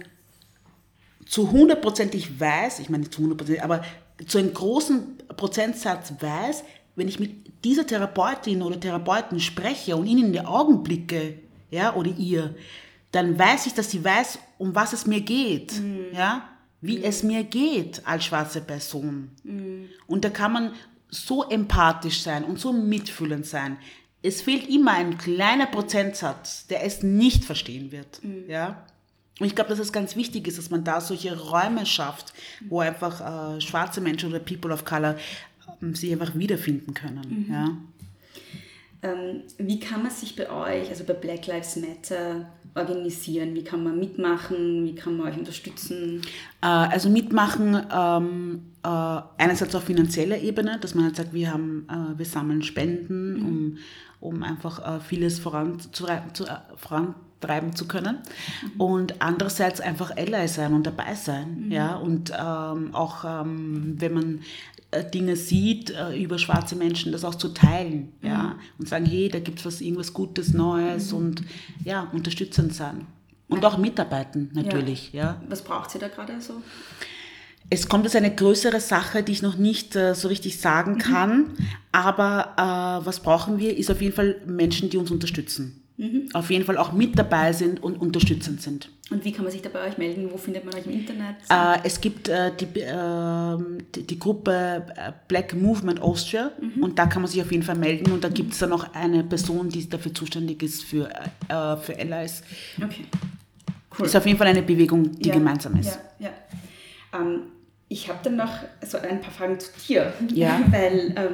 zu 1.31 1.49
hundertprozentig 1.49 2.41
weiß, 2.41 2.79
ich 2.79 2.89
meine 2.89 3.03
nicht 3.03 3.13
zu 3.13 3.21
hundertprozentig, 3.21 3.63
aber 3.63 3.85
zu 4.27 4.37
einem 4.37 4.53
großen 4.53 5.17
Prozentsatz 5.37 6.13
weiß, 6.19 6.65
wenn 6.97 7.07
ich 7.07 7.21
mit 7.21 7.63
dieser 7.63 7.87
Therapeutin 7.87 8.61
oder 8.61 8.77
Therapeuten 8.77 9.39
spreche 9.39 9.95
und 9.95 10.07
ihnen 10.07 10.25
in 10.25 10.33
die 10.33 10.41
Augen 10.41 10.83
blicke, 10.83 11.39
ja, 11.69 11.95
oder 11.95 12.11
ihr, 12.17 12.53
dann 13.13 13.39
weiß 13.39 13.67
ich, 13.67 13.73
dass 13.73 13.91
sie 13.91 14.03
weiß, 14.03 14.39
um 14.57 14.75
was 14.75 14.91
es 14.91 15.07
mir 15.07 15.21
geht, 15.21 15.81
ja, 16.11 16.49
wie 16.81 17.01
es 17.01 17.23
mir 17.23 17.45
geht 17.45 18.05
als 18.05 18.25
schwarze 18.25 18.59
Person. 18.59 19.31
Und 20.07 20.25
da 20.25 20.29
kann 20.29 20.51
man 20.51 20.73
so 21.07 21.43
empathisch 21.43 22.23
sein 22.23 22.43
und 22.43 22.59
so 22.59 22.73
mitfühlend 22.73 23.45
sein. 23.45 23.77
Es 24.21 24.41
fehlt 24.41 24.67
immer 24.67 24.91
ein 24.91 25.17
kleiner 25.17 25.67
Prozentsatz, 25.67 26.67
der 26.67 26.83
es 26.83 27.03
nicht 27.03 27.45
verstehen 27.45 27.93
wird, 27.93 28.19
ja. 28.49 28.85
Und 29.39 29.47
ich 29.47 29.55
glaube, 29.55 29.69
dass 29.69 29.79
es 29.79 29.91
ganz 29.91 30.15
wichtig 30.15 30.47
ist, 30.47 30.57
dass 30.57 30.69
man 30.69 30.83
da 30.83 31.01
solche 31.01 31.37
Räume 31.37 31.85
schafft, 31.85 32.33
wo 32.69 32.79
einfach 32.79 33.55
äh, 33.55 33.61
schwarze 33.61 34.01
Menschen 34.01 34.29
oder 34.29 34.39
People 34.39 34.71
of 34.71 34.85
Color 34.85 35.15
ähm, 35.81 35.95
sich 35.95 36.11
einfach 36.11 36.35
wiederfinden 36.35 36.93
können. 36.93 37.47
Ja. 37.49 37.77
Ähm, 39.03 39.41
wie 39.57 39.79
kann 39.79 40.03
man 40.03 40.11
sich 40.11 40.35
bei 40.35 40.49
euch, 40.49 40.89
also 40.89 41.03
bei 41.05 41.13
Black 41.13 41.47
Lives 41.47 41.75
Matter, 41.75 42.45
organisieren? 42.75 43.55
Wie 43.55 43.63
kann 43.63 43.83
man 43.83 43.99
mitmachen? 43.99 44.85
Wie 44.85 44.95
kann 44.95 45.17
man 45.17 45.29
euch 45.29 45.37
unterstützen? 45.37 46.21
Äh, 46.61 46.67
also 46.67 47.09
mitmachen, 47.09 47.81
ähm, 47.91 48.61
äh, 48.83 49.21
einerseits 49.37 49.73
auf 49.75 49.85
finanzieller 49.85 50.37
Ebene, 50.37 50.77
dass 50.79 50.93
man 50.93 51.05
halt 51.05 51.15
sagt, 51.15 51.33
wir, 51.33 51.51
haben, 51.51 51.87
äh, 51.89 52.17
wir 52.17 52.25
sammeln 52.25 52.61
Spenden, 52.61 53.41
um, 53.41 53.77
um 54.19 54.43
einfach 54.43 54.97
äh, 54.97 54.99
vieles 54.99 55.39
voranzutreiben 55.39 56.33
zu, 56.35 56.45
äh, 56.45 56.57
vorantreiben 57.41 57.75
zu 57.75 57.87
können. 57.87 58.19
Und 58.77 59.21
andererseits 59.21 59.81
einfach 59.81 60.15
Ally 60.15 60.47
sein 60.47 60.73
und 60.73 60.85
dabei 60.85 61.15
sein. 61.15 61.67
Ja? 61.69 61.95
Und 61.95 62.31
ähm, 62.31 62.93
auch 62.93 63.23
ähm, 63.25 63.95
wenn 63.99 64.13
man 64.13 64.39
äh, 64.91 65.03
Dinge 65.03 65.35
sieht 65.35 65.91
äh, 65.91 66.21
über 66.21 66.37
schwarze 66.37 66.75
Menschen, 66.75 67.11
das 67.11 67.23
auch 67.23 67.35
zu 67.35 67.49
teilen. 67.49 68.13
Ja? 68.21 68.55
Und 68.77 68.87
sagen, 68.87 69.05
hey, 69.05 69.29
da 69.29 69.39
gibt 69.39 69.59
es 69.59 69.65
was, 69.65 69.81
irgendwas 69.81 70.13
Gutes, 70.13 70.53
Neues 70.53 71.13
und 71.13 71.43
ja, 71.83 72.07
unterstützend 72.13 72.73
sein. 72.73 73.07
Und 73.47 73.65
auch 73.65 73.77
mitarbeiten 73.77 74.49
natürlich. 74.53 75.11
Ja. 75.11 75.41
Was 75.49 75.61
braucht 75.61 75.91
sie 75.91 75.99
da 75.99 76.07
gerade 76.07 76.39
so? 76.39 76.61
Es 77.69 77.87
kommt 77.87 78.05
jetzt 78.05 78.15
eine 78.15 78.33
größere 78.33 78.79
Sache, 78.79 79.23
die 79.23 79.33
ich 79.33 79.41
noch 79.41 79.57
nicht 79.57 79.95
äh, 79.95 80.13
so 80.13 80.27
richtig 80.29 80.59
sagen 80.59 80.97
kann. 80.97 81.51
Aber 81.91 82.53
äh, 82.57 83.05
was 83.05 83.19
brauchen 83.21 83.59
wir, 83.59 83.77
ist 83.77 83.91
auf 83.91 84.01
jeden 84.01 84.15
Fall 84.15 84.37
Menschen, 84.45 84.89
die 84.89 84.97
uns 84.97 85.11
unterstützen. 85.11 85.80
Auf 86.33 86.49
jeden 86.49 86.65
Fall 86.65 86.77
auch 86.77 86.93
mit 86.93 87.17
dabei 87.17 87.53
sind 87.53 87.83
und 87.83 88.01
unterstützend 88.01 88.61
sind. 88.61 88.89
Und 89.11 89.23
wie 89.23 89.31
kann 89.31 89.43
man 89.43 89.51
sich 89.51 89.61
da 89.61 89.69
bei 89.69 89.87
euch 89.87 89.97
melden? 89.97 90.29
Wo 90.31 90.37
findet 90.37 90.65
man 90.65 90.73
euch 90.73 90.85
im 90.85 90.93
Internet? 90.93 91.35
Äh, 91.49 91.79
es 91.83 92.01
gibt 92.01 92.27
äh, 92.27 92.51
die, 92.59 92.67
ähm, 92.79 93.77
die, 93.93 94.03
die 94.03 94.17
Gruppe 94.17 94.85
äh, 94.95 95.11
Black 95.27 95.53
Movement 95.53 96.01
Austria 96.01 96.51
und 96.79 96.97
da 96.97 97.05
kann 97.05 97.21
man 97.21 97.29
sich 97.29 97.41
auf 97.41 97.51
jeden 97.51 97.63
Fall 97.63 97.75
melden. 97.75 98.11
Und 98.11 98.23
da 98.23 98.29
gibt 98.29 98.53
es 98.53 98.59
dann 98.59 98.69
noch 98.71 98.93
eine 98.95 99.23
Person, 99.23 99.69
die 99.69 99.87
dafür 99.87 100.13
zuständig 100.13 100.63
ist 100.63 100.83
für, 100.83 101.09
äh, 101.09 101.77
für 101.77 101.97
Allies. 101.99 102.41
Okay. 102.83 103.05
Cool. 103.97 104.05
Ist 104.05 104.15
auf 104.15 104.25
jeden 104.25 104.37
Fall 104.37 104.47
eine 104.47 104.61
Bewegung, 104.63 105.11
die 105.19 105.27
Ja, 105.29 105.35
gemeinsam 105.35 105.75
ist. 105.75 105.99
Ja, 106.19 106.29
ja. 106.29 107.19
Ähm, 107.19 107.43
ich 107.89 108.07
habe 108.07 108.19
dann 108.23 108.37
noch 108.37 108.53
so 108.85 108.97
ein 108.97 109.19
paar 109.19 109.31
Fragen 109.31 109.59
zu 109.59 109.69
dir. 109.87 110.13
Ja. 110.33 110.61
Weil 110.71 111.13
ähm, 111.17 111.33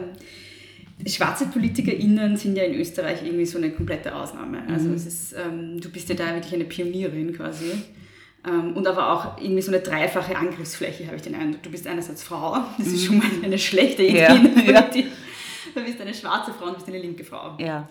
schwarze 1.06 1.48
PolitikerInnen 1.48 2.38
sind 2.38 2.58
ja 2.58 2.64
in 2.64 2.80
Österreich 2.80 3.24
irgendwie 3.24 3.45
so 3.45 3.58
eine 3.58 3.72
komplette 3.72 4.16
Ausnahme. 4.16 4.62
Mhm. 4.62 4.74
Also 4.74 4.89
es 4.91 5.06
ist, 5.06 5.34
ähm, 5.34 5.80
du 5.80 5.89
bist 5.89 6.10
ja 6.10 6.16
da 6.16 6.34
wirklich 6.34 6.54
eine 6.54 6.66
Pionierin 6.66 7.34
quasi. 7.34 7.72
Ähm, 8.45 8.76
und 8.76 8.88
aber 8.88 9.12
auch 9.12 9.41
irgendwie 9.41 9.62
so 9.62 9.72
eine 9.72 9.82
dreifache 9.82 10.36
Angriffsfläche, 10.36 11.06
habe 11.06 11.18
ich 11.18 11.22
den 11.22 11.36
Eindruck. 11.36 11.64
Du 11.64 11.70
bist 11.70 11.86
einerseits 11.88 12.24
Frau, 12.24 12.58
das 12.78 12.88
ist 12.88 13.06
schon 13.06 13.18
mal 13.18 13.28
eine 13.43 13.60
schlechte 13.60 14.04
Idee 14.04 14.22
Ja, 14.22 14.36
in 14.36 14.56
der 14.56 14.64
ja. 14.64 14.82
Politik. 14.82 15.08
Du 15.76 15.84
bist 15.84 16.02
eine 16.02 16.14
schwarze 16.14 16.54
Frau 16.54 16.66
und 16.66 16.72
du 16.72 16.76
bist 16.76 16.88
eine 16.88 17.00
linke 17.00 17.24
Frau. 17.24 17.58
Ja. 17.60 17.88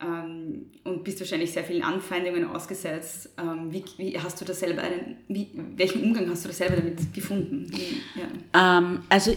Ähm, 0.00 0.66
und 0.84 1.04
bist 1.04 1.20
wahrscheinlich 1.20 1.52
sehr 1.52 1.64
vielen 1.64 1.82
Anfeindungen 1.82 2.46
ausgesetzt. 2.50 3.30
Ähm, 3.38 3.72
wie, 3.72 3.84
wie 3.96 4.18
hast 4.18 4.40
du 4.40 4.44
da 4.44 4.52
selber 4.52 4.82
einen, 4.82 5.16
wie, 5.28 5.48
welchen 5.76 6.02
Umgang 6.02 6.30
hast 6.30 6.44
du 6.44 6.48
da 6.48 6.54
selber 6.54 6.76
damit 6.76 7.12
gefunden? 7.14 7.66
Wie, 7.70 8.02
ja. 8.20 8.78
Ähm, 8.78 9.00
also, 9.08 9.32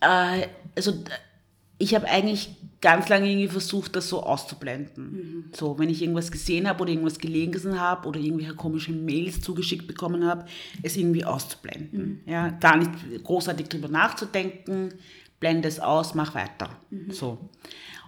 äh, 0.00 0.46
also 0.74 0.92
ich 1.78 1.94
habe 1.94 2.08
eigentlich 2.08 2.50
ganz 2.80 3.08
lange 3.08 3.28
irgendwie 3.28 3.48
versucht, 3.48 3.96
das 3.96 4.08
so 4.08 4.22
auszublenden. 4.22 5.50
So, 5.54 5.78
wenn 5.78 5.90
ich 5.90 6.02
irgendwas 6.02 6.30
gesehen 6.30 6.68
habe 6.68 6.82
oder 6.82 6.90
irgendwas 6.90 7.18
gelesen 7.18 7.80
habe 7.80 8.06
oder 8.06 8.20
irgendwelche 8.20 8.54
komische 8.54 8.92
Mails 8.92 9.40
zugeschickt 9.40 9.86
bekommen 9.86 10.24
habe, 10.24 10.44
es 10.82 10.96
irgendwie 10.96 11.24
auszublenden. 11.24 12.22
Ja, 12.26 12.50
gar 12.50 12.76
nicht 12.76 12.90
großartig 13.24 13.68
drüber 13.68 13.88
nachzudenken, 13.88 14.94
blende 15.40 15.68
es 15.68 15.80
aus, 15.80 16.14
mach 16.14 16.34
weiter. 16.34 16.70
So. 17.10 17.38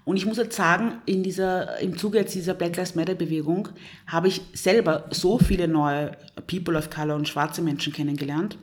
Und 0.05 0.17
ich 0.17 0.25
muss 0.25 0.39
jetzt 0.39 0.57
sagen, 0.57 1.03
in 1.05 1.23
dieser, 1.23 1.79
im 1.81 1.99
Zuge 1.99 2.19
jetzt 2.19 2.35
dieser 2.35 2.55
Black 2.55 2.77
Lives 2.77 2.95
Matter 2.95 3.15
Bewegung 3.15 3.69
habe 4.07 4.29
ich 4.29 4.41
selber 4.55 5.05
so 5.11 5.39
viele 5.39 5.69
neue 5.69 6.13
People 6.47 6.79
of 6.79 6.89
Color 6.89 7.17
und 7.17 7.29
schwarze 7.29 7.61
Menschen 7.61 7.93
kennengelernt, 7.93 8.57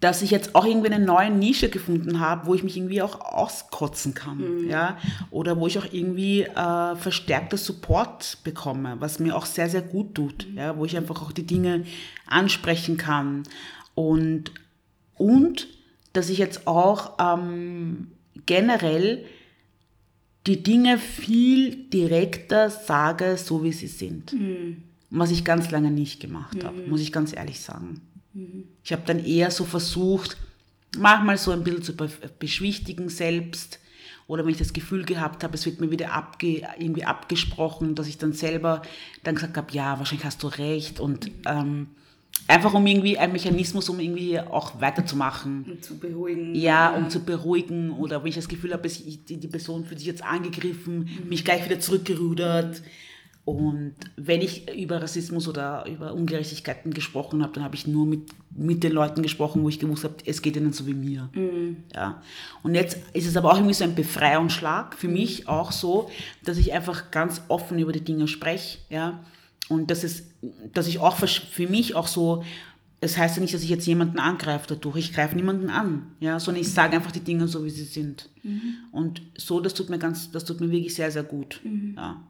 dass 0.00 0.22
ich 0.22 0.30
jetzt 0.30 0.54
auch 0.54 0.64
irgendwie 0.64 0.90
eine 0.92 1.04
neue 1.04 1.30
Nische 1.30 1.68
gefunden 1.70 2.20
habe, 2.20 2.46
wo 2.46 2.54
ich 2.54 2.62
mich 2.62 2.76
irgendwie 2.76 3.02
auch 3.02 3.20
auskotzen 3.20 4.14
kann, 4.14 4.68
ja, 4.68 4.96
oder 5.30 5.58
wo 5.58 5.66
ich 5.66 5.78
auch 5.78 5.86
irgendwie 5.90 6.42
äh, 6.42 6.96
verstärkter 6.96 7.56
Support 7.56 8.38
bekomme, 8.44 8.96
was 9.00 9.18
mir 9.18 9.36
auch 9.36 9.46
sehr, 9.46 9.68
sehr 9.68 9.82
gut 9.82 10.14
tut, 10.14 10.46
ja, 10.54 10.76
wo 10.76 10.84
ich 10.84 10.96
einfach 10.96 11.20
auch 11.22 11.32
die 11.32 11.46
Dinge 11.46 11.84
ansprechen 12.26 12.96
kann. 12.96 13.42
Und, 13.94 14.52
und 15.16 15.66
dass 16.12 16.30
ich 16.30 16.38
jetzt 16.38 16.68
auch 16.68 17.14
ähm, 17.18 18.12
generell 18.46 19.24
die 20.46 20.62
Dinge 20.62 20.98
viel 20.98 21.74
direkter 21.90 22.70
sage, 22.70 23.36
so 23.36 23.64
wie 23.64 23.72
sie 23.72 23.88
sind. 23.88 24.32
Was 25.10 25.30
ich 25.30 25.44
ganz 25.44 25.70
lange 25.70 25.90
nicht 25.90 26.20
gemacht 26.20 26.62
habe, 26.64 26.82
muss 26.82 27.00
ich 27.00 27.12
ganz 27.12 27.34
ehrlich 27.34 27.60
sagen. 27.60 28.00
Ich 28.84 28.92
habe 28.92 29.02
dann 29.06 29.24
eher 29.24 29.50
so 29.50 29.64
versucht, 29.64 30.36
manchmal 30.96 31.36
so 31.38 31.50
ein 31.50 31.64
bisschen 31.64 31.82
zu 31.82 31.96
be- 31.96 32.10
beschwichtigen 32.38 33.08
selbst 33.08 33.78
oder 34.26 34.44
wenn 34.44 34.52
ich 34.52 34.58
das 34.58 34.72
Gefühl 34.72 35.04
gehabt 35.04 35.42
habe, 35.42 35.54
es 35.54 35.64
wird 35.64 35.80
mir 35.80 35.90
wieder 35.90 36.12
abge, 36.12 36.62
irgendwie 36.78 37.04
abgesprochen, 37.04 37.94
dass 37.94 38.08
ich 38.08 38.18
dann 38.18 38.32
selber 38.32 38.82
dann 39.24 39.34
gesagt 39.34 39.56
habe, 39.56 39.72
ja, 39.72 39.98
wahrscheinlich 39.98 40.24
hast 40.26 40.42
du 40.42 40.48
recht 40.48 41.00
und 41.00 41.30
ähm, 41.46 41.88
einfach 42.46 42.74
um 42.74 42.86
irgendwie 42.86 43.18
ein 43.18 43.32
Mechanismus, 43.32 43.88
um 43.88 44.00
irgendwie 44.00 44.38
auch 44.38 44.80
weiterzumachen. 44.80 45.64
Um 45.68 45.82
zu 45.82 45.98
beruhigen. 45.98 46.54
Ja, 46.54 46.90
um 46.90 47.08
zu 47.08 47.20
beruhigen 47.20 47.90
oder 47.90 48.22
wenn 48.22 48.28
ich 48.28 48.34
das 48.34 48.48
Gefühl 48.48 48.72
habe, 48.72 48.88
die, 48.88 49.36
die 49.38 49.48
Person 49.48 49.84
fühlt 49.84 49.98
sich 49.98 50.08
jetzt 50.08 50.22
angegriffen, 50.22 51.08
mich 51.28 51.44
gleich 51.44 51.64
wieder 51.64 51.80
zurückgerudert. 51.80 52.82
Und 53.48 53.94
wenn 54.16 54.42
ich 54.42 54.68
über 54.76 55.00
Rassismus 55.00 55.48
oder 55.48 55.86
über 55.86 56.12
Ungerechtigkeiten 56.12 56.92
gesprochen 56.92 57.42
habe, 57.42 57.54
dann 57.54 57.64
habe 57.64 57.76
ich 57.76 57.86
nur 57.86 58.04
mit, 58.04 58.28
mit 58.50 58.84
den 58.84 58.92
Leuten 58.92 59.22
gesprochen, 59.22 59.62
wo 59.62 59.70
ich 59.70 59.78
gewusst 59.78 60.04
habe, 60.04 60.16
es 60.26 60.42
geht 60.42 60.56
ihnen 60.56 60.74
so 60.74 60.86
wie 60.86 60.92
mir. 60.92 61.30
Ja. 61.94 62.20
Und 62.62 62.74
jetzt 62.74 62.98
ist 63.14 63.26
es 63.26 63.38
aber 63.38 63.50
auch 63.50 63.56
irgendwie 63.56 63.72
so 63.72 63.84
ein 63.84 63.94
Befreiungsschlag 63.94 64.94
für 64.94 65.08
mich 65.08 65.48
auch 65.48 65.72
so, 65.72 66.10
dass 66.44 66.58
ich 66.58 66.74
einfach 66.74 67.10
ganz 67.10 67.40
offen 67.48 67.78
über 67.78 67.92
die 67.92 68.04
Dinge 68.04 68.28
spreche. 68.28 68.80
Ja. 68.90 69.24
Und 69.70 69.90
das 69.90 70.04
ist, 70.04 70.26
dass 70.74 70.86
ich 70.86 70.98
auch 70.98 71.16
für, 71.16 71.68
mich 71.68 71.94
auch 71.94 72.06
so, 72.06 72.44
es 73.00 73.16
heißt 73.16 73.36
ja 73.36 73.40
nicht, 73.40 73.54
dass 73.54 73.62
ich 73.62 73.70
jetzt 73.70 73.86
jemanden 73.86 74.18
angreife 74.18 74.66
dadurch, 74.68 74.98
ich 74.98 75.14
greife 75.14 75.34
niemanden 75.34 75.70
an, 75.70 76.02
ja, 76.20 76.38
sondern 76.38 76.60
ich 76.60 76.70
sage 76.70 76.96
einfach 76.96 77.12
die 77.12 77.20
Dinge 77.20 77.48
so, 77.48 77.64
wie 77.64 77.70
sie 77.70 77.84
sind. 77.84 78.28
Und 78.92 79.22
so, 79.38 79.60
das 79.60 79.72
tut 79.72 79.88
mir 79.88 79.98
ganz, 79.98 80.30
das 80.32 80.44
tut 80.44 80.60
mir 80.60 80.70
wirklich 80.70 80.94
sehr, 80.94 81.10
sehr 81.10 81.22
gut. 81.22 81.62
Ja. 81.96 82.20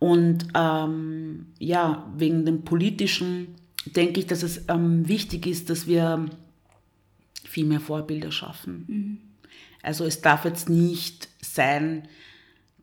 Und 0.00 0.48
ähm, 0.54 1.46
ja, 1.60 2.10
wegen 2.16 2.44
dem 2.44 2.62
Politischen 2.62 3.54
denke 3.94 4.18
ich, 4.20 4.26
dass 4.26 4.42
es 4.42 4.64
ähm, 4.68 5.06
wichtig 5.06 5.46
ist, 5.46 5.70
dass 5.70 5.86
wir 5.86 6.26
viel 7.44 7.66
mehr 7.66 7.80
Vorbilder 7.80 8.32
schaffen. 8.32 9.20
Also 9.82 10.04
es 10.04 10.20
darf 10.20 10.44
jetzt 10.44 10.68
nicht 10.68 11.28
sein, 11.42 12.08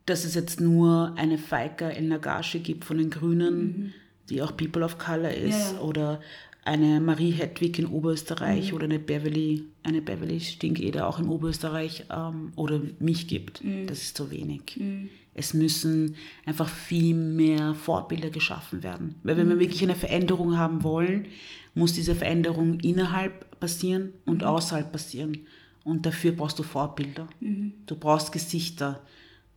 dass 0.05 0.23
es 0.25 0.35
jetzt 0.35 0.61
nur 0.61 1.13
eine 1.17 1.37
Feika 1.37 1.89
El 1.89 2.07
Nagashi 2.07 2.59
gibt 2.59 2.85
von 2.85 2.97
den 2.97 3.09
Grünen, 3.09 3.93
die 4.29 4.41
auch 4.41 4.55
People 4.55 4.83
of 4.83 4.97
Color 4.97 5.31
ist, 5.31 5.73
Ja. 5.73 5.79
oder 5.81 6.21
eine 6.65 6.99
Marie 6.99 7.31
Hedwig 7.31 7.79
in 7.79 7.85
Oberösterreich 7.87 8.73
oder 8.73 8.85
eine 8.85 8.99
Beverly, 8.99 9.63
eine 9.83 10.01
Beverly 10.01 10.39
Stinkeder 10.39 11.07
auch 11.07 11.17
in 11.19 11.29
Oberösterreich 11.29 12.05
ähm, 12.11 12.51
oder 12.55 12.81
mich 12.99 13.27
gibt. 13.27 13.61
Das 13.87 13.99
ist 14.01 14.17
zu 14.17 14.29
wenig. 14.31 14.77
Es 15.37 15.53
müssen 15.53 16.15
einfach 16.45 16.67
viel 16.67 17.15
mehr 17.15 17.75
Vorbilder 17.75 18.29
geschaffen 18.29 18.83
werden. 18.83 19.15
Weil 19.23 19.37
wenn 19.37 19.47
wir 19.49 19.59
wirklich 19.59 19.83
eine 19.83 19.95
Veränderung 19.95 20.57
haben 20.57 20.83
wollen, 20.83 21.27
muss 21.75 21.93
diese 21.93 22.15
Veränderung 22.15 22.79
innerhalb 22.79 23.59
passieren 23.59 24.13
und 24.25 24.43
außerhalb 24.43 24.91
passieren. 24.91 25.37
Und 25.83 26.05
dafür 26.05 26.33
brauchst 26.33 26.59
du 26.59 26.63
Vorbilder. 26.63 27.29
Du 27.85 27.95
brauchst 27.95 28.31
Gesichter. 28.31 29.01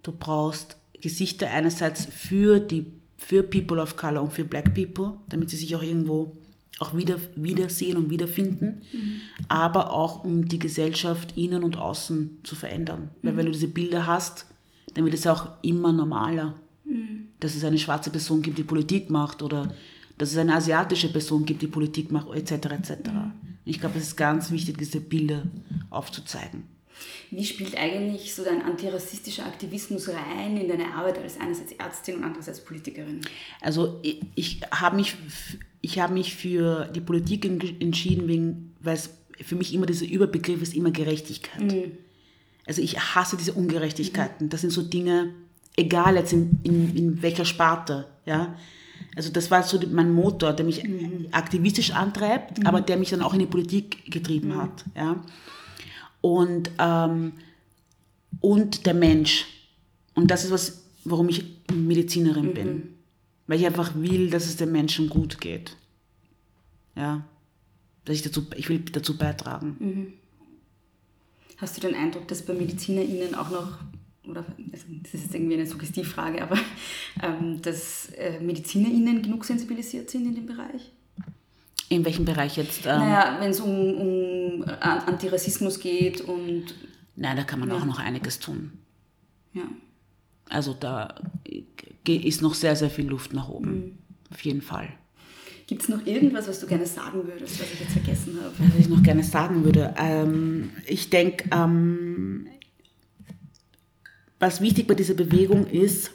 Du 0.02 0.12
brauchst 0.12 0.76
Gesichter 1.00 1.50
einerseits 1.50 2.04
für 2.04 2.60
die 2.60 2.86
für 3.16 3.42
People 3.42 3.80
of 3.80 3.96
Color 3.96 4.22
und 4.22 4.32
für 4.32 4.44
Black 4.44 4.74
People, 4.74 5.14
damit 5.28 5.50
sie 5.50 5.56
sich 5.56 5.76
auch 5.76 5.82
irgendwo 5.82 6.36
auch 6.78 6.96
wieder 6.96 7.16
wiedersehen 7.36 7.98
und 7.98 8.08
wiederfinden, 8.08 8.80
aber 9.48 9.92
auch 9.92 10.24
um 10.24 10.48
die 10.48 10.58
Gesellschaft 10.58 11.36
innen 11.36 11.62
und 11.62 11.76
außen 11.76 12.38
zu 12.42 12.54
verändern. 12.54 13.10
Weil 13.22 13.36
wenn 13.36 13.46
du 13.46 13.52
diese 13.52 13.68
Bilder 13.68 14.06
hast, 14.06 14.46
dann 14.94 15.04
wird 15.04 15.14
es 15.14 15.26
auch 15.26 15.48
immer 15.62 15.92
normaler, 15.92 16.54
dass 17.38 17.54
es 17.54 17.64
eine 17.64 17.78
schwarze 17.78 18.10
Person 18.10 18.42
gibt, 18.42 18.58
die 18.58 18.64
Politik 18.64 19.10
macht 19.10 19.42
oder 19.42 19.72
dass 20.18 20.32
es 20.32 20.36
eine 20.36 20.54
asiatische 20.54 21.10
Person 21.10 21.44
gibt, 21.46 21.62
die 21.62 21.66
Politik 21.68 22.10
macht, 22.12 22.28
etc. 22.34 22.52
etc. 22.66 22.92
Ich 23.64 23.80
glaube, 23.80 23.98
es 23.98 24.08
ist 24.08 24.16
ganz 24.16 24.50
wichtig, 24.50 24.76
diese 24.78 25.00
Bilder 25.00 25.44
aufzuzeigen. 25.90 26.64
Wie 27.30 27.44
spielt 27.44 27.76
eigentlich 27.78 28.34
so 28.34 28.44
dein 28.44 28.60
antirassistischer 28.62 29.46
Aktivismus 29.46 30.08
rein 30.08 30.56
in 30.58 30.68
deine 30.68 30.92
Arbeit 30.94 31.18
als 31.18 31.40
einerseits 31.40 31.72
Ärztin 31.72 32.16
und 32.16 32.24
andererseits 32.24 32.62
Politikerin? 32.62 33.20
Also 33.62 33.98
ich, 34.02 34.20
ich 34.34 34.60
habe 34.70 34.96
mich, 34.96 35.14
ich 35.80 35.98
hab 36.00 36.10
mich 36.10 36.34
für 36.34 36.86
die 36.94 37.00
Politik 37.00 37.46
en- 37.46 37.80
entschieden, 37.80 38.28
wegen, 38.28 38.74
weil 38.80 38.96
es 38.96 39.10
für 39.40 39.54
mich 39.56 39.72
immer 39.72 39.86
dieser 39.86 40.04
Überbegriff 40.06 40.60
ist, 40.60 40.74
immer 40.74 40.90
Gerechtigkeit. 40.90 41.72
Also 42.70 42.82
ich 42.82 43.00
hasse 43.00 43.36
diese 43.36 43.54
Ungerechtigkeiten. 43.54 44.48
Das 44.48 44.60
sind 44.60 44.70
so 44.70 44.82
Dinge, 44.82 45.34
egal 45.74 46.14
jetzt 46.14 46.32
in, 46.32 46.60
in, 46.62 46.96
in 46.96 47.20
welcher 47.20 47.44
Sparte. 47.44 48.06
Ja? 48.24 48.54
Also 49.16 49.32
das 49.32 49.50
war 49.50 49.64
so 49.64 49.80
mein 49.90 50.12
Motor, 50.12 50.52
der 50.52 50.64
mich 50.64 50.88
aktivistisch 51.32 51.90
antreibt, 51.90 52.64
aber 52.64 52.80
der 52.80 52.96
mich 52.96 53.10
dann 53.10 53.22
auch 53.22 53.32
in 53.32 53.40
die 53.40 53.46
Politik 53.46 54.08
getrieben 54.12 54.56
hat. 54.56 54.84
Ja? 54.94 55.20
Und, 56.20 56.70
ähm, 56.78 57.32
und 58.38 58.86
der 58.86 58.94
Mensch. 58.94 59.46
Und 60.14 60.30
das 60.30 60.44
ist 60.44 60.52
was, 60.52 60.84
warum 61.04 61.28
ich 61.28 61.44
Medizinerin 61.74 62.54
bin. 62.54 62.82
Weil 63.48 63.58
ich 63.58 63.66
einfach 63.66 63.96
will, 63.96 64.30
dass 64.30 64.46
es 64.46 64.54
den 64.54 64.70
Menschen 64.70 65.08
gut 65.08 65.40
geht. 65.40 65.76
Ja. 66.94 67.24
Dass 68.04 68.14
ich, 68.14 68.22
dazu, 68.22 68.46
ich 68.54 68.68
will 68.68 68.78
dazu 68.78 69.18
beitragen. 69.18 70.20
Hast 71.60 71.76
du 71.76 71.80
den 71.80 71.94
Eindruck, 71.94 72.26
dass 72.28 72.42
bei 72.42 72.54
MedizinerInnen 72.54 73.34
auch 73.34 73.50
noch, 73.50 73.78
oder 74.26 74.44
also 74.72 74.84
das 75.02 75.14
ist 75.14 75.24
jetzt 75.24 75.34
irgendwie 75.34 75.54
eine 75.54 75.66
Suggestivfrage, 75.66 76.42
aber 76.42 76.58
ähm, 77.22 77.60
dass 77.62 78.10
äh, 78.16 78.40
MedizinerInnen 78.40 79.22
genug 79.22 79.44
sensibilisiert 79.44 80.08
sind 80.10 80.26
in 80.26 80.34
dem 80.34 80.46
Bereich? 80.46 80.90
In 81.88 82.04
welchem 82.04 82.24
Bereich 82.24 82.56
jetzt? 82.56 82.86
Ähm, 82.86 82.98
Naja, 83.00 83.36
wenn 83.40 83.50
es 83.50 83.60
um, 83.60 83.94
um 83.94 84.62
An- 84.62 85.00
Antirassismus 85.06 85.80
geht 85.80 86.20
und 86.22 86.74
Nein, 87.16 87.36
da 87.36 87.42
kann 87.44 87.60
man 87.60 87.68
Ja. 87.68 87.76
auch 87.76 87.84
noch 87.84 87.98
einiges 87.98 88.38
tun. 88.38 88.72
ja. 89.52 89.64
Also 90.48 90.74
da 90.74 91.14
ge- 92.02 92.16
ist 92.26 92.42
noch 92.42 92.54
sehr, 92.54 92.74
sehr 92.74 92.90
viel 92.90 93.06
Luft 93.06 93.32
nach 93.32 93.48
oben. 93.48 93.98
Auf 94.32 94.40
jeden 94.44 94.62
Fall. 94.62 94.88
Gibt 95.70 95.82
es 95.82 95.88
noch 95.88 96.04
irgendwas, 96.04 96.48
was 96.48 96.58
du 96.58 96.66
gerne 96.66 96.84
sagen 96.84 97.20
würdest, 97.28 97.60
was 97.60 97.72
ich 97.72 97.78
jetzt 97.78 97.92
vergessen 97.92 98.36
habe? 98.42 98.52
Was 98.58 98.76
ich 98.76 98.88
noch 98.88 99.04
gerne 99.04 99.22
sagen 99.22 99.64
würde. 99.64 99.94
Ähm, 99.96 100.70
ich 100.84 101.10
denke, 101.10 101.48
ähm, 101.52 102.48
was 104.40 104.60
wichtig 104.60 104.88
bei 104.88 104.94
dieser 104.94 105.14
Bewegung 105.14 105.68
ist, 105.68 106.10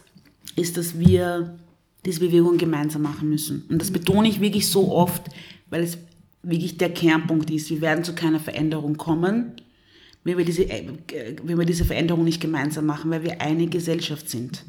ist, 0.58 0.76
dass 0.76 1.00
wir 1.00 1.58
diese 2.06 2.20
Bewegung 2.20 2.58
gemeinsam 2.58 3.04
machen 3.04 3.30
müssen. 3.30 3.64
Und 3.70 3.82
das 3.82 3.92
betone 3.92 4.28
ich 4.28 4.42
wirklich 4.42 4.68
so 4.68 4.92
oft, 4.92 5.24
weil 5.70 5.84
es 5.84 6.00
wirklich 6.44 6.78
der 6.78 6.90
Kernpunkt 6.90 7.50
ist. 7.50 7.70
Wir 7.70 7.80
werden 7.80 8.04
zu 8.04 8.14
keiner 8.14 8.42
Veränderung 8.42 8.98
kommen, 8.98 9.54
wenn 10.26 10.38
wir 10.38 10.44
diese, 10.44 10.64
äh, 10.64 10.86
wenn 11.42 11.58
wir 11.58 11.66
diese 11.66 11.86
Veränderung 11.86 12.26
nicht 12.26 12.42
gemeinsam 12.42 12.88
machen, 12.88 13.10
weil 13.10 13.24
wir 13.24 13.40
eine 13.40 13.68
Gesellschaft 13.68 14.30
sind. 14.30 14.66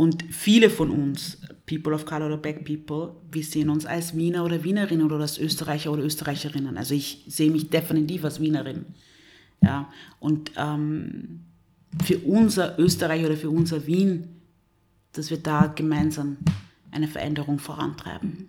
Und 0.00 0.24
viele 0.30 0.70
von 0.70 0.88
uns, 0.88 1.36
People 1.66 1.92
of 1.92 2.06
Color 2.06 2.28
oder 2.28 2.38
Black 2.38 2.64
People, 2.64 3.16
wir 3.30 3.44
sehen 3.44 3.68
uns 3.68 3.84
als 3.84 4.16
Wiener 4.16 4.46
oder 4.46 4.64
Wienerinnen 4.64 5.04
oder 5.04 5.20
als 5.20 5.36
Österreicher 5.36 5.92
oder 5.92 6.02
Österreicherinnen. 6.02 6.78
Also 6.78 6.94
ich 6.94 7.22
sehe 7.28 7.50
mich 7.50 7.68
definitiv 7.68 8.24
als 8.24 8.40
Wienerin. 8.40 8.86
Ja, 9.60 9.92
und 10.18 10.52
ähm, 10.56 11.40
für 12.02 12.16
unser 12.20 12.78
Österreich 12.78 13.26
oder 13.26 13.36
für 13.36 13.50
unser 13.50 13.86
Wien, 13.86 14.40
dass 15.12 15.28
wir 15.28 15.36
da 15.36 15.66
gemeinsam 15.66 16.38
eine 16.92 17.06
Veränderung 17.06 17.58
vorantreiben. 17.58 18.48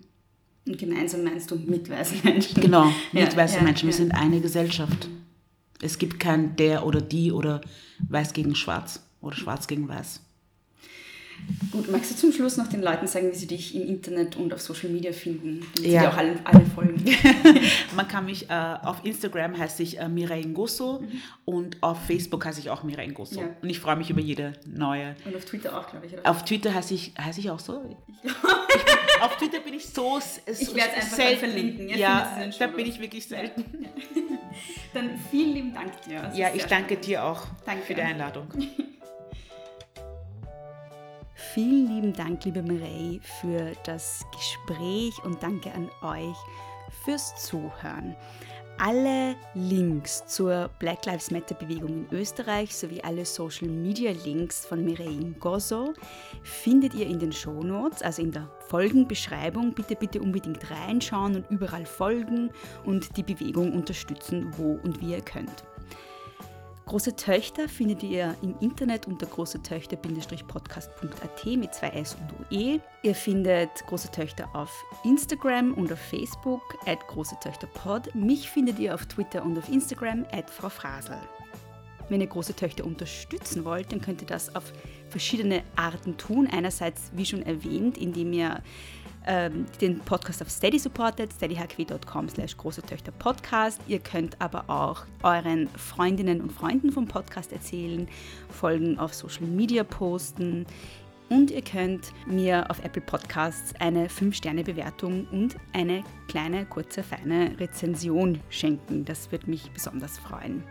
Und 0.66 0.78
gemeinsam 0.78 1.22
meinst 1.22 1.50
du 1.50 1.56
mit 1.56 1.90
weißen 1.90 2.20
Menschen? 2.24 2.62
Genau, 2.62 2.84
Ja, 3.12 3.24
mit 3.24 3.36
weißen 3.36 3.58
ja, 3.58 3.62
Menschen. 3.62 3.88
Wir 3.88 3.94
ja. 3.94 3.98
sind 3.98 4.12
eine 4.12 4.40
Gesellschaft. 4.40 5.06
Es 5.82 5.98
gibt 5.98 6.18
kein 6.18 6.56
der 6.56 6.86
oder 6.86 7.02
die 7.02 7.30
oder 7.30 7.60
weiß 8.08 8.32
gegen 8.32 8.54
schwarz 8.54 9.02
oder 9.20 9.36
schwarz 9.36 9.66
gegen 9.66 9.86
weiß. 9.86 10.22
Gut, 11.70 11.90
magst 11.90 12.10
du 12.10 12.16
zum 12.16 12.32
Schluss 12.32 12.58
noch 12.58 12.66
den 12.68 12.82
Leuten 12.82 13.06
sagen, 13.06 13.30
wie 13.32 13.34
sie 13.34 13.46
dich 13.46 13.74
im 13.74 13.88
Internet 13.88 14.36
und 14.36 14.52
auf 14.52 14.60
Social 14.60 14.90
Media 14.90 15.10
finden, 15.12 15.60
damit 15.74 15.76
sie 15.78 15.90
Ja. 15.94 16.02
dir 16.02 16.10
auch 16.12 16.16
alle, 16.18 16.34
alle 16.44 16.66
folgen? 16.66 17.02
Man 17.96 18.06
kann 18.08 18.26
mich, 18.26 18.50
äh, 18.50 18.76
auf 18.82 19.04
Instagram 19.04 19.56
heiße 19.58 19.82
ich 19.82 19.98
äh, 19.98 20.06
Mirai 20.08 20.42
Ngoso 20.42 21.02
und 21.46 21.82
auf 21.82 21.98
Facebook 22.06 22.44
heiße 22.44 22.60
ich 22.60 22.68
auch 22.68 22.82
Mirai 22.82 23.06
Ngoso. 23.08 23.40
Ja. 23.40 23.48
Und 23.62 23.70
ich 23.70 23.80
freue 23.80 23.96
mich 23.96 24.10
über 24.10 24.20
jede 24.20 24.52
neue. 24.66 25.16
Und 25.24 25.34
auf 25.34 25.44
Twitter 25.46 25.78
auch, 25.78 25.88
glaube 25.90 26.04
ich, 26.06 26.12
oder? 26.12 26.28
Auf 26.30 26.44
Twitter 26.44 26.74
heiße 26.74 26.92
ich, 26.92 27.14
heiße 27.18 27.40
ich 27.40 27.50
auch 27.50 27.58
so? 27.60 27.82
Ich 28.22 28.30
bin, 28.30 28.34
auf 29.22 29.36
Twitter 29.38 29.60
bin 29.60 29.72
ich 29.74 29.86
so, 29.86 30.20
so 30.20 30.40
Ich 30.46 30.74
werd's 30.74 30.94
einfach 30.96 31.16
selten. 31.16 31.38
verlinken. 31.40 31.88
Ja, 31.88 31.96
Ja, 31.96 32.48
da 32.58 32.66
bin 32.66 32.84
ich 32.86 33.00
wirklich 33.00 33.26
selten. 33.26 33.64
Dann 34.92 35.10
vielen 35.30 35.54
lieben 35.54 35.74
Dank 35.74 36.02
dir. 36.02 36.20
Das 36.20 36.36
Ja, 36.36 36.48
ich 36.54 36.64
danke 36.66 36.88
spannend. 36.94 37.06
dir 37.06 37.24
auch 37.24 37.46
Danke. 37.64 37.82
für 37.86 37.94
die 37.94 38.02
Einladung. 38.02 38.48
Vielen 41.54 41.86
lieben 41.86 42.12
Dank, 42.14 42.46
liebe 42.46 42.62
Mireille, 42.62 43.20
für 43.20 43.72
das 43.84 44.24
Gespräch 44.32 45.12
und 45.22 45.42
danke 45.42 45.70
an 45.74 45.90
euch 46.00 46.36
fürs 47.04 47.34
Zuhören. 47.44 48.16
Alle 48.78 49.36
Links 49.52 50.26
zur 50.26 50.70
Black 50.78 51.04
Lives 51.04 51.30
Matter 51.30 51.54
Bewegung 51.54 52.06
in 52.10 52.18
Österreich 52.18 52.74
sowie 52.74 53.02
alle 53.02 53.26
Social 53.26 53.68
Media 53.68 54.12
Links 54.24 54.64
von 54.64 54.82
Mireille 54.82 55.34
Gozo 55.40 55.92
findet 56.42 56.94
ihr 56.94 57.06
in 57.06 57.18
den 57.18 57.32
Shownotes, 57.32 58.00
also 58.00 58.22
in 58.22 58.32
der 58.32 58.48
Folgenbeschreibung. 58.68 59.74
Bitte, 59.74 59.94
bitte 59.94 60.22
unbedingt 60.22 60.70
reinschauen 60.70 61.36
und 61.36 61.50
überall 61.50 61.84
folgen 61.84 62.48
und 62.86 63.14
die 63.18 63.24
Bewegung 63.24 63.74
unterstützen, 63.74 64.50
wo 64.56 64.80
und 64.82 65.02
wie 65.02 65.10
ihr 65.12 65.20
könnt. 65.20 65.64
Große 66.86 67.14
Töchter 67.16 67.68
findet 67.68 68.02
ihr 68.02 68.34
im 68.42 68.54
Internet 68.60 69.06
unter 69.06 69.26
großetöchter-podcast.at 69.26 71.46
mit 71.56 71.74
zwei 71.74 71.88
S 71.88 72.16
und 72.16 72.32
UE. 72.50 72.80
Ihr 73.02 73.14
findet 73.14 73.70
Große 73.86 74.10
Töchter 74.10 74.48
auf 74.52 74.70
Instagram 75.04 75.74
und 75.74 75.92
auf 75.92 76.00
Facebook 76.00 76.62
at 76.86 77.06
Große 77.08 77.36
Töchter 77.40 77.68
Pod. 77.68 78.14
Mich 78.14 78.50
findet 78.50 78.78
ihr 78.78 78.94
auf 78.94 79.06
Twitter 79.06 79.42
und 79.44 79.56
auf 79.56 79.68
Instagram 79.68 80.26
at 80.32 80.50
Frau 80.50 80.68
Frasel. 80.68 81.16
Wenn 82.08 82.20
ihr 82.20 82.26
große 82.26 82.54
Töchter 82.54 82.84
unterstützen 82.84 83.64
wollt, 83.64 83.92
dann 83.92 84.02
könnt 84.02 84.20
ihr 84.20 84.26
das 84.26 84.54
auf 84.54 84.72
verschiedene 85.08 85.62
Arten 85.76 86.18
tun. 86.18 86.46
Einerseits, 86.50 87.10
wie 87.14 87.24
schon 87.24 87.42
erwähnt, 87.42 87.96
indem 87.96 88.34
ihr 88.34 88.60
ähm, 89.26 89.66
den 89.80 90.00
Podcast 90.00 90.42
auf 90.42 90.50
Steady 90.50 90.78
supportet, 90.78 91.32
steadyhq.com 91.32 92.28
slash 92.28 92.56
große 92.56 92.82
Töchter 92.82 93.12
Podcast. 93.12 93.80
Ihr 93.86 93.98
könnt 93.98 94.40
aber 94.40 94.68
auch 94.68 95.04
euren 95.22 95.68
Freundinnen 95.68 96.40
und 96.40 96.52
Freunden 96.52 96.90
vom 96.90 97.06
Podcast 97.06 97.52
erzählen, 97.52 98.08
Folgen 98.50 98.98
auf 98.98 99.14
Social 99.14 99.46
Media 99.46 99.84
posten 99.84 100.66
und 101.32 101.50
ihr 101.50 101.62
könnt 101.62 102.12
mir 102.26 102.70
auf 102.70 102.84
Apple 102.84 103.00
Podcasts 103.00 103.72
eine 103.80 104.08
5-Sterne-Bewertung 104.08 105.26
und 105.32 105.56
eine 105.72 106.04
kleine, 106.28 106.66
kurze, 106.66 107.02
feine 107.02 107.58
Rezension 107.58 108.38
schenken. 108.50 109.06
Das 109.06 109.32
wird 109.32 109.48
mich 109.48 109.70
besonders 109.70 110.18
freuen. 110.18 110.62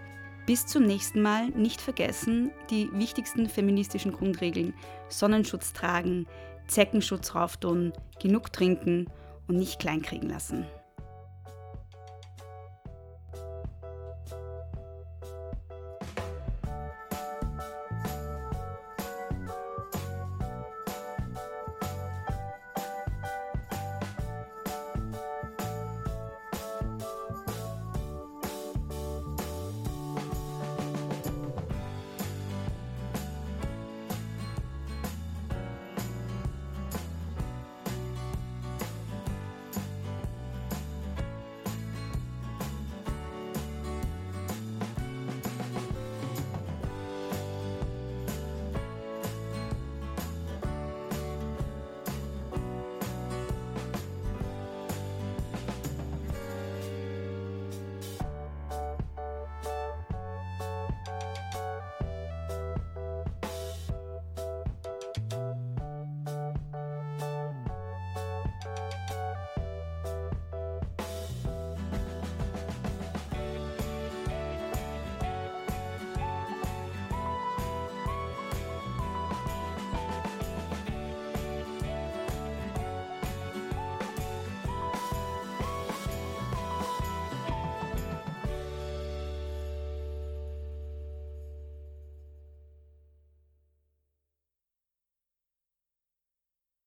Bis 0.45 0.67
zum 0.67 0.83
nächsten 0.83 1.21
Mal 1.23 1.49
nicht 1.49 1.81
vergessen, 1.81 2.51
die 2.69 2.89
wichtigsten 2.93 3.49
feministischen 3.49 4.11
Grundregeln 4.11 4.75
Sonnenschutz 5.09 5.73
tragen, 5.73 6.27
Zeckenschutz 6.71 7.35
rauftun, 7.35 7.91
genug 8.21 8.53
trinken 8.53 9.07
und 9.47 9.57
nicht 9.57 9.79
kleinkriegen 9.79 10.29
lassen. 10.29 10.65